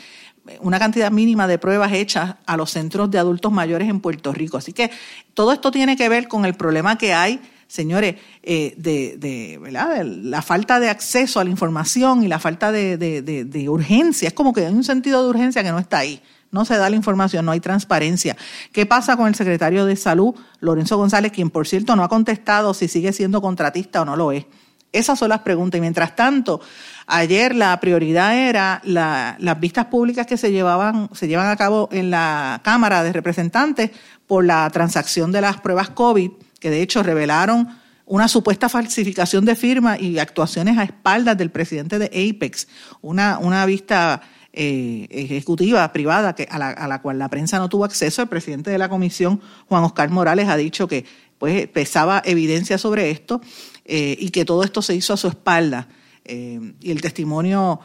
una 0.61 0.79
cantidad 0.79 1.11
mínima 1.11 1.49
de 1.49 1.59
pruebas 1.59 1.93
hechas 1.93 2.37
a 2.47 2.57
los 2.57 2.71
centros 2.71 3.11
de 3.11 3.19
adultos 3.19 3.51
mayores 3.51 3.89
en 3.89 3.99
Puerto 3.99 4.33
Rico. 4.33 4.59
Así 4.59 4.73
que 4.73 4.93
todo 5.35 5.53
esto 5.53 5.73
tiene 5.73 5.97
que 5.97 6.09
ver 6.09 6.29
con 6.29 6.45
el 6.45 6.55
problema 6.55 6.97
que 6.97 7.15
hay 7.15 7.41
señores, 7.71 8.17
eh, 8.43 8.75
de, 8.77 9.17
de, 9.17 9.71
la 9.71 10.43
falta 10.43 10.81
de 10.81 10.91
acceso 10.91 11.39
a 11.39 11.45
la 11.45 11.51
información 11.51 12.25
y 12.25 12.29
la 12.29 12.41
falta 12.41 12.73
de, 12.73 13.67
urgencia. 13.69 14.29
Es 14.29 14.35
como 14.35 14.53
que 14.53 14.67
hay 14.67 14.73
un 14.73 14.83
sentido 14.83 15.23
de 15.23 15.31
urgencia 15.31 15.63
que 15.63 15.71
no 15.71 15.79
está 15.79 15.99
ahí. 15.99 16.21
No 16.51 16.65
se 16.65 16.77
da 16.77 16.91
la 16.91 16.97
información, 16.97 17.47
no 17.47 17.53
hay 17.53 17.61
transparencia. 17.61 18.37
¿Qué 18.73 18.87
pasa 18.87 19.17
con 19.17 19.29
el 19.29 19.37
secretario 19.37 19.87
de 19.87 19.95
Salud, 19.95 20.35
Lorenzo 20.59 20.97
González, 20.97 21.31
quien 21.31 21.49
por 21.49 21.69
cierto 21.69 21.95
no 21.95 22.03
ha 22.03 22.09
contestado 22.09 22.75
si 22.75 22.89
sigue 22.89 23.13
siendo 23.13 23.41
contratista 23.41 24.03
o 24.03 24.05
no 24.05 24.17
lo 24.17 24.33
es? 24.33 24.47
Esas 24.91 25.17
son 25.17 25.29
las 25.29 25.43
preguntas. 25.43 25.79
Y 25.79 25.81
mientras 25.81 26.17
tanto, 26.17 26.61
ayer 27.07 27.55
la 27.55 27.79
prioridad 27.79 28.37
era 28.37 28.83
las 28.85 29.61
vistas 29.61 29.87
públicas 29.87 30.27
que 30.27 30.37
se 30.37 30.51
llevaban, 30.51 31.09
se 31.13 31.29
llevan 31.29 31.49
a 31.49 31.57
cabo 31.57 31.89
en 31.93 32.11
la 32.11 32.61
Cámara 32.65 33.05
de 33.05 33.13
Representantes 33.13 33.93
por 34.27 34.45
la 34.45 34.69
transacción 34.71 35.31
de 35.31 35.43
las 35.43 35.61
pruebas 35.61 35.91
COVID 35.91 36.33
que 36.61 36.71
de 36.71 36.83
hecho 36.83 37.03
revelaron 37.03 37.69
una 38.07 38.29
supuesta 38.29 38.69
falsificación 38.69 39.45
de 39.45 39.55
firma 39.57 39.99
y 39.99 40.19
actuaciones 40.19 40.79
a 40.79 40.83
espaldas 40.83 41.39
del 41.39 41.51
presidente 41.51 41.99
de 41.99 42.07
Apex, 42.07 42.69
una, 43.03 43.39
una 43.39 43.65
vista 43.67 44.21
eh, 44.53 45.07
ejecutiva 45.11 45.93
privada 45.93 46.35
que, 46.35 46.49
a, 46.51 46.59
la, 46.59 47.03
cual 47.03 47.21
la 47.21 47.29
prensa 47.29 47.59
no 47.61 47.69
tuvo 47.69 47.85
acceso. 47.85 48.23
El 48.23 48.29
presidente 48.29 48.69
de 48.71 48.79
la 48.79 48.89
comisión, 48.89 49.41
Juan 49.69 49.85
Oscar 49.85 50.11
Morales, 50.11 50.49
ha 50.49 50.57
dicho 50.57 50.89
que 50.89 51.05
pues, 51.39 51.69
pesaba 51.69 52.21
evidencia 52.25 52.77
sobre 52.77 53.13
esto 53.13 53.41
eh, 53.85 54.17
y 54.19 54.31
que 54.31 54.45
todo 54.45 54.65
esto 54.65 54.83
se 54.83 54.97
hizo 54.97 55.13
a 55.13 55.17
su 55.17 55.29
espalda. 55.29 55.87
Eh, 56.25 56.75
y 56.81 56.91
el 56.91 57.01
testimonio 57.01 57.79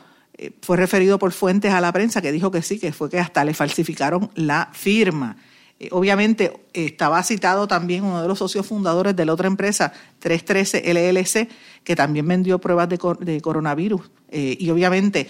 fue 0.61 0.75
referido 0.75 1.17
por 1.19 1.31
fuentes 1.31 1.71
a 1.71 1.79
la 1.79 1.93
prensa 1.93 2.21
que 2.21 2.31
dijo 2.31 2.49
que 2.49 2.63
sí, 2.63 2.79
que 2.79 2.91
fue 2.91 3.11
que 3.11 3.19
hasta 3.19 3.45
le 3.45 3.53
falsificaron 3.53 4.31
la 4.33 4.69
firma. 4.73 5.37
Eh, 5.79 5.89
obviamente 5.91 6.53
estaba 6.73 7.21
citado 7.23 7.67
también 7.67 8.03
uno 8.05 8.21
de 8.21 8.27
los 8.27 8.39
socios 8.39 8.65
fundadores 8.65 9.15
de 9.15 9.25
la 9.25 9.33
otra 9.33 9.47
empresa, 9.47 9.91
313 10.19 10.93
LLC, 10.93 11.49
que 11.83 11.95
también 11.95 12.27
vendió 12.27 12.59
pruebas 12.59 12.87
de, 12.89 13.41
coronavirus. 13.41 14.09
Eh, 14.29 14.55
y 14.59 14.69
obviamente 14.69 15.27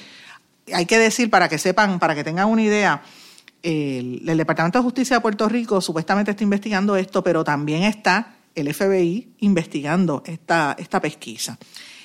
hay 0.74 0.86
que 0.86 1.00
decir, 1.00 1.30
para 1.30 1.50
que 1.50 1.58
sepan, 1.58 2.00
para 2.00 2.16
que 2.16 2.24
tengan 2.24 2.48
una 2.50 2.62
idea, 2.62 3.02
el, 3.64 4.24
Departamento 4.38 4.80
de 4.80 4.84
Justicia 4.84 5.18
de 5.18 5.22
Puerto 5.22 5.50
Rico 5.50 5.82
supuestamente 5.82 6.32
está 6.32 6.43
investigando 6.43 6.96
esto, 6.96 7.24
pero 7.24 7.43
también 7.43 7.84
está 7.84 8.36
el 8.54 8.74
FBI 8.74 9.34
investigando 9.39 10.24
esta, 10.26 10.76
esta 10.78 11.02
pesquisa. 11.02 11.58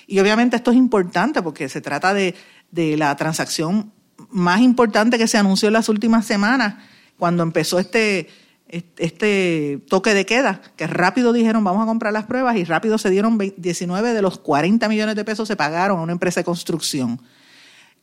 Y 0.06 0.18
obviamente 0.18 0.56
esto 0.56 0.70
es 0.70 0.76
importante 0.76 1.42
porque 1.42 1.68
se 1.68 1.80
trata 1.80 2.14
de, 2.14 2.34
de 2.70 2.96
la 2.96 3.14
transacción 3.16 3.92
más 4.30 4.60
importante 4.60 5.18
que 5.18 5.28
se 5.28 5.38
anunció 5.38 5.68
en 5.68 5.74
las 5.74 5.88
últimas 5.88 6.26
semanas, 6.26 6.76
cuando 7.20 7.44
empezó 7.44 7.78
este, 7.78 8.28
este 8.66 9.80
toque 9.88 10.14
de 10.14 10.26
queda, 10.26 10.60
que 10.74 10.88
rápido 10.88 11.32
dijeron 11.32 11.62
vamos 11.62 11.84
a 11.84 11.86
comprar 11.86 12.12
las 12.12 12.24
pruebas 12.24 12.56
y 12.56 12.64
rápido 12.64 12.98
se 12.98 13.10
dieron 13.10 13.38
19 13.38 14.12
de 14.12 14.22
los 14.22 14.38
40 14.38 14.88
millones 14.88 15.14
de 15.14 15.24
pesos 15.24 15.46
se 15.46 15.54
pagaron 15.54 16.00
a 16.00 16.02
una 16.02 16.12
empresa 16.12 16.40
de 16.40 16.44
construcción. 16.44 17.20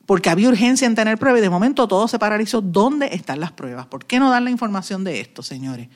Porque 0.05 0.29
había 0.29 0.47
urgencia 0.47 0.85
en 0.85 0.95
tener 0.95 1.17
pruebas 1.17 1.39
y 1.39 1.41
de 1.41 1.49
momento 1.49 1.85
todo 1.85 2.07
se 2.07 2.17
paralizó. 2.17 2.61
¿Dónde 2.61 3.09
están 3.11 3.41
las 3.41 3.51
pruebas? 3.51 3.87
¿Por 3.87 4.05
qué 4.05 4.19
no 4.19 4.29
dan 4.29 4.45
la 4.45 4.51
información 4.51 5.03
de 5.03 5.19
esto, 5.19 5.43
señores? 5.43 5.89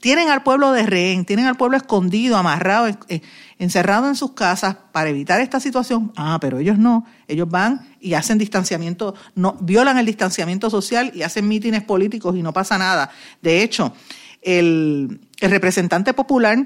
Tienen 0.00 0.28
al 0.30 0.42
pueblo 0.42 0.72
de 0.72 0.84
rehén, 0.84 1.24
tienen 1.24 1.46
al 1.46 1.56
pueblo 1.56 1.76
escondido, 1.76 2.36
amarrado, 2.36 2.86
eh, 3.08 3.20
encerrado 3.58 4.08
en 4.08 4.14
sus 4.14 4.32
casas 4.32 4.76
para 4.92 5.10
evitar 5.10 5.40
esta 5.40 5.60
situación. 5.60 6.12
Ah, 6.16 6.38
pero 6.40 6.58
ellos 6.58 6.78
no. 6.78 7.04
Ellos 7.26 7.48
van 7.50 7.88
y 8.00 8.14
hacen 8.14 8.38
distanciamiento, 8.38 9.14
no, 9.34 9.56
violan 9.60 9.98
el 9.98 10.06
distanciamiento 10.06 10.70
social 10.70 11.10
y 11.14 11.22
hacen 11.22 11.48
mítines 11.48 11.82
políticos 11.82 12.36
y 12.36 12.42
no 12.42 12.52
pasa 12.52 12.78
nada. 12.78 13.10
De 13.42 13.62
hecho, 13.62 13.92
el, 14.42 15.20
representante 15.40 16.14
popular, 16.14 16.58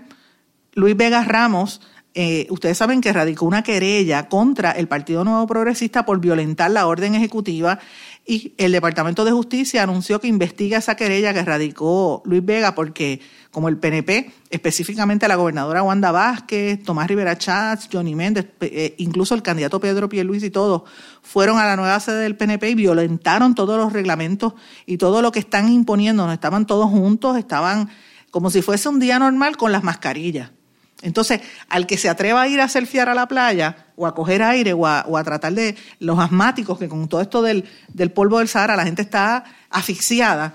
Luis 0.75 0.97
Vega 0.97 1.25
Ramos, 1.25 1.81
eh, 2.15 2.47
ustedes 2.51 2.77
saben 2.77 3.01
que 3.01 3.13
radicó 3.13 3.47
una 3.47 3.63
querella 3.63 4.29
contra 4.29 4.73
el 4.73 4.89
Partido 4.89 5.25
Nuevo 5.25 5.47
Progresista 5.47 6.05
por 6.05 6.21
violentar 6.21 6.71
la 6.71 6.87
orden 6.87 7.15
ejecutiva 7.15 7.79
y 8.25 8.55
el 8.57 8.71
Departamento 8.71 9.25
de 9.25 9.33
Justicia 9.33 9.83
anunció 9.83 10.21
que 10.21 10.29
investiga 10.29 10.79
esa 10.79 10.95
querella 10.95 11.35
que 11.35 11.43
radicó 11.43 12.23
Luis 12.25 12.45
Vega 12.45 12.75
porque 12.75 13.21
como 13.51 13.69
el 13.69 13.79
PNP, 13.79 14.33
específicamente 14.49 15.27
la 15.27 15.35
gobernadora 15.35 15.83
Wanda 15.83 16.13
Vázquez, 16.13 16.83
Tomás 16.85 17.09
Rivera 17.09 17.37
Chats, 17.37 17.89
Johnny 17.93 18.15
Méndez, 18.15 18.47
eh, 18.61 18.95
incluso 18.99 19.35
el 19.35 19.43
candidato 19.43 19.81
Pedro 19.81 20.09
Pierluisi 20.09 20.47
y 20.47 20.51
todos, 20.51 20.83
fueron 21.21 21.59
a 21.59 21.67
la 21.67 21.77
nueva 21.77 21.99
sede 21.99 22.23
del 22.23 22.37
PNP 22.37 22.71
y 22.71 22.75
violentaron 22.77 23.57
todos 23.57 23.77
los 23.77 23.93
reglamentos 23.93 24.55
y 24.87 24.99
todo 24.99 25.21
lo 25.21 25.33
que 25.33 25.41
están 25.41 25.69
imponiendo. 25.69 26.25
No 26.25 26.33
estaban 26.33 26.65
todos 26.65 26.89
juntos, 26.91 27.37
estaban 27.37 27.91
como 28.31 28.51
si 28.51 28.63
fuese 28.63 28.89
un 28.89 29.01
día 29.01 29.19
normal 29.19 29.57
con 29.57 29.73
las 29.73 29.83
mascarillas. 29.83 30.53
Entonces, 31.03 31.41
al 31.69 31.87
que 31.87 31.99
se 31.99 32.09
atreva 32.09 32.43
a 32.43 32.49
ir 32.49 32.61
a 32.61 32.69
selfiar 32.69 33.09
a 33.09 33.15
la 33.15 33.27
playa 33.27 33.87
o 33.97 34.07
a 34.07 34.15
coger 34.15 34.43
aire 34.43 34.73
o 34.73 34.87
a, 34.87 35.25
tratar 35.25 35.53
de 35.53 35.77
los 35.99 36.19
asmáticos, 36.19 36.79
que 36.79 36.89
con 36.89 37.09
todo 37.09 37.21
esto 37.21 37.43
del, 37.43 37.65
polvo 38.15 38.39
del 38.39 38.49
Sahara 38.49 38.77
la 38.77 38.85
gente 38.85 39.03
está 39.03 39.45
asfixiada, 39.69 40.55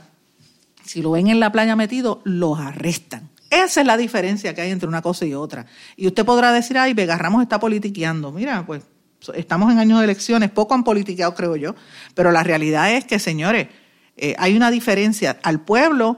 si 0.83 1.01
lo 1.01 1.11
ven 1.11 1.27
en 1.27 1.41
la 1.41 1.51
playa 1.51 1.75
metido, 1.75 2.21
los 2.23 2.59
arrestan. 2.59 3.29
Esa 3.49 3.81
es 3.81 3.87
la 3.87 3.97
diferencia 3.97 4.53
que 4.53 4.61
hay 4.61 4.71
entre 4.71 4.87
una 4.87 5.01
cosa 5.01 5.25
y 5.25 5.33
otra. 5.33 5.65
Y 5.95 6.07
usted 6.07 6.25
podrá 6.25 6.51
decir, 6.51 6.77
ay, 6.77 6.93
Vega 6.93 7.17
Ramos 7.17 7.41
está 7.41 7.59
politiqueando. 7.59 8.31
Mira, 8.31 8.65
pues 8.65 8.83
estamos 9.35 9.71
en 9.71 9.79
años 9.79 9.99
de 9.99 10.05
elecciones, 10.05 10.49
poco 10.49 10.73
han 10.73 10.83
politiqueado, 10.83 11.33
creo 11.33 11.55
yo, 11.55 11.75
pero 12.13 12.31
la 12.31 12.43
realidad 12.43 12.93
es 12.93 13.05
que, 13.05 13.19
señores, 13.19 13.67
eh, 14.15 14.35
hay 14.37 14.55
una 14.55 14.71
diferencia 14.71 15.37
al 15.43 15.59
pueblo 15.59 16.17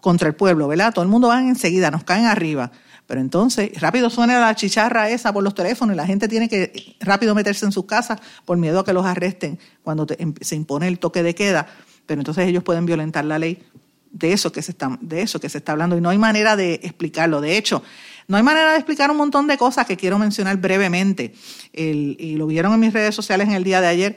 contra 0.00 0.28
el 0.28 0.34
pueblo, 0.34 0.68
¿verdad? 0.68 0.92
Todo 0.92 1.04
el 1.04 1.10
mundo 1.10 1.28
va 1.28 1.40
enseguida, 1.40 1.90
nos 1.90 2.04
caen 2.04 2.26
arriba. 2.26 2.70
Pero 3.06 3.20
entonces, 3.20 3.80
rápido 3.80 4.10
suena 4.10 4.40
la 4.40 4.54
chicharra 4.54 5.08
esa 5.10 5.32
por 5.32 5.44
los 5.44 5.54
teléfonos 5.54 5.94
y 5.94 5.96
la 5.96 6.06
gente 6.06 6.28
tiene 6.28 6.48
que 6.48 6.96
rápido 7.00 7.34
meterse 7.34 7.64
en 7.64 7.72
sus 7.72 7.84
casas 7.84 8.20
por 8.44 8.58
miedo 8.58 8.80
a 8.80 8.84
que 8.84 8.92
los 8.92 9.06
arresten 9.06 9.58
cuando 9.82 10.06
em, 10.18 10.34
se 10.40 10.56
impone 10.56 10.88
el 10.88 10.98
toque 10.98 11.22
de 11.22 11.34
queda. 11.34 11.66
Pero 12.06 12.20
entonces 12.20 12.46
ellos 12.48 12.64
pueden 12.64 12.84
violentar 12.84 13.24
la 13.24 13.38
ley 13.38 13.62
de 14.10 14.32
eso 14.32 14.50
que 14.50 14.62
se 14.62 14.72
está, 14.72 14.98
de 15.00 15.22
eso 15.22 15.38
que 15.38 15.48
se 15.48 15.58
está 15.58 15.72
hablando 15.72 15.96
y 15.96 16.00
no 16.00 16.08
hay 16.08 16.18
manera 16.18 16.56
de 16.56 16.74
explicarlo. 16.82 17.40
De 17.40 17.56
hecho, 17.56 17.82
no 18.26 18.36
hay 18.36 18.42
manera 18.42 18.72
de 18.72 18.78
explicar 18.78 19.10
un 19.10 19.18
montón 19.18 19.46
de 19.46 19.56
cosas 19.56 19.86
que 19.86 19.96
quiero 19.96 20.18
mencionar 20.18 20.56
brevemente. 20.56 21.32
y 21.72 22.36
lo 22.36 22.46
vieron 22.46 22.72
en 22.72 22.80
mis 22.80 22.92
redes 22.92 23.14
sociales 23.14 23.46
en 23.46 23.54
el 23.54 23.62
día 23.62 23.80
de 23.80 23.86
ayer. 23.86 24.16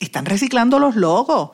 Están 0.00 0.24
reciclando 0.24 0.80
los 0.80 0.96
logos 0.96 1.50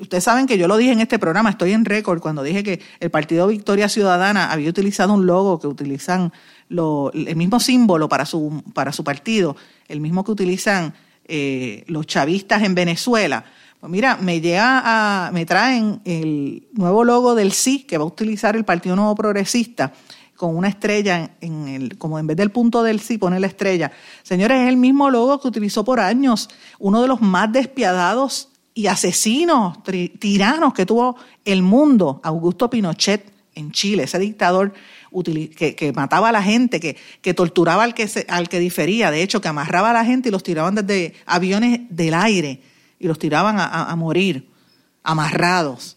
ustedes 0.00 0.24
saben 0.24 0.46
que 0.46 0.58
yo 0.58 0.68
lo 0.68 0.76
dije 0.76 0.92
en 0.92 1.00
este 1.00 1.18
programa, 1.18 1.50
estoy 1.50 1.72
en 1.72 1.84
récord 1.84 2.20
cuando 2.20 2.42
dije 2.42 2.62
que 2.62 2.80
el 3.00 3.10
Partido 3.10 3.46
Victoria 3.46 3.88
Ciudadana 3.88 4.50
había 4.50 4.70
utilizado 4.70 5.12
un 5.12 5.26
logo 5.26 5.58
que 5.58 5.66
utilizan 5.66 6.32
el 6.70 7.36
mismo 7.36 7.60
símbolo 7.60 8.08
para 8.08 8.24
su, 8.26 8.62
para 8.74 8.92
su 8.92 9.04
partido, 9.04 9.56
el 9.88 10.00
mismo 10.00 10.24
que 10.24 10.32
utilizan 10.32 10.94
eh, 11.26 11.84
los 11.86 12.06
chavistas 12.06 12.62
en 12.62 12.74
Venezuela. 12.74 13.44
Pues 13.80 13.90
mira, 13.90 14.16
me 14.16 14.40
llega 14.40 14.82
a, 14.84 15.30
me 15.30 15.46
traen 15.46 16.00
el 16.04 16.66
nuevo 16.72 17.04
logo 17.04 17.34
del 17.34 17.52
sí 17.52 17.84
que 17.84 17.96
va 17.96 18.04
a 18.04 18.08
utilizar 18.08 18.56
el 18.56 18.64
Partido 18.64 18.96
Nuevo 18.96 19.14
Progresista 19.14 19.92
con 20.36 20.56
una 20.56 20.68
estrella 20.68 21.32
en 21.40 21.68
el, 21.68 21.98
como 21.98 22.18
en 22.18 22.26
vez 22.26 22.36
del 22.36 22.50
punto 22.50 22.82
del 22.82 23.00
sí 23.00 23.18
pone 23.18 23.40
la 23.40 23.46
estrella. 23.46 23.92
Señores, 24.22 24.62
es 24.62 24.68
el 24.68 24.76
mismo 24.76 25.10
logo 25.10 25.40
que 25.40 25.48
utilizó 25.48 25.84
por 25.84 26.00
años 26.00 26.48
uno 26.78 27.02
de 27.02 27.08
los 27.08 27.20
más 27.20 27.52
despiadados 27.52 28.48
y 28.78 28.86
asesinos, 28.86 29.78
tiranos 30.20 30.72
que 30.72 30.86
tuvo 30.86 31.16
el 31.44 31.62
mundo, 31.62 32.20
Augusto 32.22 32.70
Pinochet 32.70 33.28
en 33.56 33.72
Chile, 33.72 34.04
ese 34.04 34.20
dictador 34.20 34.72
que, 35.26 35.92
mataba 35.96 36.28
a 36.28 36.32
la 36.32 36.44
gente, 36.44 36.78
que, 36.78 36.96
que 37.20 37.34
torturaba 37.34 37.82
al 37.82 37.92
que, 37.92 38.08
al 38.28 38.48
que 38.48 38.60
difería, 38.60 39.10
de 39.10 39.24
hecho, 39.24 39.40
que 39.40 39.48
amarraba 39.48 39.90
a 39.90 39.94
la 39.94 40.04
gente 40.04 40.28
y 40.28 40.32
los 40.32 40.44
tiraban 40.44 40.76
desde 40.76 41.14
aviones 41.26 41.80
del 41.90 42.14
aire 42.14 42.62
y 43.00 43.08
los 43.08 43.18
tiraban 43.18 43.56
a, 43.58 43.96
morir, 43.96 44.48
amarrados 45.02 45.96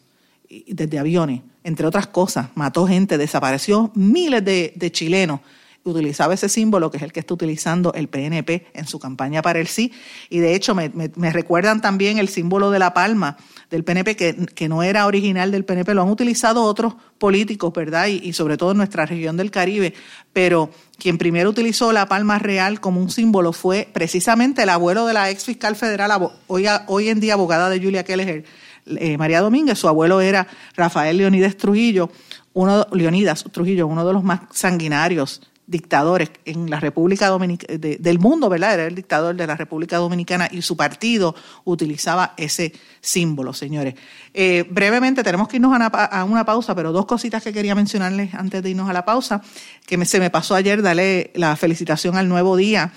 desde 0.50 0.98
aviones, 0.98 1.42
entre 1.64 1.86
otras 1.86 2.08
cosas. 2.08 2.48
Mató 2.56 2.88
gente, 2.88 3.20
desapareció 3.20 3.92
miles 3.94 4.44
de 4.44 4.92
chilenos 4.92 5.42
utilizaba 5.84 6.34
ese 6.34 6.50
símbolo 6.50 6.92
que 6.92 6.98
es 6.98 7.04
el 7.04 7.12
que 7.12 7.22
está 7.22 7.34
utilizando 7.34 7.94
el 7.94 8.08
PNP 8.08 8.68
en 8.74 8.88
su 8.88 9.00
campaña 9.00 9.42
para 9.42 9.60
el 9.60 9.68
sí. 9.68 9.92
Y 10.30 10.40
de 10.40 10.54
hecho 10.54 10.76
me, 10.76 10.92
recuerdan 11.32 11.82
también 11.82 12.18
el 12.18 12.30
símbolo 12.30 12.72
de 12.72 12.80
la 12.80 12.94
palma 12.94 13.38
del 13.70 13.84
PNP, 13.84 14.16
que, 14.16 14.70
no 14.70 14.84
era 14.84 15.08
original 15.08 15.52
del 15.52 15.66
PNP, 15.66 15.94
lo 15.94 16.04
han 16.04 16.10
utilizado 16.10 16.64
otros 16.64 16.96
políticos, 17.18 17.74
¿verdad? 17.74 18.08
Y, 18.08 18.34
sobre 18.34 18.58
todo 18.58 18.72
en 18.72 18.78
nuestra 18.78 19.06
región 19.06 19.38
del 19.38 19.50
Caribe. 19.50 19.94
Pero 20.34 20.70
quien 20.98 21.18
primero 21.18 21.50
utilizó 21.50 21.92
la 21.92 22.08
palma 22.08 22.38
real 22.38 22.80
como 22.80 23.02
un 23.02 23.10
símbolo 23.10 23.54
fue 23.54 23.88
precisamente 23.92 24.64
el 24.64 24.70
abuelo 24.70 25.06
de 25.06 25.14
la 25.14 25.30
ex 25.30 25.46
fiscal 25.46 25.76
federal, 25.76 26.12
hoy, 26.48 26.66
hoy 26.88 27.10
en 27.10 27.20
día 27.20 27.34
abogada 27.34 27.70
de 27.70 27.80
Julia 27.80 28.04
Keller, 28.04 28.44
eh, 28.86 29.18
María 29.18 29.42
Domínguez. 29.42 29.80
Su 29.80 29.88
abuelo 29.88 30.22
era 30.22 30.48
Rafael 30.76 31.18
Leonidas 31.18 31.58
Trujillo, 31.58 32.12
uno, 32.54 32.86
Leonidas 32.92 33.46
Trujillo, 33.52 33.88
uno 33.88 34.06
de 34.06 34.14
los 34.14 34.24
más 34.24 34.42
sanguinarios 34.52 35.42
dictadores 35.72 36.30
en 36.46 36.70
la 36.70 36.80
República 36.80 37.28
Dominicana, 37.30 37.80
del 37.80 38.20
mundo, 38.20 38.50
¿verdad? 38.50 38.74
Era 38.74 38.86
el 38.86 38.94
dictador 38.94 39.36
de 39.36 39.48
la 39.48 39.56
República 39.56 39.98
Dominicana 39.98 40.50
y 40.52 40.62
su 40.62 40.76
partido 40.76 41.34
utilizaba 41.64 42.34
ese 42.36 42.74
símbolo, 43.00 43.54
señores. 43.54 43.96
Eh, 44.34 44.66
brevemente, 44.70 45.24
tenemos 45.24 45.48
que 45.48 45.56
irnos 45.56 45.74
a 45.74 46.24
una, 46.26 46.46
pausa, 46.46 46.76
pero 46.76 46.92
dos 46.92 47.06
cositas 47.06 47.42
que 47.42 47.54
quería 47.54 47.74
mencionarles 47.74 48.34
antes 48.34 48.62
de 48.62 48.70
irnos 48.70 48.90
a 48.90 48.94
la 48.94 49.06
pausa, 49.06 49.42
que 49.88 50.04
se 50.06 50.20
me 50.20 50.30
pasó 50.30 50.56
ayer, 50.56 50.82
darle 50.82 51.32
la 51.34 51.56
felicitación 51.56 52.18
al 52.18 52.28
Nuevo 52.28 52.58
Día 52.58 52.92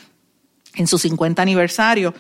en 0.77 0.87
su 0.87 0.99
50 0.99 1.41
aniversario, 1.41 2.15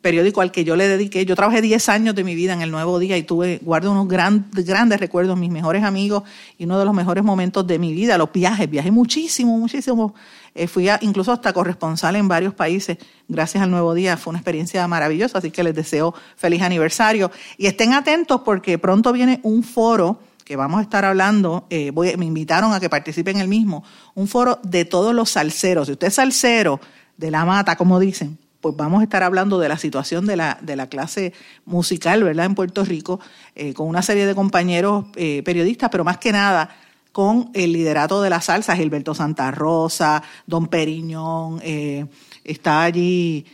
periódico 0.00 0.40
al 0.40 0.50
que 0.50 0.64
yo 0.64 0.76
le 0.76 0.88
dediqué. 0.88 1.26
Yo 1.26 1.36
trabajé 1.36 1.60
10 1.60 1.88
años 1.88 2.14
de 2.14 2.24
mi 2.24 2.34
vida 2.34 2.52
en 2.52 2.62
el 2.62 2.70
Nuevo 2.70 2.98
Día 2.98 3.16
y 3.16 3.22
tuve, 3.22 3.60
guardo 3.62 3.92
unos 3.92 4.08
grandes 4.08 5.00
recuerdos, 5.00 5.38
mis 5.38 5.50
mejores 5.50 5.82
amigos 5.82 6.22
y 6.56 6.64
uno 6.64 6.78
de 6.78 6.84
los 6.84 6.94
mejores 6.94 7.24
momentos 7.24 7.66
de 7.66 7.78
mi 7.78 7.92
vida, 7.92 8.18
los 8.18 8.32
viajes. 8.32 8.68
Viajé 8.68 8.90
muchísimo, 8.90 9.58
muchísimo. 9.58 10.14
Eh, 10.54 10.66
fui 10.66 10.88
incluso 11.02 11.32
hasta 11.32 11.52
corresponsal 11.52 12.16
en 12.16 12.28
varios 12.28 12.54
países 12.54 12.98
gracias 13.28 13.62
al 13.62 13.70
Nuevo 13.70 13.94
Día. 13.94 14.16
Fue 14.16 14.30
una 14.30 14.38
experiencia 14.38 14.86
maravillosa, 14.88 15.38
así 15.38 15.50
que 15.50 15.62
les 15.62 15.74
deseo 15.74 16.14
feliz 16.36 16.62
aniversario. 16.62 17.30
Y 17.56 17.66
estén 17.66 17.92
atentos 17.92 18.40
porque 18.44 18.78
pronto 18.78 19.12
viene 19.12 19.40
un 19.42 19.62
foro 19.62 20.20
que 20.48 20.56
vamos 20.56 20.78
a 20.78 20.82
estar 20.82 21.04
hablando, 21.04 21.66
eh, 21.68 21.92
me 21.92 22.24
invitaron 22.24 22.72
a 22.72 22.80
que 22.80 22.88
participe 22.88 23.30
en 23.30 23.36
el 23.36 23.48
mismo, 23.48 23.84
un 24.14 24.28
foro 24.28 24.58
de 24.62 24.86
todos 24.86 25.14
los 25.14 25.28
salseros. 25.28 25.88
Si 25.88 25.92
usted 25.92 26.06
es 26.06 26.14
salsero, 26.14 26.80
de 27.18 27.30
la 27.30 27.44
mata, 27.44 27.76
como 27.76 28.00
dicen, 28.00 28.38
pues 28.60 28.74
vamos 28.76 29.00
a 29.00 29.04
estar 29.04 29.22
hablando 29.22 29.58
de 29.58 29.68
la 29.68 29.78
situación 29.78 30.26
de 30.26 30.36
la, 30.36 30.58
de 30.62 30.76
la 30.76 30.88
clase 30.88 31.32
musical, 31.64 32.24
¿verdad?, 32.24 32.46
en 32.46 32.54
Puerto 32.54 32.84
Rico, 32.84 33.20
eh, 33.54 33.74
con 33.74 33.88
una 33.88 34.02
serie 34.02 34.26
de 34.26 34.34
compañeros 34.34 35.06
eh, 35.16 35.42
periodistas, 35.44 35.90
pero 35.90 36.04
más 36.04 36.18
que 36.18 36.32
nada 36.32 36.70
con 37.12 37.50
el 37.54 37.72
liderato 37.72 38.22
de 38.22 38.30
la 38.30 38.40
salsa, 38.40 38.76
Gilberto 38.76 39.14
Santa 39.14 39.50
Rosa, 39.50 40.22
Don 40.46 40.68
Periñón, 40.68 41.60
eh, 41.62 42.06
está 42.44 42.82
allí 42.82 43.44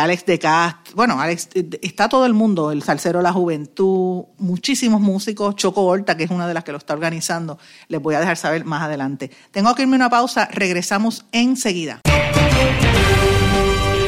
Alex 0.00 0.26
de 0.26 0.38
Cast, 0.38 0.92
bueno, 0.94 1.20
Alex, 1.20 1.48
está 1.82 2.08
todo 2.08 2.24
el 2.24 2.34
mundo, 2.34 2.70
el 2.70 2.84
Salsero 2.84 3.20
la 3.20 3.32
Juventud, 3.32 4.26
muchísimos 4.38 5.00
músicos, 5.00 5.56
Choco 5.56 5.82
Horta, 5.82 6.16
que 6.16 6.22
es 6.22 6.30
una 6.30 6.46
de 6.46 6.54
las 6.54 6.62
que 6.62 6.70
lo 6.70 6.78
está 6.78 6.94
organizando, 6.94 7.58
les 7.88 8.00
voy 8.00 8.14
a 8.14 8.20
dejar 8.20 8.36
saber 8.36 8.64
más 8.64 8.82
adelante. 8.82 9.32
Tengo 9.50 9.74
que 9.74 9.82
irme 9.82 9.96
a 9.96 9.98
una 9.98 10.10
pausa, 10.10 10.48
regresamos 10.52 11.26
enseguida. 11.32 12.00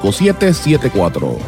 5774. 0.00 1.38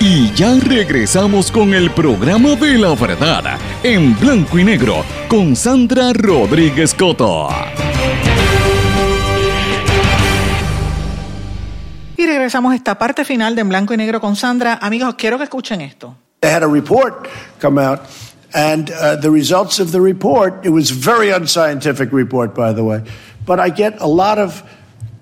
Y 0.00 0.32
ya 0.34 0.54
regresamos 0.60 1.50
con 1.50 1.74
el 1.74 1.90
programa 1.90 2.54
de 2.54 2.78
la 2.78 2.94
verdad 2.94 3.58
en 3.82 4.18
blanco 4.18 4.58
y 4.58 4.64
negro 4.64 5.04
con 5.28 5.56
Sandra 5.56 6.12
Rodríguez 6.12 6.94
Coto. 6.94 7.48
Y 12.16 12.26
regresamos 12.26 12.72
a 12.72 12.74
esta 12.76 12.98
parte 12.98 13.24
final 13.24 13.54
de 13.54 13.60
En 13.60 13.68
Blanco 13.68 13.94
y 13.94 13.96
Negro 13.96 14.20
con 14.20 14.34
Sandra. 14.34 14.78
Amigos, 14.82 15.14
quiero 15.16 15.38
que 15.38 15.44
escuchen 15.44 15.80
esto. 15.80 16.16
They 16.40 16.50
had 16.50 16.62
a 16.62 16.68
report 16.68 17.28
come 17.60 17.80
out, 17.80 18.00
and 18.54 18.90
uh, 18.90 19.20
the 19.20 19.30
results 19.30 19.80
of 19.80 19.92
the 19.92 20.00
report, 20.00 20.64
it 20.64 20.70
was 20.70 20.90
a 20.90 20.94
very 20.94 21.30
unscientific 21.30 22.12
report, 22.12 22.54
by 22.54 22.72
the 22.72 22.82
way, 22.82 23.02
but 23.46 23.60
I 23.60 23.70
get 23.70 24.00
a 24.00 24.06
lot 24.06 24.38
of 24.38 24.62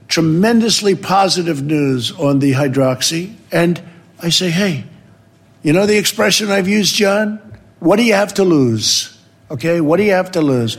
tremendously 0.08 0.94
positive 0.94 1.62
news 1.62 2.12
on 2.12 2.38
the 2.38 2.52
hydroxy. 2.52 3.34
And 3.52 3.80
I 4.22 4.30
say, 4.30 4.50
hey, 4.50 4.84
you 5.62 5.72
know 5.72 5.86
the 5.86 5.98
expression 5.98 6.50
I've 6.50 6.68
used, 6.68 6.94
John? 6.94 7.40
What 7.80 7.96
do 7.96 8.04
you 8.04 8.14
have 8.14 8.34
to 8.34 8.44
lose? 8.44 9.18
Okay, 9.50 9.80
what 9.80 9.98
do 9.98 10.02
you 10.02 10.12
have 10.12 10.30
to 10.32 10.40
lose? 10.40 10.78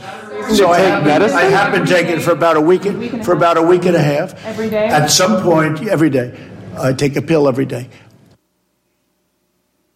So 0.54 0.70
I 0.70 0.78
have, 0.80 1.04
been, 1.04 1.22
I 1.22 1.42
have 1.42 1.72
been 1.72 1.86
taking 1.86 2.18
it 2.18 2.22
for 2.22 2.32
about 2.32 2.56
a 2.56 2.60
week, 2.60 2.82
for 3.22 3.32
about 3.32 3.56
a 3.56 3.62
week 3.62 3.84
and 3.84 3.96
a 3.96 4.02
half. 4.02 4.34
Every 4.46 4.70
day. 4.70 4.88
At 4.88 5.10
some 5.10 5.42
point, 5.42 5.86
every 5.88 6.10
day, 6.10 6.34
I 6.78 6.92
take 6.92 7.16
a 7.16 7.22
pill 7.22 7.48
every 7.48 7.66
day. 7.66 7.88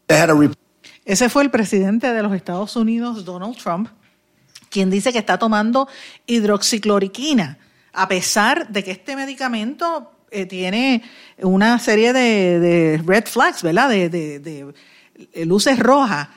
They 0.08 0.16
had 0.16 0.30
a 0.30 0.34
report. 0.34 0.58
Ese 1.04 1.28
fue 1.28 1.42
el 1.42 1.50
presidente 1.50 2.12
de 2.12 2.22
los 2.22 2.32
Estados 2.32 2.76
Unidos, 2.76 3.24
Donald 3.24 3.56
Trump, 3.56 3.88
quien 4.70 4.90
dice 4.90 5.12
que 5.12 5.18
está 5.18 5.38
tomando 5.38 5.88
hidroxicloroquina 6.26 7.58
a 7.93 8.09
pesar 8.09 8.68
de 8.68 8.82
que 8.82 8.90
este 8.90 9.16
medicamento 9.16 10.11
eh, 10.30 10.47
tiene 10.47 11.03
una 11.38 11.78
serie 11.78 12.12
de, 12.12 13.03
red 13.05 13.24
flags, 13.26 13.62
¿verdad? 13.62 13.90
De, 13.90 14.09
de, 14.09 14.38
de, 14.38 14.74
luces 15.45 15.78
rojas, 15.78 16.28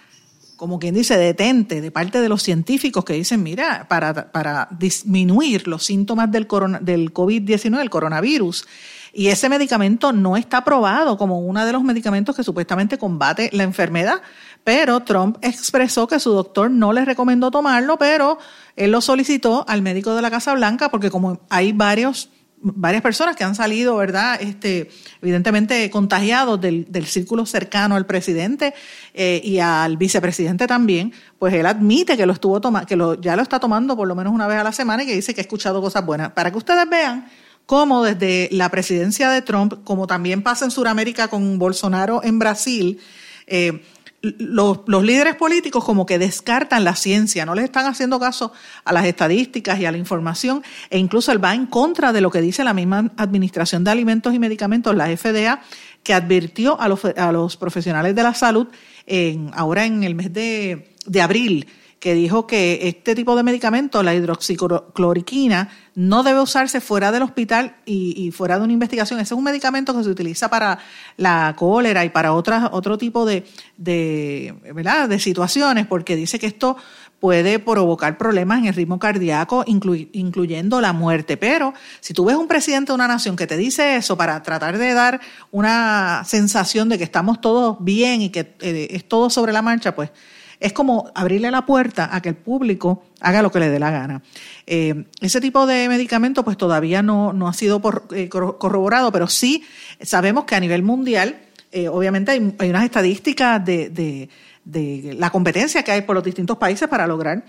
como 0.58 0.80
quien 0.80 0.94
dice, 0.96 1.18
detente, 1.18 1.82
de 1.82 1.92
parte 1.92 2.22
de 2.22 2.30
los 2.30 2.44
científicos 2.44 3.06
que 3.06 3.14
dicen, 3.14 3.42
mira, 3.42 3.88
para, 3.88 4.32
para 4.32 4.68
disminuir 4.72 5.68
los 5.68 5.86
síntomas 5.86 6.30
del, 6.32 6.48
del 6.82 7.14
COVID-19, 7.14 7.82
el 7.82 7.90
coronavirus, 7.90 8.66
y 9.14 9.28
ese 9.28 9.48
medicamento 9.48 10.12
no 10.12 10.36
está 10.36 10.58
aprobado 10.58 11.18
como 11.18 11.40
uno 11.40 11.66
de 11.66 11.72
los 11.72 11.84
medicamentos 11.84 12.36
que 12.36 12.44
supuestamente 12.44 12.98
combate 12.98 13.50
la 13.54 13.64
enfermedad, 13.64 14.22
pero 14.66 15.02
Trump 15.02 15.38
expresó 15.44 16.08
que 16.08 16.20
su 16.20 16.32
doctor 16.32 16.72
no 16.72 16.92
le 16.92 17.06
recomendó 17.06 17.52
tomarlo, 17.52 17.98
pero 17.98 18.40
él 18.76 18.92
lo 18.92 19.00
solicitó 19.00 19.64
al 19.68 19.84
médico 19.84 20.16
de 20.16 20.24
la 20.24 20.32
Casa 20.32 20.56
Blanca 20.56 20.90
porque 20.90 21.12
como 21.12 21.40
hay 21.50 21.72
varios 21.72 22.30
varias 22.58 23.04
personas 23.04 23.36
que 23.36 23.44
han 23.44 23.54
salido, 23.54 23.96
¿verdad? 23.96 24.42
Este, 24.42 24.90
evidentemente 25.22 25.88
contagiados 25.92 26.60
del, 26.60 26.88
del 26.90 27.06
círculo 27.06 27.46
cercano 27.46 27.96
al 27.96 28.08
presidente 28.08 28.74
eh, 29.14 29.40
y 29.44 29.60
al 29.60 29.98
vicepresidente 29.98 30.66
también, 30.66 31.14
pues 31.38 31.54
él 31.54 31.68
admite 31.68 32.18
que 32.18 32.26
lo 32.26 32.34
estuvo 32.34 32.60
tomando, 32.60 32.88
que 32.88 32.96
lo, 32.96 33.22
ya 33.22 33.36
lo 33.36 33.44
está 33.44 33.60
tomando 33.60 33.96
por 33.96 34.08
lo 34.08 34.16
menos 34.16 34.34
una 34.34 34.48
vez 34.48 34.58
a 34.58 34.64
la 34.64 34.72
semana 34.72 35.04
y 35.04 35.06
que 35.06 35.14
dice 35.14 35.36
que 35.36 35.42
ha 35.42 35.44
escuchado 35.44 35.80
cosas 35.80 36.04
buenas. 36.04 36.32
Para 36.32 36.50
que 36.50 36.58
ustedes 36.58 36.90
vean 36.90 37.28
cómo 37.68 38.04
desde 38.04 38.50
la 38.52 38.70
presidencia 38.70 39.30
de 39.30 39.44
Trump, 39.44 39.84
como 39.84 40.08
también 40.08 40.42
pasa 40.42 40.66
en 40.66 40.72
Sudamérica 40.72 41.28
con 41.28 41.60
Bolsonaro 41.60 42.24
en 42.24 42.40
Brasil, 42.40 43.00
eh, 43.46 43.84
los, 44.22 44.80
los, 44.88 45.04
líderes 45.04 45.36
políticos 45.36 45.84
como 45.84 46.06
que 46.06 46.18
descartan 46.18 46.84
la 46.84 46.96
ciencia, 46.96 47.46
no 47.46 47.56
les 47.56 47.66
están 47.66 47.86
haciendo 47.86 48.20
caso 48.20 48.52
a 48.84 48.94
las 48.94 49.06
estadísticas 49.06 49.80
y 49.80 49.86
a 49.86 49.92
la 49.92 49.98
información, 49.98 50.64
e 50.90 50.98
incluso 50.98 51.32
él 51.32 51.44
va 51.44 51.54
en 51.54 51.68
contra 51.68 52.12
de 52.12 52.22
lo 52.22 52.32
que 52.32 52.42
dice 52.42 52.64
la 52.64 52.74
misma 52.74 53.12
Administración 53.18 53.84
de 53.84 53.92
Alimentos 53.92 54.34
y 54.34 54.40
Medicamentos, 54.40 54.96
la 54.96 55.16
FDA, 55.16 55.62
que 56.04 56.14
advirtió 56.14 56.80
a 56.80 56.88
los, 56.88 57.06
a 57.06 57.32
los 57.32 57.58
profesionales 57.58 58.16
de 58.16 58.24
la 58.24 58.34
salud 58.34 58.68
en, 59.06 59.52
ahora 59.54 59.86
en 59.86 60.04
el 60.04 60.16
mes 60.16 60.34
de, 60.34 60.96
de 61.06 61.22
abril 61.22 61.68
que 62.06 62.14
dijo 62.14 62.46
que 62.46 62.88
este 62.88 63.16
tipo 63.16 63.36
de 63.36 63.42
medicamento, 63.42 64.04
la 64.04 64.14
hidroxicloroquina, 64.14 65.70
no 65.96 66.22
debe 66.22 66.40
usarse 66.40 66.80
fuera 66.80 67.12
del 67.12 67.24
hospital 67.24 67.78
y, 67.84 68.30
fuera 68.30 68.60
de 68.60 68.64
una 68.64 68.74
investigación. 68.74 69.20
Ese 69.20 69.34
es 69.34 69.38
un 69.40 69.44
medicamento 69.44 69.98
que 69.98 70.04
se 70.04 70.10
utiliza 70.12 70.48
para 70.48 70.78
la 71.18 71.56
cólera 71.58 72.06
y 72.06 72.10
para 72.10 72.34
otras, 72.34 72.70
otro 72.74 73.00
tipo 73.00 73.26
de, 73.26 73.44
de, 73.78 74.54
¿verdad? 74.76 75.10
de 75.10 75.18
situaciones, 75.18 75.88
porque 75.88 76.16
dice 76.16 76.38
que 76.38 76.46
esto 76.46 76.78
puede 77.20 77.58
provocar 77.58 78.20
problemas 78.20 78.60
en 78.60 78.68
el 78.68 78.76
ritmo 78.76 79.00
cardíaco, 79.00 79.64
incluyendo 79.66 80.82
la 80.82 80.94
muerte. 80.94 81.38
Pero 81.38 81.74
si 82.02 82.14
tú 82.14 82.26
ves 82.26 82.36
un 82.36 82.48
presidente 82.48 82.92
de 82.92 82.98
una 82.98 83.08
nación 83.08 83.36
que 83.36 83.48
te 83.48 83.58
dice 83.58 83.96
eso 83.96 84.16
para 84.16 84.44
tratar 84.44 84.78
de 84.78 84.94
dar 84.94 85.22
una 85.50 86.22
sensación 86.24 86.88
de 86.88 87.00
que 87.00 87.04
estamos 87.04 87.42
todos 87.42 87.78
bien 87.80 88.22
y 88.22 88.30
que 88.30 88.54
eh, 88.62 88.90
es 88.92 89.08
todo 89.08 89.32
sobre 89.32 89.54
la 89.54 89.64
marcha, 89.64 89.96
pues 89.96 90.12
es 90.60 90.74
como 90.74 91.12
abrirle 91.16 91.52
la 91.52 91.66
puerta 91.66 92.10
a 92.16 92.22
que 92.22 92.30
el 92.30 92.36
público 92.36 93.04
haga 93.20 93.42
lo 93.42 93.52
que 93.52 93.60
le 93.60 93.70
dé 93.70 93.80
la 93.80 93.92
gana. 93.92 94.22
Eh, 94.66 95.06
ese 95.22 95.42
tipo 95.42 95.66
de 95.66 95.90
medicamento 95.90 96.44
pues 96.44 96.58
todavía 96.58 97.02
no, 97.02 97.34
no 97.34 97.48
ha 97.48 97.54
sido 97.54 97.82
por, 97.82 98.08
eh, 98.12 98.30
corroborado, 98.30 99.12
pero 99.12 99.28
sí 99.28 99.64
sabemos 100.02 100.46
que 100.46 100.56
a 100.56 100.60
nivel 100.60 100.84
mundial, 100.84 101.40
eh, 101.72 101.88
obviamente 101.88 102.32
hay, 102.32 102.70
unas 102.70 102.84
estadísticas 102.84 103.64
de, 103.64 103.90
de, 103.90 104.30
de, 104.64 105.16
la 105.18 105.30
competencia 105.30 105.84
que 105.84 105.92
hay 105.92 106.02
por 106.02 106.16
los 106.16 106.24
distintos 106.24 106.58
países 106.58 106.88
para 106.88 107.08
lograr 107.08 107.44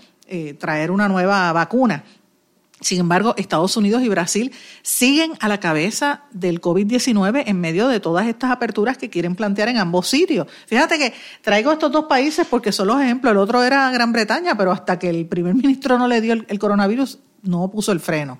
traer 0.59 0.91
una 0.91 1.07
nueva 1.07 1.53
vacuna. 1.53 2.03
Sin 2.79 2.99
embargo, 2.99 3.33
Estados 3.37 3.75
Unidos 3.75 4.03
y 4.03 4.09
Brasil 4.09 4.51
siguen 4.83 5.33
a 5.39 5.47
la 5.47 5.59
cabeza 5.59 6.25
del 6.31 6.61
COVID-19 6.61 7.43
en 7.47 7.59
medio 7.59 7.87
de 7.87 7.99
todas 7.99 8.27
estas 8.27 8.51
aperturas 8.51 8.99
que 8.99 9.09
quieren 9.09 9.35
plantear 9.35 9.69
en 9.69 9.77
ambos 9.77 10.07
sitios. 10.07 10.47
Fíjate 10.67 10.99
que 10.99 11.13
traigo 11.41 11.71
estos 11.71 11.91
dos 11.91 12.05
países 12.05 12.45
porque 12.47 12.71
son 12.71 12.87
los 12.87 13.01
ejemplos. 13.01 13.31
El 13.31 13.39
otro 13.39 13.63
era 13.63 13.89
Gran 13.89 14.13
Bretaña, 14.13 14.55
pero 14.55 14.71
hasta 14.71 14.99
que 14.99 15.09
el 15.09 15.25
primer 15.25 15.55
ministro 15.55 15.97
no 15.97 16.07
le 16.07 16.21
dio 16.21 16.33
el, 16.33 16.59
coronavirus, 16.59 17.17
no 17.41 17.71
puso 17.71 17.91
el 17.91 17.99
freno. 17.99 18.37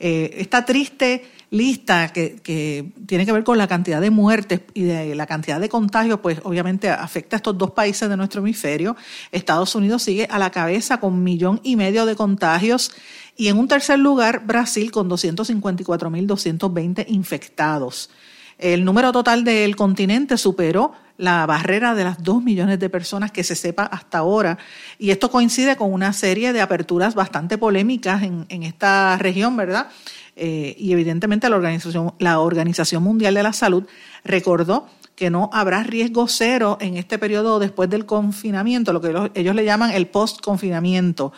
Eh, 0.00 0.34
esta 0.38 0.64
triste 0.64 1.30
lista 1.54 2.12
que, 2.12 2.92
tiene 3.06 3.24
que 3.24 3.32
ver 3.32 3.44
con 3.44 3.56
la 3.56 3.68
cantidad 3.68 4.00
de 4.00 4.10
muertes 4.10 4.62
y 4.74 4.82
de 4.82 5.14
la 5.14 5.26
cantidad 5.26 5.60
de 5.60 5.68
contagios, 5.68 6.18
pues 6.20 6.40
obviamente 6.42 6.90
afecta 6.90 7.36
a 7.36 7.38
estos 7.38 7.56
dos 7.56 7.70
países 7.70 8.08
de 8.08 8.16
nuestro 8.16 8.40
hemisferio. 8.40 8.96
Estados 9.30 9.74
Unidos 9.76 10.02
sigue 10.02 10.26
a 10.30 10.38
la 10.38 10.50
cabeza 10.50 10.98
con 10.98 11.12
un 11.12 11.22
millón 11.22 11.60
y 11.62 11.76
medio 11.76 12.06
de 12.06 12.16
contagios 12.16 12.90
y 13.36 13.48
en 13.48 13.58
un 13.58 13.68
tercer 13.68 14.00
lugar, 14.00 14.44
Brasil 14.44 14.90
con 14.90 15.08
254.220 15.08 17.04
infectados. 17.08 18.10
El 18.58 18.84
número 18.84 19.12
total 19.12 19.44
del 19.44 19.76
continente 19.76 20.36
superó 20.36 20.92
la 21.16 21.46
barrera 21.46 21.94
de 21.94 22.02
las 22.02 22.22
dos 22.22 22.42
millones 22.42 22.80
de 22.80 22.90
personas 22.90 23.30
que 23.30 23.44
se 23.44 23.54
sepa 23.54 23.84
hasta 23.84 24.18
ahora. 24.18 24.58
Y 24.98 25.10
esto 25.10 25.30
coincide 25.30 25.76
con 25.76 25.92
una 25.92 26.12
serie 26.12 26.52
de 26.52 26.60
aperturas 26.60 27.14
bastante 27.14 27.58
polémicas 27.58 28.22
en 28.22 28.62
esta 28.62 29.16
región, 29.18 29.56
¿verdad? 29.56 29.88
Eh, 30.36 30.74
y 30.78 30.92
evidentemente 30.92 31.48
la 31.48 31.56
Organización, 31.56 32.14
la 32.18 32.40
Organización 32.40 33.02
Mundial 33.02 33.34
de 33.34 33.42
la 33.42 33.52
Salud 33.52 33.84
recordó 34.24 34.88
que 35.14 35.30
no 35.30 35.48
habrá 35.52 35.82
riesgo 35.84 36.26
cero 36.26 36.76
en 36.80 36.96
este 36.96 37.18
periodo 37.18 37.58
después 37.58 37.88
del 37.88 38.04
confinamiento, 38.04 38.92
lo 38.92 39.00
que 39.00 39.30
ellos 39.34 39.54
le 39.54 39.64
llaman 39.64 39.92
el 39.92 40.08
post-confinamiento 40.08 41.32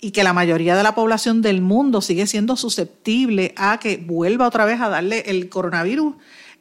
y 0.00 0.10
que 0.10 0.24
la 0.24 0.32
mayoría 0.32 0.76
de 0.76 0.82
la 0.82 0.94
población 0.94 1.42
del 1.42 1.60
mundo 1.60 2.00
sigue 2.00 2.26
siendo 2.26 2.56
susceptible 2.56 3.54
a 3.56 3.78
que 3.78 3.98
vuelva 3.98 4.48
otra 4.48 4.64
vez 4.64 4.80
a 4.80 4.88
darle 4.88 5.24
el 5.26 5.48
coronavirus, 5.48 6.14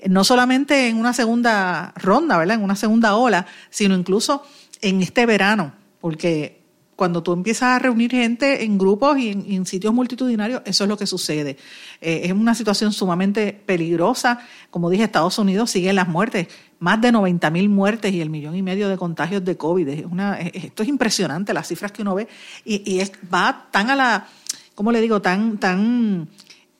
no 0.07 0.23
solamente 0.23 0.89
en 0.89 0.97
una 0.97 1.13
segunda 1.13 1.93
ronda, 1.95 2.37
¿verdad? 2.37 2.57
En 2.57 2.63
una 2.63 2.75
segunda 2.75 3.15
ola, 3.15 3.47
sino 3.69 3.95
incluso 3.95 4.43
en 4.81 5.01
este 5.01 5.25
verano. 5.25 5.73
porque 5.99 6.58
cuando 6.99 7.23
tú 7.23 7.31
empiezas 7.31 7.69
a 7.69 7.79
reunir 7.79 8.11
gente 8.11 8.65
en 8.65 8.77
grupos 8.77 9.17
y 9.17 9.29
en, 9.29 9.65
sitios 9.65 9.93
multitudinarios, 9.93 10.61
eso 10.65 10.83
es 10.83 10.89
lo 10.89 10.97
que 10.97 11.07
sucede. 11.07 11.55
Eh, 12.01 12.23
es 12.25 12.33
una 12.33 12.53
situación 12.53 12.91
sumamente 12.91 13.53
peligrosa. 13.53 14.41
Como 14.69 14.89
dije, 14.89 15.05
Estados 15.05 15.39
Unidos 15.39 15.71
sigue 15.71 15.93
las 15.93 16.09
muertes, 16.09 16.49
más 16.79 16.99
de 16.99 17.13
90 17.13 17.49
mil 17.51 17.69
muertes 17.69 18.11
y 18.11 18.19
el 18.19 18.29
millón 18.29 18.57
y 18.57 18.61
medio 18.61 18.89
de 18.89 18.97
contagios 18.97 19.45
de 19.45 19.55
COVID. 19.55 19.87
Esto 20.53 20.83
es 20.83 20.89
impresionante, 20.89 21.53
las 21.53 21.69
cifras 21.69 21.93
que 21.93 22.01
uno 22.01 22.15
ve, 22.15 22.27
y, 22.65 22.99
es, 22.99 23.13
va 23.33 23.69
tan 23.71 23.89
a 23.89 23.95
la, 23.95 24.27
¿cómo 24.75 24.91
le 24.91 24.99
digo?, 24.99 25.21
tan, 25.21 25.57
tan 25.57 26.27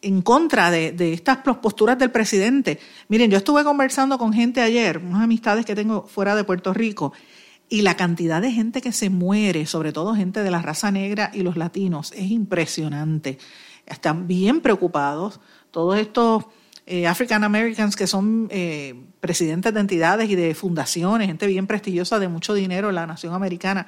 en 0.01 0.21
contra 0.21 0.69
de, 0.69 0.91
de, 0.91 1.13
estas 1.13 1.37
posturas 1.37 1.97
del 1.97 2.11
presidente. 2.11 2.77
Miren, 3.07 3.31
yo 3.31 3.37
estuve 3.37 3.63
conversando 3.63 4.17
con 4.17 4.33
gente 4.33 4.59
ayer, 4.59 4.97
unas 4.97 5.23
amistades 5.23 5.65
que 5.65 5.75
tengo 5.75 6.05
fuera 6.05 6.35
de 6.35 6.43
Puerto 6.43 6.73
Rico, 6.73 7.13
y 7.69 7.83
la 7.83 7.95
cantidad 7.95 8.41
de 8.41 8.51
gente 8.51 8.81
que 8.81 8.91
se 8.91 9.09
muere, 9.09 9.65
sobre 9.65 9.91
todo 9.93 10.15
gente 10.15 10.43
de 10.43 10.51
la 10.51 10.61
raza 10.61 10.91
negra 10.91 11.29
y 11.33 11.43
los 11.43 11.55
latinos, 11.55 12.11
es 12.15 12.31
impresionante. 12.31 13.37
Están 13.85 14.27
bien 14.27 14.61
preocupados. 14.61 15.39
Todos 15.71 15.99
estos 15.99 16.45
eh, 16.91 17.05
African 17.05 17.43
Americans 17.43 17.95
que 17.95 18.07
son 18.07 18.47
eh, 18.49 18.95
presidentes 19.19 19.71
de 19.71 19.79
entidades 19.79 20.27
y 20.27 20.33
de 20.33 20.55
fundaciones, 20.55 21.27
gente 21.27 21.45
bien 21.45 21.67
prestigiosa 21.67 22.17
de 22.17 22.27
mucho 22.27 22.55
dinero 22.55 22.89
en 22.89 22.95
la 22.95 23.05
nación 23.05 23.35
americana, 23.35 23.85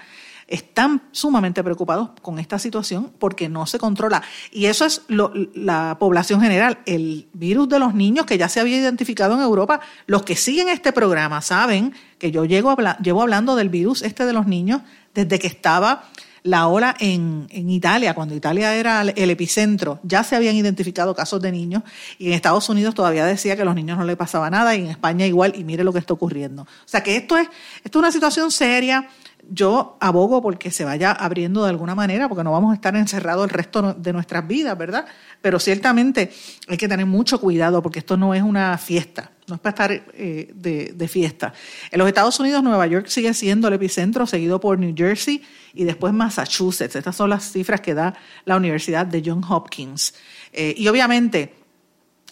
están 0.47 1.01
sumamente 1.11 1.63
preocupados 1.63 2.11
con 2.21 2.37
esta 2.37 2.59
situación 2.59 3.11
porque 3.17 3.49
no 3.49 3.65
se 3.65 3.79
controla. 3.79 4.21
Y 4.51 4.65
eso 4.65 4.85
es 4.85 5.01
la 5.07 5.97
población 5.99 6.41
general. 6.41 6.77
El 6.85 7.27
virus 7.33 7.69
de 7.69 7.79
los 7.79 7.95
niños 7.95 8.27
que 8.27 8.37
ya 8.37 8.49
se 8.49 8.59
había 8.59 8.77
identificado 8.77 9.33
en 9.33 9.41
Europa, 9.41 9.79
los 10.05 10.21
que 10.21 10.35
siguen 10.35 10.69
este 10.69 10.93
programa 10.93 11.41
saben 11.41 11.95
que 12.19 12.29
yo 12.29 12.45
llevo, 12.45 12.77
llevo 13.01 13.23
hablando 13.23 13.55
del 13.55 13.69
virus 13.69 14.03
este 14.03 14.25
de 14.27 14.33
los 14.33 14.45
niños 14.45 14.83
desde 15.15 15.39
que 15.39 15.47
estaba 15.47 16.03
la 16.43 16.67
ola 16.67 16.95
en, 16.99 17.47
en, 17.49 17.69
Italia, 17.69 18.13
cuando 18.13 18.33
Italia 18.33 18.75
era 18.75 19.01
el 19.01 19.29
epicentro, 19.29 19.99
ya 20.03 20.23
se 20.23 20.35
habían 20.35 20.55
identificado 20.55 21.13
casos 21.13 21.41
de 21.41 21.51
niños 21.51 21.83
y 22.17 22.27
en 22.27 22.33
Estados 22.33 22.67
Unidos 22.69 22.95
todavía 22.95 23.25
decía 23.25 23.55
que 23.55 23.61
a 23.61 23.65
los 23.65 23.75
niños 23.75 23.97
no 23.97 24.05
le 24.05 24.15
pasaba 24.15 24.49
nada 24.49 24.75
y 24.75 24.81
en 24.81 24.87
España 24.87 25.25
igual 25.27 25.53
y 25.55 25.63
mire 25.63 25.83
lo 25.83 25.93
que 25.93 25.99
está 25.99 26.13
ocurriendo. 26.13 26.63
O 26.63 26.87
sea 26.87 27.03
que 27.03 27.15
esto 27.15 27.37
es, 27.37 27.47
esto 27.83 27.99
es 27.99 28.01
una 28.01 28.11
situación 28.11 28.51
seria, 28.51 29.07
yo 29.49 29.97
abogo 29.99 30.41
porque 30.41 30.71
se 30.71 30.85
vaya 30.85 31.11
abriendo 31.11 31.63
de 31.63 31.69
alguna 31.69 31.95
manera, 31.95 32.29
porque 32.29 32.43
no 32.43 32.51
vamos 32.51 32.71
a 32.71 32.75
estar 32.75 32.95
encerrados 32.95 33.43
el 33.45 33.49
resto 33.49 33.93
de 33.93 34.13
nuestras 34.13 34.47
vidas, 34.47 34.77
¿verdad? 34.77 35.05
Pero 35.41 35.59
ciertamente 35.59 36.31
hay 36.67 36.77
que 36.77 36.87
tener 36.87 37.05
mucho 37.05 37.39
cuidado 37.39 37.81
porque 37.81 37.99
esto 37.99 38.17
no 38.17 38.33
es 38.33 38.43
una 38.43 38.77
fiesta, 38.77 39.31
no 39.47 39.55
es 39.55 39.61
para 39.61 39.69
estar 39.71 40.13
eh, 40.13 40.51
de, 40.53 41.07
fiesta. 41.07 41.53
En 41.91 41.99
los 41.99 42.07
Estados 42.07 42.39
Unidos, 42.39 42.63
Nueva 42.63 42.87
York 42.87 43.07
sigue 43.07 43.33
siendo 43.33 43.67
el 43.67 43.73
epicentro, 43.73 44.25
seguido 44.25 44.59
por 44.59 44.79
New 44.79 44.93
Jersey 44.95 45.43
y 45.73 45.83
después 45.83 46.13
Massachusetts. 46.13 46.95
Estas 46.95 47.15
son 47.15 47.29
las 47.29 47.51
cifras 47.51 47.81
que 47.81 47.93
da 47.93 48.13
la 48.45 48.55
Universidad 48.55 49.05
de 49.05 49.21
Johns 49.25 49.45
Hopkins. 49.49 50.13
Eh, 50.53 50.75
y 50.77 50.87
obviamente, 50.87 51.55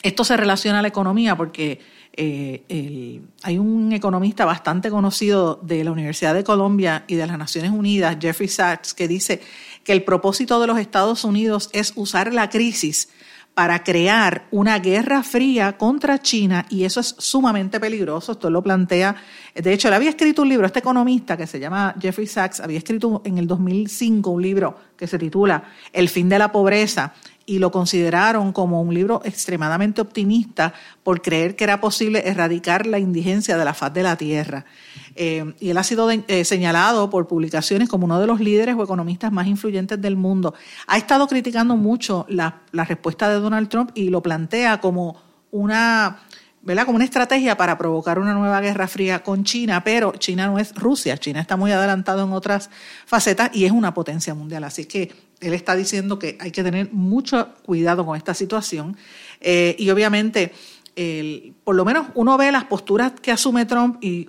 esto 0.01 0.23
se 0.23 0.37
relaciona 0.37 0.79
a 0.79 0.81
la 0.81 0.87
economía 0.87 1.35
porque 1.35 1.79
eh, 2.21 3.21
hay 3.43 3.57
un 3.57 3.93
economista 3.93 4.43
bastante 4.43 4.89
conocido 4.89 5.59
de 5.63 5.83
la 5.83 5.91
Universidad 5.91 6.33
de 6.33 6.43
Colombia 6.43 7.05
y 7.07 7.15
de 7.15 7.25
las 7.25 7.37
Naciones 7.37 7.71
Unidas, 7.71 8.17
Jeffrey 8.19 8.49
Sachs, 8.49 8.93
que 8.93 9.07
dice 9.07 9.41
que 9.83 9.93
el 9.93 10.03
propósito 10.03 10.59
de 10.59 10.67
los 10.67 10.79
Estados 10.79 11.23
Unidos 11.23 11.69
es 11.71 11.93
usar 11.95 12.33
la 12.33 12.49
crisis 12.49 13.09
para 13.53 13.83
crear 13.83 14.47
una 14.51 14.79
guerra 14.79 15.23
fría 15.23 15.77
contra 15.77 16.19
China 16.19 16.65
y 16.69 16.85
eso 16.85 16.99
es 16.99 17.15
sumamente 17.17 17.79
peligroso. 17.79 18.33
Esto 18.33 18.49
lo 18.49 18.61
plantea. 18.63 19.15
De 19.53 19.73
hecho, 19.73 19.87
él 19.87 19.93
había 19.93 20.09
escrito 20.09 20.43
un 20.43 20.49
libro, 20.49 20.65
este 20.65 20.79
economista 20.79 21.35
que 21.35 21.47
se 21.47 21.59
llama 21.59 21.95
Jeffrey 21.99 22.27
Sachs, 22.27 22.59
había 22.59 22.77
escrito 22.77 23.21
en 23.25 23.37
el 23.37 23.47
2005 23.47 24.29
un 24.29 24.41
libro 24.41 24.77
que 24.95 25.07
se 25.07 25.17
titula 25.17 25.63
El 25.91 26.09
fin 26.09 26.29
de 26.29 26.39
la 26.39 26.51
pobreza 26.51 27.13
y 27.49 27.57
lo 27.57 27.71
consideraron 27.71 28.53
como 28.53 28.79
un 28.79 28.93
libro 28.93 29.21
extremadamente 29.25 30.01
optimista 30.01 30.71
por 31.01 31.19
creer 31.23 31.55
que 31.55 31.63
era 31.63 31.81
posible 31.81 32.21
erradicar 32.29 32.85
la 32.85 32.99
indigencia 32.99 33.57
de 33.57 33.65
la 33.65 33.73
faz 33.73 33.91
de 33.91 34.03
la 34.03 34.15
tierra. 34.15 34.65
Eh, 35.15 35.55
y 35.59 35.71
él 35.71 35.77
ha 35.79 35.83
sido 35.83 36.11
eh, 36.11 36.45
señalado 36.45 37.09
por 37.09 37.27
publicaciones 37.27 37.89
como 37.89 38.05
uno 38.05 38.19
de 38.19 38.27
los 38.27 38.39
líderes 38.39 38.75
o 38.75 38.83
economistas 38.83 39.31
más 39.31 39.47
influyentes 39.47 39.99
del 39.99 40.15
mundo. 40.15 40.53
Ha 40.85 40.97
estado 40.97 41.27
criticando 41.27 41.75
mucho 41.75 42.27
la, 42.29 42.61
la 42.71 42.85
respuesta 42.85 43.27
de 43.29 43.39
Donald 43.39 43.67
Trump 43.67 43.89
y 43.95 44.09
lo 44.09 44.21
plantea 44.21 44.79
como 44.79 45.17
una 45.49 46.19
¿verdad? 46.61 46.85
como 46.85 46.97
una 46.97 47.05
estrategia 47.05 47.57
para 47.57 47.79
provocar 47.79 48.19
una 48.19 48.33
nueva 48.33 48.61
guerra 48.61 48.87
fría 48.87 49.23
con 49.23 49.43
China, 49.43 49.83
pero 49.83 50.11
China 50.19 50.45
no 50.45 50.59
es 50.59 50.75
Rusia, 50.75 51.17
China 51.17 51.41
está 51.41 51.57
muy 51.57 51.71
adelantado 51.71 52.23
en 52.23 52.31
otras 52.31 52.69
facetas 53.07 53.49
y 53.53 53.65
es 53.65 53.71
una 53.71 53.93
potencia 53.95 54.35
mundial. 54.35 54.65
Así 54.65 54.85
que 54.85 55.28
él 55.41 55.53
está 55.53 55.75
diciendo 55.75 56.19
que 56.19 56.37
hay 56.39 56.51
que 56.51 56.63
tener 56.63 56.91
mucho 56.91 57.49
cuidado 57.63 58.05
con 58.05 58.17
esta 58.17 58.33
situación 58.33 58.97
eh, 59.41 59.75
y 59.79 59.89
obviamente 59.89 60.51
por 61.63 61.75
lo 61.75 61.85
menos 61.85 62.07
uno 62.15 62.37
ve 62.37 62.51
las 62.51 62.65
posturas 62.65 63.13
que 63.21 63.31
asume 63.31 63.65
Trump 63.65 64.03
y, 64.03 64.27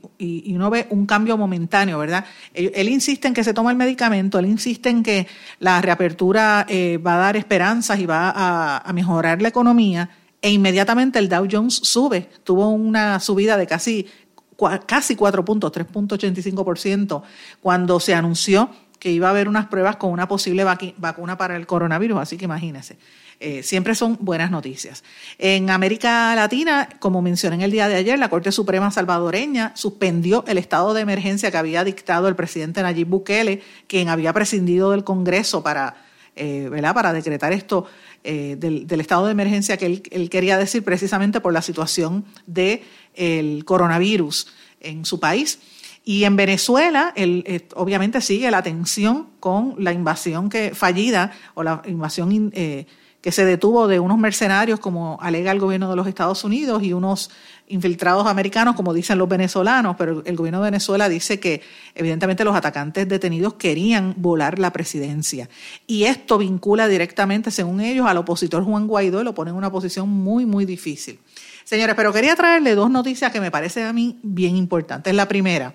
uno 0.55 0.71
ve 0.71 0.87
un 0.91 1.05
cambio 1.05 1.37
momentáneo, 1.37 1.99
¿verdad? 1.99 2.25
Él, 2.55 2.89
insiste 2.89 3.27
en 3.27 3.35
que 3.35 3.43
se 3.43 3.53
toma 3.53 3.73
el 3.73 3.77
medicamento, 3.77 4.39
él 4.39 4.47
insiste 4.47 4.89
en 4.89 5.03
que 5.03 5.27
la 5.59 5.81
reapertura 5.81 6.67
eh, 6.69 6.99
va 6.99 7.15
a 7.15 7.19
dar 7.19 7.37
esperanzas 7.37 7.99
y 7.99 8.07
va 8.07 8.31
a, 8.31 8.79
a 8.79 8.93
mejorar 8.93 9.43
la 9.43 9.49
economía, 9.49 10.11
e 10.43 10.51
inmediatamente 10.51 11.19
el 11.19 11.29
Dow 11.29 11.47
Jones 11.51 11.75
sube, 11.83 12.29
tuvo 12.45 12.69
una 12.69 13.21
subida 13.21 13.57
de 13.57 13.67
casi, 13.67 14.07
casi 14.87 15.17
4 15.17 15.45
puntos, 15.45 15.73
3.85%, 15.73 17.23
cuando 17.61 18.01
se 18.01 18.15
anunció 18.15 18.71
que 19.01 19.11
iba 19.11 19.27
a 19.27 19.31
haber 19.31 19.49
unas 19.49 19.67
pruebas 19.67 19.97
con 19.97 20.13
una 20.13 20.29
posible 20.29 20.63
vacuna 20.63 21.37
para 21.37 21.57
el 21.57 21.67
coronavirus, 21.67 22.21
así 22.21 22.37
que 22.37 22.45
imagínense. 22.45 22.99
Eh, 23.43 23.63
siempre 23.63 23.95
son 23.95 24.19
buenas 24.21 24.51
noticias. 24.51 25.03
En 25.39 25.71
América 25.71 26.35
Latina, 26.37 26.91
como 26.99 27.23
mencioné 27.23 27.57
en 27.57 27.63
el 27.63 27.71
día 27.71 27.89
de 27.89 27.95
ayer, 27.95 28.19
la 28.19 28.29
Corte 28.29 28.53
Suprema 28.53 28.91
salvadoreña 28.91 29.73
suspendió 29.75 30.45
el 30.47 30.59
estado 30.59 30.93
de 30.93 31.01
emergencia 31.01 31.51
que 31.51 31.57
había 31.57 31.83
dictado 31.83 32.29
el 32.29 32.37
presidente 32.37 32.83
Nayib 32.83 33.09
Bukele, 33.09 33.63
quien 33.87 34.11
había 34.11 34.35
prescindido 34.35 34.91
del 34.91 35.05
Congreso 35.05 35.63
para, 35.63 35.97
eh, 36.37 36.71
para 36.93 37.15
decretar 37.15 37.55
esto 37.55 37.87
eh, 38.25 38.57
del, 38.59 39.01
estado 39.01 39.25
de 39.25 39.33
emergencia 39.33 39.79
que 39.79 39.87
él, 39.87 40.29
quería 40.29 40.59
decir 40.59 40.85
precisamente 40.85 41.41
por 41.41 41.55
la 41.55 41.63
situación 41.63 42.27
del 42.47 42.83
el 43.15 43.65
coronavirus 43.65 44.49
en 44.81 45.07
su 45.07 45.19
país. 45.19 45.59
Y 46.05 46.25
en 46.25 46.37
Venezuela, 46.37 47.13
eh, 47.15 47.69
obviamente 47.75 48.21
sigue 48.21 48.51
la 48.51 48.63
tensión 48.63 49.29
con 49.39 49.75
la 49.79 49.93
invasión 49.93 50.49
que 50.49 50.75
fallida 50.75 51.33
o 51.55 51.63
la 51.63 51.83
invasión 51.87 52.51
eh, 52.55 52.87
que 53.21 53.33
se 53.33 53.45
detuvo 53.45 53.87
de 53.87 54.01
unos 54.01 54.17
mercenarios, 54.17 54.81
como 54.81 55.19
alega 55.21 55.53
el 55.53 55.61
gobierno 55.61 55.91
de 55.91 55.97
los 55.97 56.07
Estados 56.07 56.43
Unidos, 56.43 56.83
y 56.83 56.95
unos 56.95 57.31
infiltrados 57.69 58.27
americanos, 58.27 58.75
como 58.75 58.95
dicen 58.95 59.19
los 59.19 59.29
venezolanos, 59.29 59.95
pero 59.99 60.23
el 60.25 60.37
gobierno 60.37 60.61
de 60.61 60.71
Venezuela 60.71 61.09
dice 61.09 61.39
que 61.39 61.61
evidentemente 61.95 62.45
los 62.45 62.57
atacantes 62.57 63.07
detenidos 63.07 63.55
querían 63.55 64.15
volar 64.17 64.59
la 64.59 64.73
presidencia. 64.73 65.51
Y 65.87 66.05
esto 66.05 66.39
vincula 66.39 66.89
directamente, 66.89 67.51
según 67.51 67.83
ellos, 67.83 68.07
al 68.07 68.17
opositor 68.17 68.65
Juan 68.65 68.87
Guaidó 68.87 69.21
y 69.21 69.25
lo 69.25 69.35
pone 69.35 69.51
en 69.51 69.57
una 69.57 69.71
posición 69.71 70.09
muy, 70.09 70.47
muy 70.47 70.65
difícil. 70.65 71.19
Señores, 71.65 71.95
pero 71.95 72.13
quería 72.13 72.35
traerle 72.35 72.75
dos 72.75 72.91
noticias 72.91 73.31
que 73.31 73.41
me 73.41 73.51
parecen 73.51 73.87
a 73.87 73.93
mí 73.93 74.19
bien 74.23 74.57
importantes. 74.57 75.15
La 75.15 75.29
primera, 75.29 75.75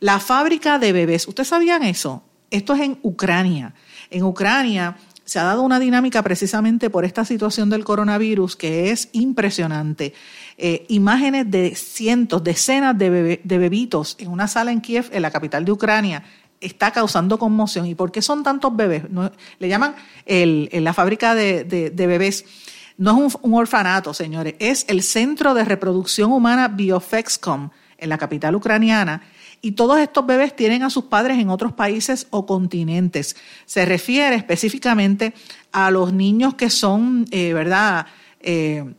la 0.00 0.20
fábrica 0.20 0.78
de 0.78 0.92
bebés. 0.92 1.28
¿Ustedes 1.28 1.48
sabían 1.48 1.82
eso? 1.82 2.22
Esto 2.50 2.74
es 2.74 2.80
en 2.80 2.98
Ucrania. 3.02 3.74
En 4.10 4.22
Ucrania 4.24 4.96
se 5.26 5.40
ha 5.40 5.42
dado 5.42 5.62
una 5.62 5.80
dinámica 5.80 6.22
precisamente 6.22 6.88
por 6.88 7.04
esta 7.04 7.24
situación 7.24 7.68
del 7.68 7.84
coronavirus 7.84 8.54
que 8.54 8.90
es 8.92 9.08
impresionante. 9.12 10.14
Eh, 10.56 10.86
imágenes 10.88 11.50
de 11.50 11.74
cientos, 11.74 12.44
decenas 12.44 12.96
de, 12.96 13.40
bebitos 13.44 14.16
en 14.20 14.28
una 14.28 14.46
sala 14.46 14.70
en 14.70 14.80
Kiev, 14.80 15.10
en 15.12 15.22
la 15.22 15.32
capital 15.32 15.64
de 15.64 15.72
Ucrania, 15.72 16.22
está 16.60 16.92
causando 16.92 17.38
conmoción. 17.40 17.86
¿Y 17.86 17.96
por 17.96 18.12
qué 18.12 18.22
son 18.22 18.44
tantos 18.44 18.74
bebés? 18.74 19.02
le 19.58 19.68
llaman 19.68 19.96
la 20.26 20.92
fábrica 20.94 21.34
de, 21.34 21.92
bebés. 21.94 22.44
No 22.96 23.26
es 23.26 23.36
un, 23.42 23.54
orfanato, 23.54 24.14
señores, 24.14 24.54
es 24.60 24.86
el 24.88 25.02
Centro 25.02 25.54
de 25.54 25.64
Reproducción 25.64 26.32
Humana 26.32 26.68
Biofexcom 26.68 27.70
en 27.98 28.08
la 28.08 28.16
capital 28.16 28.54
ucraniana. 28.54 29.22
Y 29.66 29.72
todos 29.72 29.98
estos 29.98 30.24
bebés 30.24 30.54
tienen 30.54 30.84
a 30.84 30.90
sus 30.90 31.06
padres 31.06 31.40
en 31.40 31.50
otros 31.50 31.72
países 31.72 32.28
o 32.30 32.46
continentes. 32.46 33.34
Se 33.64 33.84
refiere 33.84 34.36
específicamente 34.36 35.34
a 35.72 35.90
los 35.90 36.12
niños 36.12 36.54
que 36.54 36.70
son, 36.70 37.26
eh, 37.32 37.52
¿verdad? 37.52 38.06
Eh, 38.38 38.94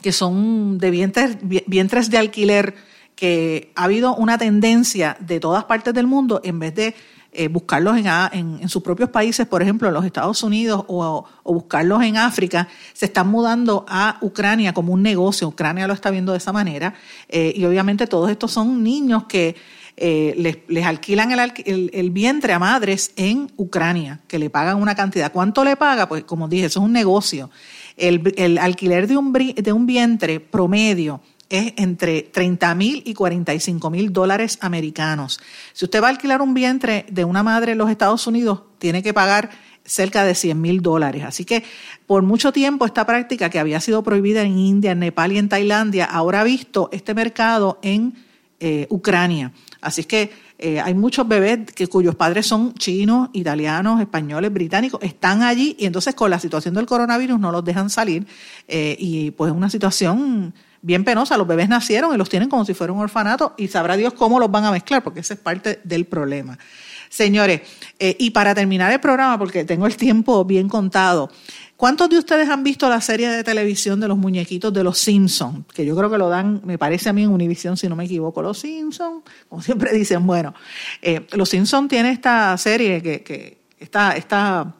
que 0.00 0.12
son 0.12 0.78
de 0.78 0.92
vientres, 0.92 2.10
de 2.10 2.16
alquiler, 2.18 2.76
que 3.16 3.72
ha 3.74 3.82
habido 3.82 4.14
una 4.14 4.38
tendencia 4.38 5.16
de 5.18 5.40
todas 5.40 5.64
partes 5.64 5.92
del 5.94 6.06
mundo, 6.06 6.40
en 6.44 6.60
vez 6.60 6.76
de 6.76 6.94
eh, 7.30 7.48
buscarlos 7.48 7.96
en, 8.32 8.68
sus 8.68 8.82
propios 8.82 9.10
países, 9.10 9.46
por 9.46 9.62
ejemplo, 9.62 9.88
en 9.88 9.94
los 9.94 10.04
Estados 10.04 10.42
Unidos 10.42 10.84
o, 10.86 11.26
buscarlos 11.44 12.02
en 12.02 12.16
África, 12.16 12.68
se 12.94 13.06
están 13.06 13.28
mudando 13.28 13.84
a 13.88 14.16
Ucrania 14.22 14.72
como 14.72 14.92
un 14.92 15.02
negocio. 15.02 15.48
Ucrania 15.48 15.86
lo 15.86 15.92
está 15.92 16.10
viendo 16.10 16.32
de 16.32 16.38
esa 16.38 16.52
manera. 16.52 16.94
Eh, 17.28 17.52
y 17.54 17.64
obviamente 17.64 18.06
todos 18.06 18.30
estos 18.30 18.52
son 18.52 18.82
niños 18.82 19.24
que 19.24 19.56
les, 20.00 20.58
les, 20.68 20.86
alquilan 20.86 21.32
el, 21.32 21.90
el, 21.92 22.10
vientre 22.10 22.52
a 22.52 22.58
madres 22.58 23.12
en 23.16 23.50
Ucrania, 23.56 24.20
que 24.28 24.38
le 24.38 24.50
pagan 24.50 24.80
una 24.80 24.94
cantidad. 24.94 25.32
¿Cuánto 25.32 25.64
le 25.64 25.76
paga? 25.76 26.08
Pues 26.08 26.24
como 26.24 26.48
dije, 26.48 26.66
eso 26.66 26.80
es 26.80 26.84
un 26.84 26.92
negocio. 26.92 27.50
El, 27.96 28.34
el 28.36 28.58
alquiler 28.58 29.06
de 29.08 29.16
un, 29.16 29.32
de 29.32 29.72
un 29.72 29.86
vientre 29.86 30.40
promedio 30.40 31.20
es 31.48 31.72
entre 31.76 32.22
30 32.22 32.74
mil 32.74 33.02
y 33.04 33.14
45 33.14 33.90
mil 33.90 34.12
dólares 34.12 34.58
americanos. 34.60 35.40
Si 35.72 35.84
usted 35.84 36.02
va 36.02 36.08
a 36.08 36.10
alquilar 36.10 36.42
un 36.42 36.54
vientre 36.54 37.06
de 37.10 37.24
una 37.24 37.42
madre 37.42 37.72
en 37.72 37.78
los 37.78 37.90
Estados 37.90 38.26
Unidos, 38.26 38.62
tiene 38.78 39.02
que 39.02 39.14
pagar 39.14 39.50
cerca 39.84 40.24
de 40.24 40.34
100 40.34 40.60
mil 40.60 40.82
dólares. 40.82 41.24
Así 41.24 41.44
que 41.44 41.64
por 42.06 42.22
mucho 42.22 42.52
tiempo 42.52 42.84
esta 42.84 43.06
práctica 43.06 43.48
que 43.50 43.58
había 43.58 43.80
sido 43.80 44.02
prohibida 44.02 44.42
en 44.42 44.58
India, 44.58 44.92
en 44.92 45.00
Nepal 45.00 45.32
y 45.32 45.38
en 45.38 45.48
Tailandia, 45.48 46.04
ahora 46.04 46.42
ha 46.42 46.44
visto 46.44 46.90
este 46.92 47.14
mercado 47.14 47.78
en 47.82 48.14
eh, 48.60 48.86
Ucrania. 48.90 49.52
Así 49.80 50.02
que 50.02 50.32
eh, 50.58 50.80
hay 50.80 50.92
muchos 50.92 51.28
bebés 51.28 51.60
que, 51.72 51.86
cuyos 51.86 52.16
padres 52.16 52.46
son 52.46 52.74
chinos, 52.74 53.30
italianos, 53.32 54.00
españoles, 54.00 54.52
británicos, 54.52 55.00
están 55.00 55.42
allí 55.42 55.76
y 55.78 55.86
entonces 55.86 56.16
con 56.16 56.28
la 56.28 56.40
situación 56.40 56.74
del 56.74 56.84
coronavirus 56.84 57.38
no 57.38 57.52
los 57.52 57.64
dejan 57.64 57.88
salir 57.88 58.26
eh, 58.66 58.96
y 58.98 59.30
pues 59.30 59.52
es 59.52 59.56
una 59.56 59.70
situación 59.70 60.52
bien 60.82 61.04
penosa. 61.04 61.36
Los 61.36 61.46
bebés 61.46 61.68
nacieron 61.68 62.12
y 62.12 62.18
los 62.18 62.28
tienen 62.28 62.48
como 62.48 62.64
si 62.64 62.74
fuera 62.74 62.92
un 62.92 62.98
orfanato 62.98 63.54
y 63.56 63.68
sabrá 63.68 63.96
Dios 63.96 64.12
cómo 64.14 64.40
los 64.40 64.50
van 64.50 64.64
a 64.64 64.72
mezclar, 64.72 65.04
porque 65.04 65.20
ese 65.20 65.34
es 65.34 65.40
parte 65.40 65.78
del 65.84 66.06
problema. 66.06 66.58
Señores, 67.10 67.62
y 67.98 68.30
para 68.30 68.54
terminar 68.54 68.92
el 68.92 69.00
programa, 69.00 69.38
porque 69.38 69.64
tengo 69.64 69.86
el 69.86 69.96
tiempo 69.96 70.44
bien 70.44 70.68
contado, 70.68 71.30
¿cuántos 71.78 72.10
de 72.10 72.18
ustedes 72.18 72.50
han 72.50 72.62
visto 72.62 72.86
la 72.90 73.00
serie 73.00 73.30
de 73.30 73.42
televisión 73.42 74.00
de 74.00 74.08
los 74.08 74.18
muñequitos 74.18 74.70
de 74.74 74.84
los 74.84 74.98
Simpsons? 74.98 75.64
Que 75.72 75.86
yo 75.86 75.96
creo 75.96 76.10
que 76.10 76.18
lo 76.18 76.28
dan, 76.28 76.60
me 76.64 76.76
parece 76.76 77.08
a 77.08 77.14
mí 77.14 77.22
en 77.22 77.30
Univision, 77.30 77.78
si 77.78 77.88
no 77.88 77.96
me 77.96 78.04
equivoco, 78.04 78.42
los 78.42 78.58
Simpsons, 78.58 79.22
como 79.48 79.62
siempre 79.62 79.92
dicen, 79.96 80.26
bueno, 80.26 80.52
eh, 81.00 81.26
los 81.32 81.48
Simpsons 81.48 81.88
tiene 81.88 82.10
esta 82.10 82.58
serie 82.58 83.00
que, 83.00 83.22
que 83.22 83.62
está, 83.78 84.12
está 84.12 84.74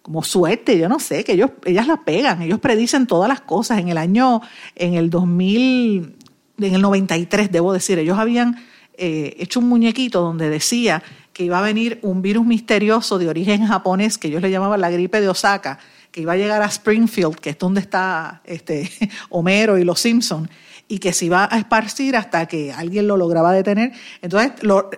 como 0.00 0.22
suerte, 0.22 0.78
yo 0.78 0.88
no 0.88 1.00
sé, 1.00 1.24
que 1.24 1.32
ellos, 1.32 1.50
ellas 1.64 1.88
la 1.88 2.04
pegan, 2.04 2.40
ellos 2.40 2.60
predicen 2.60 3.08
todas 3.08 3.28
las 3.28 3.40
cosas. 3.40 3.80
En 3.80 3.88
el 3.88 3.98
año, 3.98 4.40
en 4.76 4.94
el 4.94 5.10
2000, 5.10 6.14
en 6.58 6.74
el 6.74 6.80
93, 6.80 7.50
debo 7.50 7.72
decir, 7.72 7.98
ellos 7.98 8.16
habían 8.16 8.64
eh, 8.96 9.34
hecho 9.38 9.58
un 9.58 9.68
muñequito 9.68 10.20
donde 10.20 10.48
decía 10.48 11.02
que 11.32 11.44
iba 11.44 11.58
a 11.58 11.62
venir 11.62 11.98
un 12.02 12.22
virus 12.22 12.46
misterioso 12.46 13.18
de 13.18 13.28
origen 13.28 13.66
japonés, 13.66 14.16
que 14.16 14.28
ellos 14.28 14.40
le 14.40 14.50
llamaban 14.50 14.80
la 14.80 14.90
gripe 14.90 15.20
de 15.20 15.28
Osaka, 15.28 15.78
que 16.16 16.22
iba 16.22 16.32
a 16.32 16.36
llegar 16.38 16.62
a 16.62 16.64
Springfield, 16.64 17.36
que 17.36 17.50
es 17.50 17.58
donde 17.58 17.82
está 17.82 18.40
este, 18.46 18.90
Homero 19.28 19.76
y 19.76 19.84
los 19.84 20.00
Simpsons, 20.00 20.48
y 20.88 20.98
que 20.98 21.12
se 21.12 21.26
iba 21.26 21.46
a 21.50 21.58
esparcir 21.58 22.16
hasta 22.16 22.46
que 22.46 22.72
alguien 22.72 23.06
lo 23.06 23.18
lograba 23.18 23.52
detener. 23.52 23.92
Entonces, 24.22 24.52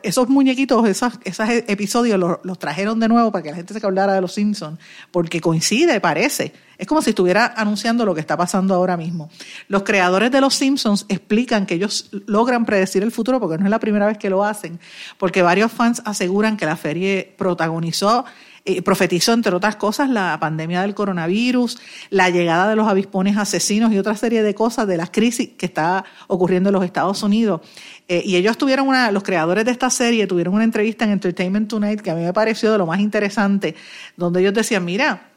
esos 0.04 0.28
muñequitos, 0.28 0.86
esos, 0.88 1.14
esos 1.24 1.48
episodios 1.66 2.20
los, 2.20 2.58
trajeron 2.60 3.00
de 3.00 3.08
nuevo 3.08 3.32
para 3.32 3.42
que 3.42 3.50
la 3.50 3.56
gente 3.56 3.74
se 3.74 3.84
hablara 3.84 4.14
de 4.14 4.20
los 4.20 4.32
Simpsons, 4.32 4.78
porque 5.10 5.40
coincide, 5.40 6.00
parece. 6.00 6.52
Es 6.78 6.86
como 6.86 7.02
si 7.02 7.10
estuviera 7.10 7.52
anunciando 7.56 8.06
lo 8.06 8.14
que 8.14 8.20
está 8.20 8.36
pasando 8.36 8.72
ahora 8.72 8.96
mismo. 8.96 9.28
Los 9.66 9.82
creadores 9.82 10.30
de 10.30 10.40
los 10.40 10.54
Simpsons 10.54 11.04
explican 11.08 11.66
que 11.66 11.74
ellos 11.74 12.10
logran 12.26 12.64
predecir 12.64 13.02
el 13.02 13.10
futuro, 13.10 13.40
porque 13.40 13.58
no 13.58 13.64
es 13.64 13.70
la 13.72 13.80
primera 13.80 14.06
vez 14.06 14.18
que 14.18 14.30
lo 14.30 14.44
hacen, 14.44 14.78
porque 15.18 15.42
varios 15.42 15.72
fans 15.72 16.00
aseguran 16.04 16.56
que 16.56 16.66
la 16.66 16.76
serie 16.76 17.34
protagonizó 17.36 18.24
eh, 18.70 18.82
profetizó, 18.82 19.32
entre 19.32 19.54
otras 19.54 19.76
cosas, 19.76 20.10
la 20.10 20.36
pandemia 20.38 20.82
del 20.82 20.94
coronavirus, 20.94 21.78
la 22.10 22.28
llegada 22.28 22.68
de 22.68 22.76
los 22.76 22.86
avispones 22.86 23.38
asesinos 23.38 23.90
y 23.94 23.98
otra 23.98 24.14
serie 24.14 24.42
de 24.42 24.54
cosas 24.54 24.86
de 24.86 24.98
la 24.98 25.06
crisis 25.06 25.48
que 25.56 25.64
está 25.64 26.04
ocurriendo 26.26 26.68
en 26.68 26.74
los 26.74 26.84
Estados 26.84 27.22
Unidos. 27.22 27.62
Eh, 28.08 28.20
y 28.26 28.36
ellos 28.36 28.58
tuvieron 28.58 28.86
una, 28.86 29.10
los 29.10 29.22
creadores 29.22 29.64
de 29.64 29.70
esta 29.70 29.88
serie 29.88 30.26
tuvieron 30.26 30.52
una 30.52 30.64
entrevista 30.64 31.06
en 31.06 31.12
Entertainment 31.12 31.66
Tonight 31.66 32.02
que 32.02 32.10
a 32.10 32.14
mí 32.14 32.22
me 32.22 32.34
pareció 32.34 32.70
de 32.70 32.76
lo 32.76 32.84
más 32.84 33.00
interesante, 33.00 33.74
donde 34.18 34.40
ellos 34.40 34.52
decían, 34.52 34.84
mira, 34.84 35.30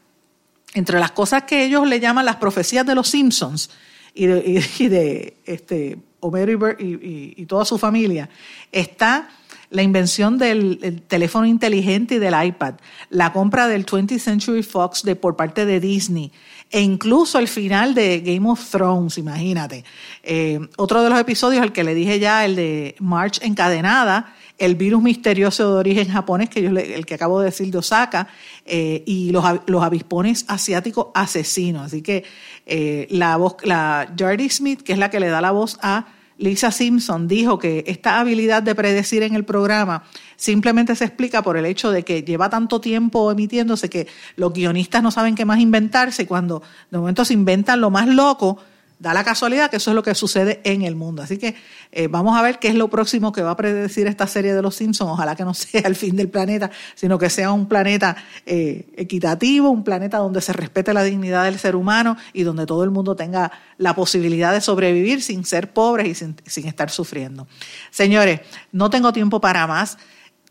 entre 0.74 1.00
las 1.00 1.12
cosas 1.12 1.44
que 1.44 1.64
ellos 1.64 1.88
le 1.88 2.00
llaman 2.00 2.26
las 2.26 2.36
profecías 2.36 2.84
de 2.84 2.94
los 2.94 3.08
Simpsons 3.08 3.70
y 4.12 4.26
de, 4.26 5.38
este, 5.46 5.98
Homero 6.20 6.76
y 6.78 7.46
toda 7.46 7.64
su 7.64 7.78
familia, 7.78 8.28
está 8.70 9.30
la 9.72 9.82
invención 9.82 10.38
del 10.38 11.02
teléfono 11.08 11.46
inteligente 11.46 12.16
y 12.16 12.18
del 12.18 12.34
iPad, 12.44 12.74
la 13.10 13.32
compra 13.32 13.66
del 13.66 13.84
20th 13.84 14.18
Century 14.18 14.62
Fox 14.62 15.02
de, 15.02 15.16
por 15.16 15.36
parte 15.36 15.66
de 15.66 15.80
Disney 15.80 16.30
e 16.72 16.80
incluso 16.80 17.38
el 17.38 17.48
final 17.48 17.94
de 17.94 18.20
Game 18.20 18.48
of 18.48 18.70
Thrones, 18.70 19.18
imagínate. 19.18 19.84
Eh, 20.22 20.58
otro 20.78 21.02
de 21.02 21.10
los 21.10 21.20
episodios, 21.20 21.62
el 21.62 21.70
que 21.70 21.84
le 21.84 21.94
dije 21.94 22.18
ya, 22.18 22.46
el 22.46 22.56
de 22.56 22.96
March 22.98 23.40
encadenada, 23.42 24.34
el 24.56 24.74
virus 24.74 25.02
misterioso 25.02 25.74
de 25.74 25.78
origen 25.78 26.08
japonés, 26.08 26.48
que 26.48 26.62
yo 26.62 26.70
el 26.70 27.04
que 27.04 27.14
acabo 27.14 27.40
de 27.40 27.46
decir 27.46 27.70
de 27.70 27.76
Osaka, 27.76 28.28
eh, 28.64 29.02
y 29.04 29.30
los, 29.32 29.44
los, 29.66 29.82
avispones 29.82 30.46
asiáticos 30.48 31.08
asesinos. 31.14 31.84
Así 31.84 32.00
que 32.00 32.24
eh, 32.64 33.06
la 33.10 33.36
voz, 33.36 33.56
la 33.64 34.10
Jardy 34.18 34.48
Smith, 34.48 34.80
que 34.80 34.94
es 34.94 34.98
la 34.98 35.10
que 35.10 35.20
le 35.20 35.28
da 35.28 35.42
la 35.42 35.50
voz 35.50 35.78
a 35.82 36.06
Lisa 36.38 36.70
Simpson 36.70 37.28
dijo 37.28 37.58
que 37.58 37.84
esta 37.86 38.18
habilidad 38.20 38.62
de 38.62 38.74
predecir 38.74 39.22
en 39.22 39.34
el 39.34 39.44
programa 39.44 40.04
simplemente 40.36 40.96
se 40.96 41.04
explica 41.04 41.42
por 41.42 41.56
el 41.56 41.66
hecho 41.66 41.90
de 41.90 42.04
que 42.04 42.22
lleva 42.22 42.50
tanto 42.50 42.80
tiempo 42.80 43.30
emitiéndose 43.30 43.90
que 43.90 44.06
los 44.36 44.52
guionistas 44.52 45.02
no 45.02 45.10
saben 45.10 45.34
qué 45.34 45.44
más 45.44 45.60
inventarse 45.60 46.22
y 46.22 46.26
cuando 46.26 46.62
de 46.90 46.98
momento 46.98 47.24
se 47.24 47.34
inventan 47.34 47.80
lo 47.80 47.90
más 47.90 48.08
loco, 48.08 48.58
da 49.02 49.12
la 49.12 49.24
casualidad 49.24 49.68
que 49.68 49.78
eso 49.78 49.90
es 49.90 49.96
lo 49.96 50.04
que 50.04 50.14
sucede 50.14 50.60
en 50.62 50.82
el 50.82 50.94
mundo. 50.94 51.22
Así 51.22 51.36
que 51.36 51.56
eh, 51.90 52.06
vamos 52.06 52.38
a 52.38 52.42
ver 52.42 52.60
qué 52.60 52.68
es 52.68 52.76
lo 52.76 52.88
próximo 52.88 53.32
que 53.32 53.42
va 53.42 53.50
a 53.50 53.56
predecir 53.56 54.06
esta 54.06 54.28
serie 54.28 54.54
de 54.54 54.62
los 54.62 54.76
Simpsons. 54.76 55.10
Ojalá 55.10 55.34
que 55.34 55.44
no 55.44 55.54
sea 55.54 55.80
el 55.80 55.96
fin 55.96 56.14
del 56.14 56.28
planeta, 56.28 56.70
sino 56.94 57.18
que 57.18 57.28
sea 57.28 57.50
un 57.50 57.66
planeta 57.66 58.16
eh, 58.46 58.86
equitativo, 58.96 59.70
un 59.70 59.82
planeta 59.82 60.18
donde 60.18 60.40
se 60.40 60.52
respete 60.52 60.94
la 60.94 61.02
dignidad 61.02 61.46
del 61.46 61.58
ser 61.58 61.74
humano 61.74 62.16
y 62.32 62.44
donde 62.44 62.64
todo 62.64 62.84
el 62.84 62.92
mundo 62.92 63.16
tenga 63.16 63.50
la 63.76 63.96
posibilidad 63.96 64.52
de 64.52 64.60
sobrevivir 64.60 65.20
sin 65.20 65.44
ser 65.44 65.72
pobres 65.72 66.06
y 66.06 66.14
sin, 66.14 66.36
sin 66.46 66.68
estar 66.68 66.88
sufriendo. 66.88 67.48
Señores, 67.90 68.42
no 68.70 68.88
tengo 68.88 69.12
tiempo 69.12 69.40
para 69.40 69.66
más. 69.66 69.98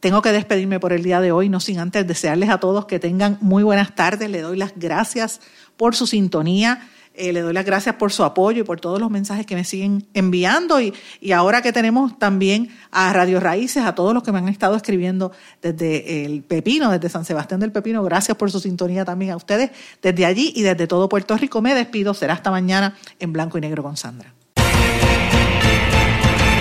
Tengo 0.02 0.22
que 0.22 0.34
despedirme 0.34 0.82
por 0.82 0.92
el 0.92 1.04
día 1.04 1.22
de 1.22 1.32
hoy, 1.32 1.48
no 1.48 1.62
sin 1.62 1.80
antes 1.80 2.06
desearles 2.06 2.50
a 2.50 2.60
todos 2.60 2.86
que 2.86 3.00
tengan 3.00 3.38
muy 3.40 3.64
buenas 3.64 3.96
tardes. 3.96 4.30
Le 4.30 4.42
doy 4.42 4.58
las 4.58 4.74
gracias 4.76 5.40
por 5.78 5.96
su 5.96 6.06
sintonía 6.06 6.82
eh, 7.14 7.34
le 7.34 7.42
doy 7.42 7.54
las 7.54 7.66
gracias 7.66 7.96
por 7.96 8.12
su 8.12 8.24
apoyo 8.24 8.62
y 8.62 8.64
por 8.64 8.80
todos 8.80 9.00
los 9.00 9.12
mensajes 9.12 9.46
que 9.46 9.56
me 9.56 9.64
siguen 9.64 10.06
enviando. 10.14 10.80
Y, 10.80 10.94
y 11.20 11.32
ahora 11.34 11.62
que 11.62 11.74
tenemos 11.74 12.18
también 12.18 12.70
a 12.92 13.12
Radio 13.14 13.40
Raíces, 13.40 13.84
a 13.84 13.96
todos 13.96 14.14
los 14.14 14.24
que 14.24 14.32
me 14.32 14.40
han 14.40 14.48
estado 14.48 14.76
escribiendo 14.76 15.32
desde 15.62 16.26
el 16.26 16.44
Pepino, 16.44 16.92
desde 16.92 17.10
San 17.10 17.26
Sebastián 17.26 17.60
del 17.60 17.72
Pepino, 17.72 18.04
gracias 18.04 18.38
por 18.38 18.52
su 18.52 18.60
sintonía 18.60 19.06
también 19.06 19.32
a 19.32 19.36
ustedes. 19.36 19.72
Desde 20.02 20.26
allí 20.26 20.54
y 20.56 20.62
desde 20.62 20.88
todo 20.88 21.10
Puerto 21.10 21.36
Rico 21.38 21.62
me 21.62 21.76
despido. 21.76 22.14
Será 22.14 22.34
hasta 22.34 22.52
mañana 22.52 22.96
en 23.20 23.34
Blanco 23.34 23.58
y 23.58 23.62
Negro 23.62 23.84
con 23.84 23.98
Sandra. 23.98 24.34